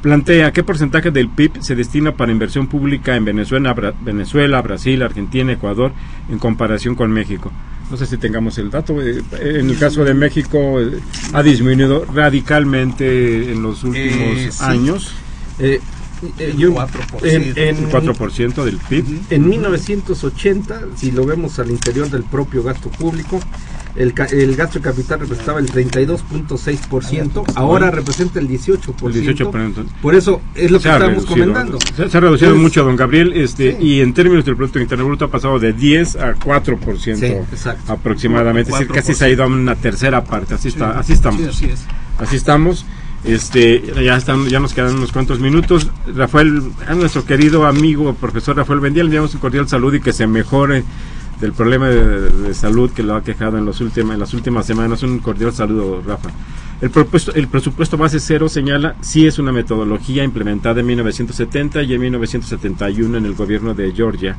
Plantea 0.02 0.52
qué 0.54 0.64
porcentaje 0.64 1.10
del 1.10 1.30
PIB 1.30 1.62
se 1.62 1.76
destina 1.76 2.12
para 2.12 2.32
inversión 2.32 2.68
pública 2.68 3.16
en 3.16 3.26
Venezuela, 3.26 3.76
Bra- 3.76 3.94
Venezuela, 4.02 4.62
Brasil, 4.62 5.02
Argentina, 5.02 5.52
Ecuador, 5.54 5.94
en 6.30 6.38
comparación 6.38 6.94
con 6.94 7.12
México. 7.12 7.52
No 7.90 7.98
sé 7.98 8.06
si 8.06 8.18
tengamos 8.18 8.58
el 8.60 8.70
dato. 8.70 9.02
eh, 9.02 9.24
En 9.42 9.70
el 9.70 9.78
caso 9.80 10.04
de 10.04 10.14
México 10.14 10.80
eh, 10.80 11.00
ha 11.34 11.42
disminuido 11.42 12.06
radicalmente 12.06 13.52
en 13.52 13.64
los 13.64 13.84
últimos 13.84 14.38
Eh, 14.38 14.50
sí. 14.52 14.64
años, 14.64 15.12
Eh, 15.60 15.80
El 16.40 16.58
yo- 16.58 16.74
4%. 16.74 17.24
en, 17.26 17.44
en- 17.58 17.78
el 17.86 17.90
4% 17.90 18.64
del 18.64 18.78
PIB. 18.78 19.06
en 19.30 19.48
1980, 19.50 20.82
si 20.96 21.12
lo 21.12 21.26
vemos 21.26 21.60
al 21.60 21.72
interior 21.72 22.10
del 22.10 22.24
propio 22.24 22.62
gasto 22.64 22.90
público, 22.90 23.40
el, 23.96 24.14
ca- 24.14 24.26
el 24.26 24.56
gasto 24.56 24.80
de 24.80 24.84
capital 24.84 25.20
representaba 25.22 25.60
el 25.60 25.68
32.6%, 25.72 27.44
ahora 27.56 27.92
representa 27.92 28.40
el 28.40 28.48
18%. 28.50 29.08
El 29.08 29.38
18%. 29.38 29.86
Por 30.02 30.16
eso 30.16 30.42
es 30.56 30.72
lo 30.72 30.80
que 30.80 30.90
estamos 30.90 31.26
comentando. 31.26 31.78
Se, 31.96 32.10
se 32.10 32.18
ha 32.18 32.20
reducido 32.22 32.56
mucho, 32.56 32.84
don 32.84 32.96
Gabriel, 32.96 33.34
este, 33.34 33.72
sí. 33.78 33.78
y 33.84 34.02
en 34.02 34.14
términos 34.14 34.46
del 34.46 34.56
Producto 34.56 34.80
Interno 34.80 35.06
Bruto 35.06 35.26
ha 35.26 35.32
pasado 35.32 35.60
de 35.60 35.74
10 35.74 36.16
a 36.18 36.34
4% 36.36 37.16
Sí, 37.16 37.26
exacto. 37.26 37.92
aproximadamente. 37.94 38.72
Es 38.72 38.80
decir, 38.80 38.92
4%. 38.92 38.96
casi 38.96 39.14
se 39.14 39.26
ha 39.26 39.30
ido 39.30 39.44
a 39.44 39.48
una 39.48 39.76
tercera 39.76 40.24
parte. 40.24 40.56
Así, 40.56 40.68
está, 40.70 41.00
así 41.00 41.14
estamos. 41.14 41.42
Sí, 41.42 41.48
así 41.48 41.66
es. 41.66 41.86
Así 42.20 42.36
estamos. 42.36 42.86
Este, 43.24 43.82
ya 44.04 44.16
están, 44.18 44.46
ya 44.50 44.60
nos 44.60 44.74
quedan 44.74 44.96
unos 44.98 45.12
cuantos 45.12 45.40
minutos. 45.40 45.90
Rafael, 46.16 46.62
a 46.88 46.94
nuestro 46.94 47.26
querido 47.26 47.66
amigo 47.66 48.14
profesor 48.14 48.56
Rafael 48.56 48.80
Bendía, 48.80 49.04
le 49.04 49.08
enviamos 49.08 49.34
un 49.34 49.40
cordial 49.40 49.68
saludo 49.68 49.96
y 49.96 50.00
que 50.02 50.14
se 50.14 50.28
mejore 50.28 50.84
del 51.40 51.54
problema 51.54 51.90
de, 51.90 52.54
salud 52.54 52.92
que 52.92 53.04
lo 53.04 53.16
ha 53.16 53.24
quejado 53.24 53.58
en, 53.58 53.66
los 53.66 53.82
últimos, 53.82 54.14
en 54.14 54.20
las 54.20 54.34
últimas 54.34 54.66
semanas. 54.66 55.04
Un 55.04 55.20
cordial 55.20 55.54
saludo, 55.54 56.02
Rafa. 56.06 56.30
El, 56.82 56.90
propuesto, 56.90 57.34
el 57.34 57.48
presupuesto 57.48 57.98
base 57.98 58.20
cero 58.20 58.50
señala 58.50 58.96
si 59.02 59.26
es 59.26 59.40
una 59.40 59.52
metodología 59.52 60.24
implementada 60.24 60.82
en 60.82 60.88
1970 60.88 61.84
y 61.84 61.94
en 61.94 62.02
1971 62.02 63.18
en 63.18 63.26
el 63.26 63.34
gobierno 63.34 63.74
de 63.74 63.94
Georgia, 63.94 64.36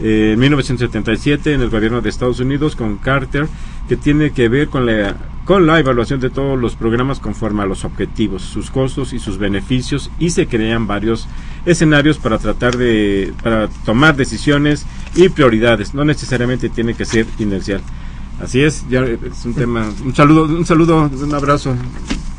eh, 0.00 0.32
en 0.34 0.38
1977 0.38 1.54
en 1.54 1.62
el 1.62 1.70
gobierno 1.70 2.02
de 2.02 2.10
Estados 2.10 2.40
Unidos 2.40 2.76
con 2.76 2.98
Carter, 2.98 3.48
que 3.88 3.96
tiene 3.96 4.32
que 4.32 4.48
ver 4.48 4.68
con 4.68 4.84
la, 4.84 5.16
con 5.46 5.66
la 5.66 5.80
evaluación 5.80 6.20
de 6.20 6.28
todos 6.28 6.60
los 6.60 6.76
programas 6.76 7.20
conforme 7.20 7.62
a 7.62 7.66
los 7.66 7.84
objetivos, 7.86 8.42
sus 8.42 8.70
costos 8.70 9.14
y 9.14 9.18
sus 9.18 9.38
beneficios 9.38 10.10
y 10.18 10.30
se 10.30 10.46
crean 10.46 10.86
varios 10.86 11.26
escenarios 11.64 12.18
para 12.18 12.38
tratar 12.38 12.76
de 12.76 13.32
para 13.42 13.68
tomar 13.86 14.14
decisiones 14.14 14.86
y 15.14 15.30
prioridades, 15.30 15.94
no 15.94 16.04
necesariamente 16.04 16.68
tiene 16.68 16.94
que 16.94 17.06
ser 17.06 17.26
inercial. 17.38 17.80
Así 18.40 18.60
es, 18.60 18.84
ya 18.88 19.02
es 19.04 19.44
un 19.44 19.54
tema. 19.54 19.88
Un 20.04 20.14
saludo, 20.14 20.44
un 20.44 20.66
saludo, 20.66 21.08
un 21.08 21.34
abrazo, 21.34 21.74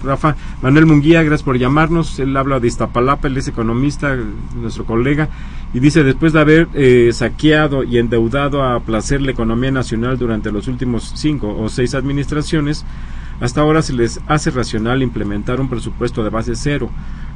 Rafa. 0.03 0.35
Manuel 0.61 0.85
Munguía, 0.85 1.23
gracias 1.23 1.43
por 1.43 1.57
llamarnos. 1.57 2.19
Él 2.19 2.35
habla 2.35 2.59
de 2.59 2.67
Iztapalapa, 2.67 3.27
él 3.27 3.37
es 3.37 3.47
economista, 3.47 4.17
nuestro 4.55 4.85
colega, 4.85 5.29
y 5.73 5.79
dice: 5.79 6.03
después 6.03 6.33
de 6.33 6.41
haber 6.41 6.67
eh, 6.73 7.11
saqueado 7.13 7.83
y 7.83 7.99
endeudado 7.99 8.63
a 8.63 8.81
placer 8.81 9.21
la 9.21 9.31
economía 9.31 9.71
nacional 9.71 10.17
durante 10.17 10.51
los 10.51 10.67
últimos 10.67 11.13
cinco 11.15 11.55
o 11.57 11.69
seis 11.69 11.95
administraciones, 11.95 12.85
hasta 13.39 13.61
ahora 13.61 13.81
se 13.81 13.93
les 13.93 14.19
hace 14.27 14.51
racional 14.51 15.01
implementar 15.01 15.61
un 15.61 15.69
presupuesto 15.69 16.23
de 16.23 16.29
base 16.29 16.55
cero, 16.55 16.89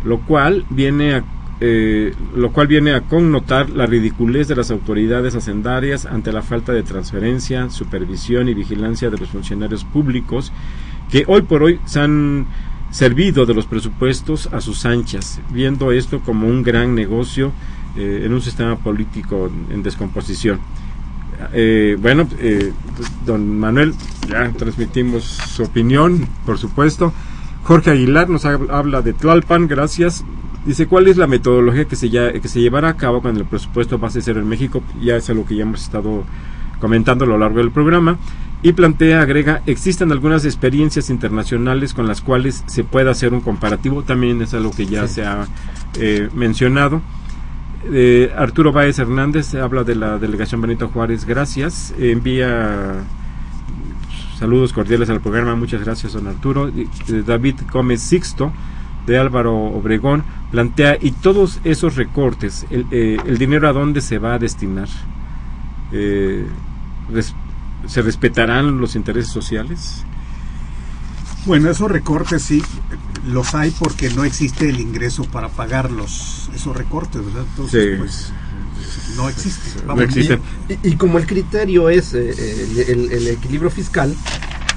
lo 0.03 0.19
cual 0.19 0.65
viene 0.69 1.15
a 1.15 1.23
eh, 1.59 2.13
lo 2.35 2.51
cual 2.51 2.67
viene 2.67 2.93
a 2.93 3.01
connotar 3.01 3.71
la 3.71 3.87
ridiculez 3.87 4.47
de 4.47 4.55
las 4.55 4.69
autoridades 4.69 5.33
hacendarias 5.35 6.05
ante 6.05 6.31
la 6.31 6.43
falta 6.43 6.71
de 6.71 6.83
transferencia, 6.83 7.69
supervisión 7.71 8.47
y 8.47 8.53
vigilancia 8.53 9.09
de 9.09 9.17
los 9.17 9.29
funcionarios 9.29 9.83
públicos 9.83 10.51
que 11.09 11.23
hoy 11.27 11.41
por 11.41 11.63
hoy 11.63 11.79
se 11.85 12.01
han 12.01 12.45
servido 12.91 13.45
de 13.45 13.55
los 13.55 13.65
presupuestos 13.65 14.47
a 14.53 14.61
sus 14.61 14.85
anchas, 14.85 15.41
viendo 15.49 15.91
esto 15.91 16.19
como 16.19 16.47
un 16.47 16.61
gran 16.61 16.93
negocio 16.93 17.51
eh, 17.95 18.21
en 18.23 18.33
un 18.33 18.41
sistema 18.41 18.75
político 18.77 19.49
en 19.71 19.81
descomposición. 19.81 20.59
Eh, 21.53 21.97
bueno, 21.99 22.27
don 23.25 23.59
Manuel, 23.59 23.93
ya 24.29 24.51
transmitimos 24.51 25.23
su 25.23 25.63
opinión, 25.63 26.27
por 26.45 26.57
supuesto. 26.59 27.13
Jorge 27.63 27.91
Aguilar 27.91 28.29
nos 28.29 28.45
habla 28.45 29.01
de 29.01 29.13
Tlalpan, 29.13 29.67
gracias. 29.67 30.23
Dice, 30.67 30.85
¿cuál 30.85 31.07
es 31.07 31.15
la 31.15 31.27
metodología 31.27 31.85
que 31.85 31.95
se, 31.95 32.09
ya, 32.09 32.33
que 32.33 32.47
se 32.49 32.59
llevará 32.59 32.89
a 32.89 32.97
cabo 32.97 33.21
cuando 33.21 33.39
el 33.39 33.45
presupuesto 33.45 33.97
base 33.99 34.21
cero 34.21 34.41
en 34.41 34.49
México? 34.49 34.83
Ya 35.01 35.15
es 35.15 35.29
algo 35.29 35.45
que 35.45 35.55
ya 35.55 35.61
hemos 35.61 35.81
estado 35.81 36.25
comentando 36.81 37.23
a 37.23 37.27
lo 37.27 37.37
largo 37.37 37.59
del 37.59 37.71
programa. 37.71 38.17
Y 38.63 38.73
plantea, 38.73 39.21
agrega, 39.21 39.61
existen 39.65 40.11
algunas 40.11 40.43
experiencias 40.43 41.09
internacionales 41.09 41.93
con 41.93 42.05
las 42.05 42.19
cuales 42.19 42.65
se 42.67 42.83
puede 42.83 43.09
hacer 43.09 43.33
un 43.33 43.39
comparativo. 43.39 44.03
También 44.03 44.41
es 44.41 44.53
algo 44.53 44.71
que 44.71 44.87
ya 44.87 45.07
se 45.07 45.25
ha 45.25 45.47
eh, 46.01 46.27
mencionado. 46.35 47.01
Eh, 47.89 48.33
Arturo 48.35 48.73
Báez 48.73 48.99
Hernández 48.99 49.55
habla 49.55 49.85
de 49.85 49.95
la 49.95 50.17
delegación 50.17 50.59
Benito 50.59 50.89
Juárez, 50.89 51.23
gracias. 51.23 51.93
envía 51.97 53.05
saludos 54.37 54.73
cordiales 54.73 55.09
al 55.09 55.21
programa, 55.21 55.55
muchas 55.55 55.81
gracias, 55.81 56.11
don 56.11 56.27
Arturo. 56.27 56.69
David 57.25 57.55
Gómez 57.71 58.01
Sixto 58.01 58.51
de 59.07 59.17
Álvaro 59.17 59.55
Obregón 59.55 60.23
plantea 60.51 60.97
y 61.01 61.11
todos 61.11 61.59
esos 61.63 61.95
recortes, 61.95 62.65
el, 62.69 62.85
eh, 62.91 63.17
dinero 63.39 63.67
a 63.67 63.73
dónde 63.73 64.01
se 64.01 64.19
va 64.19 64.35
a 64.35 64.39
destinar, 64.39 64.89
eh, 65.91 66.45
¿se 67.87 68.01
respetarán 68.01 68.79
los 68.79 68.95
intereses 68.95 69.31
sociales? 69.31 70.03
Bueno, 71.45 71.69
esos 71.69 71.89
recortes 71.89 72.43
sí 72.43 72.61
los 73.25 73.55
hay 73.55 73.71
porque 73.71 74.09
no 74.09 74.25
existe 74.25 74.69
el 74.69 74.79
ingreso 74.79 75.23
para 75.23 75.47
pagarlos, 75.49 76.49
esos 76.53 76.75
recortes, 76.75 77.25
¿verdad? 77.25 77.45
Entonces, 77.49 77.97
pues 77.97 78.33
no 79.15 79.29
existe. 79.29 80.39
Y, 80.83 80.95
como 80.95 81.17
el 81.17 81.25
criterio 81.25 81.89
es 81.89 82.13
eh, 82.13 82.85
el, 82.89 83.27
equilibrio 83.27 83.69
fiscal, 83.69 84.13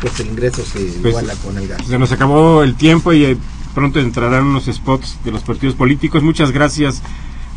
pues 0.01 0.21
el 0.21 0.29
ingreso 0.29 0.65
se 0.65 0.79
pues, 0.79 0.97
iguala 0.97 1.35
con 1.37 1.59
el 1.59 1.67
gasto. 1.67 1.85
Se 1.89 1.99
nos 1.99 2.13
acabó 2.13 2.63
el 2.63 2.75
tiempo 2.77 3.13
y 3.13 3.37
pronto 3.75 4.01
entrarán 4.01 4.45
unos 4.45 4.67
spots 4.67 5.19
de 5.25 5.31
los 5.31 5.43
partidos 5.43 5.75
políticos. 5.75 6.23
Muchas 6.23 6.53
gracias 6.53 7.03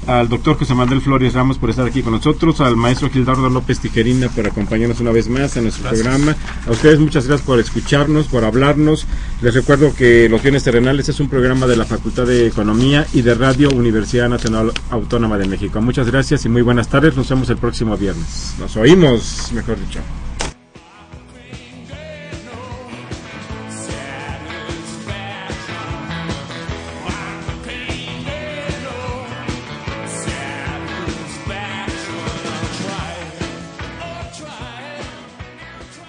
al 0.08 0.28
doctor 0.28 0.58
José 0.58 0.76
Manuel 0.76 1.02
Flores 1.02 1.34
Ramos 1.34 1.58
por 1.58 1.70
estar 1.70 1.86
aquí 1.86 2.02
con 2.02 2.14
nosotros, 2.14 2.60
al 2.62 2.76
maestro 2.76 3.10
Gildardo 3.10 3.50
López 3.50 3.80
Tijerina 3.80 4.30
por 4.30 4.46
acompañarnos 4.46 5.00
una 5.00 5.12
vez 5.12 5.30
más 5.30 5.56
en 5.56 5.64
nuestro 5.64 5.90
programa. 5.90 6.36
A 6.68 6.72
ustedes 6.72 7.00
muchas 7.00 7.28
gracias 7.28 7.46
por 7.46 7.60
escucharnos, 7.60 8.28
por 8.28 8.44
hablarnos. 8.44 9.08
Les 9.42 9.54
recuerdo 9.54 9.94
que 9.96 10.28
Los 10.30 10.42
Bienes 10.42 10.64
Terrenales 10.64 11.10
es 11.10 11.20
un 11.20 11.30
programa 11.30 11.68
de 11.68 11.78
la 11.78 11.86
Facultad 11.86 12.26
de 12.26 12.48
Economía 12.48 13.08
y 13.14 13.22
de 13.22 13.34
Radio 13.36 13.70
Universidad 13.70 14.30
Nacional 14.30 14.72
Autónoma 14.90 15.38
de 15.38 15.48
México. 15.48 15.82
Muchas 15.82 16.08
gracias 16.08 16.46
y 16.46 16.50
muy 16.50 16.62
buenas 16.62 16.90
tardes. 16.90 17.16
Nos 17.16 17.30
vemos 17.30 17.50
el 17.50 17.58
próximo 17.58 17.98
viernes. 17.98 18.56
Nos 18.60 18.76
oímos, 18.76 19.52
mejor 19.54 19.80
dicho. 19.80 20.00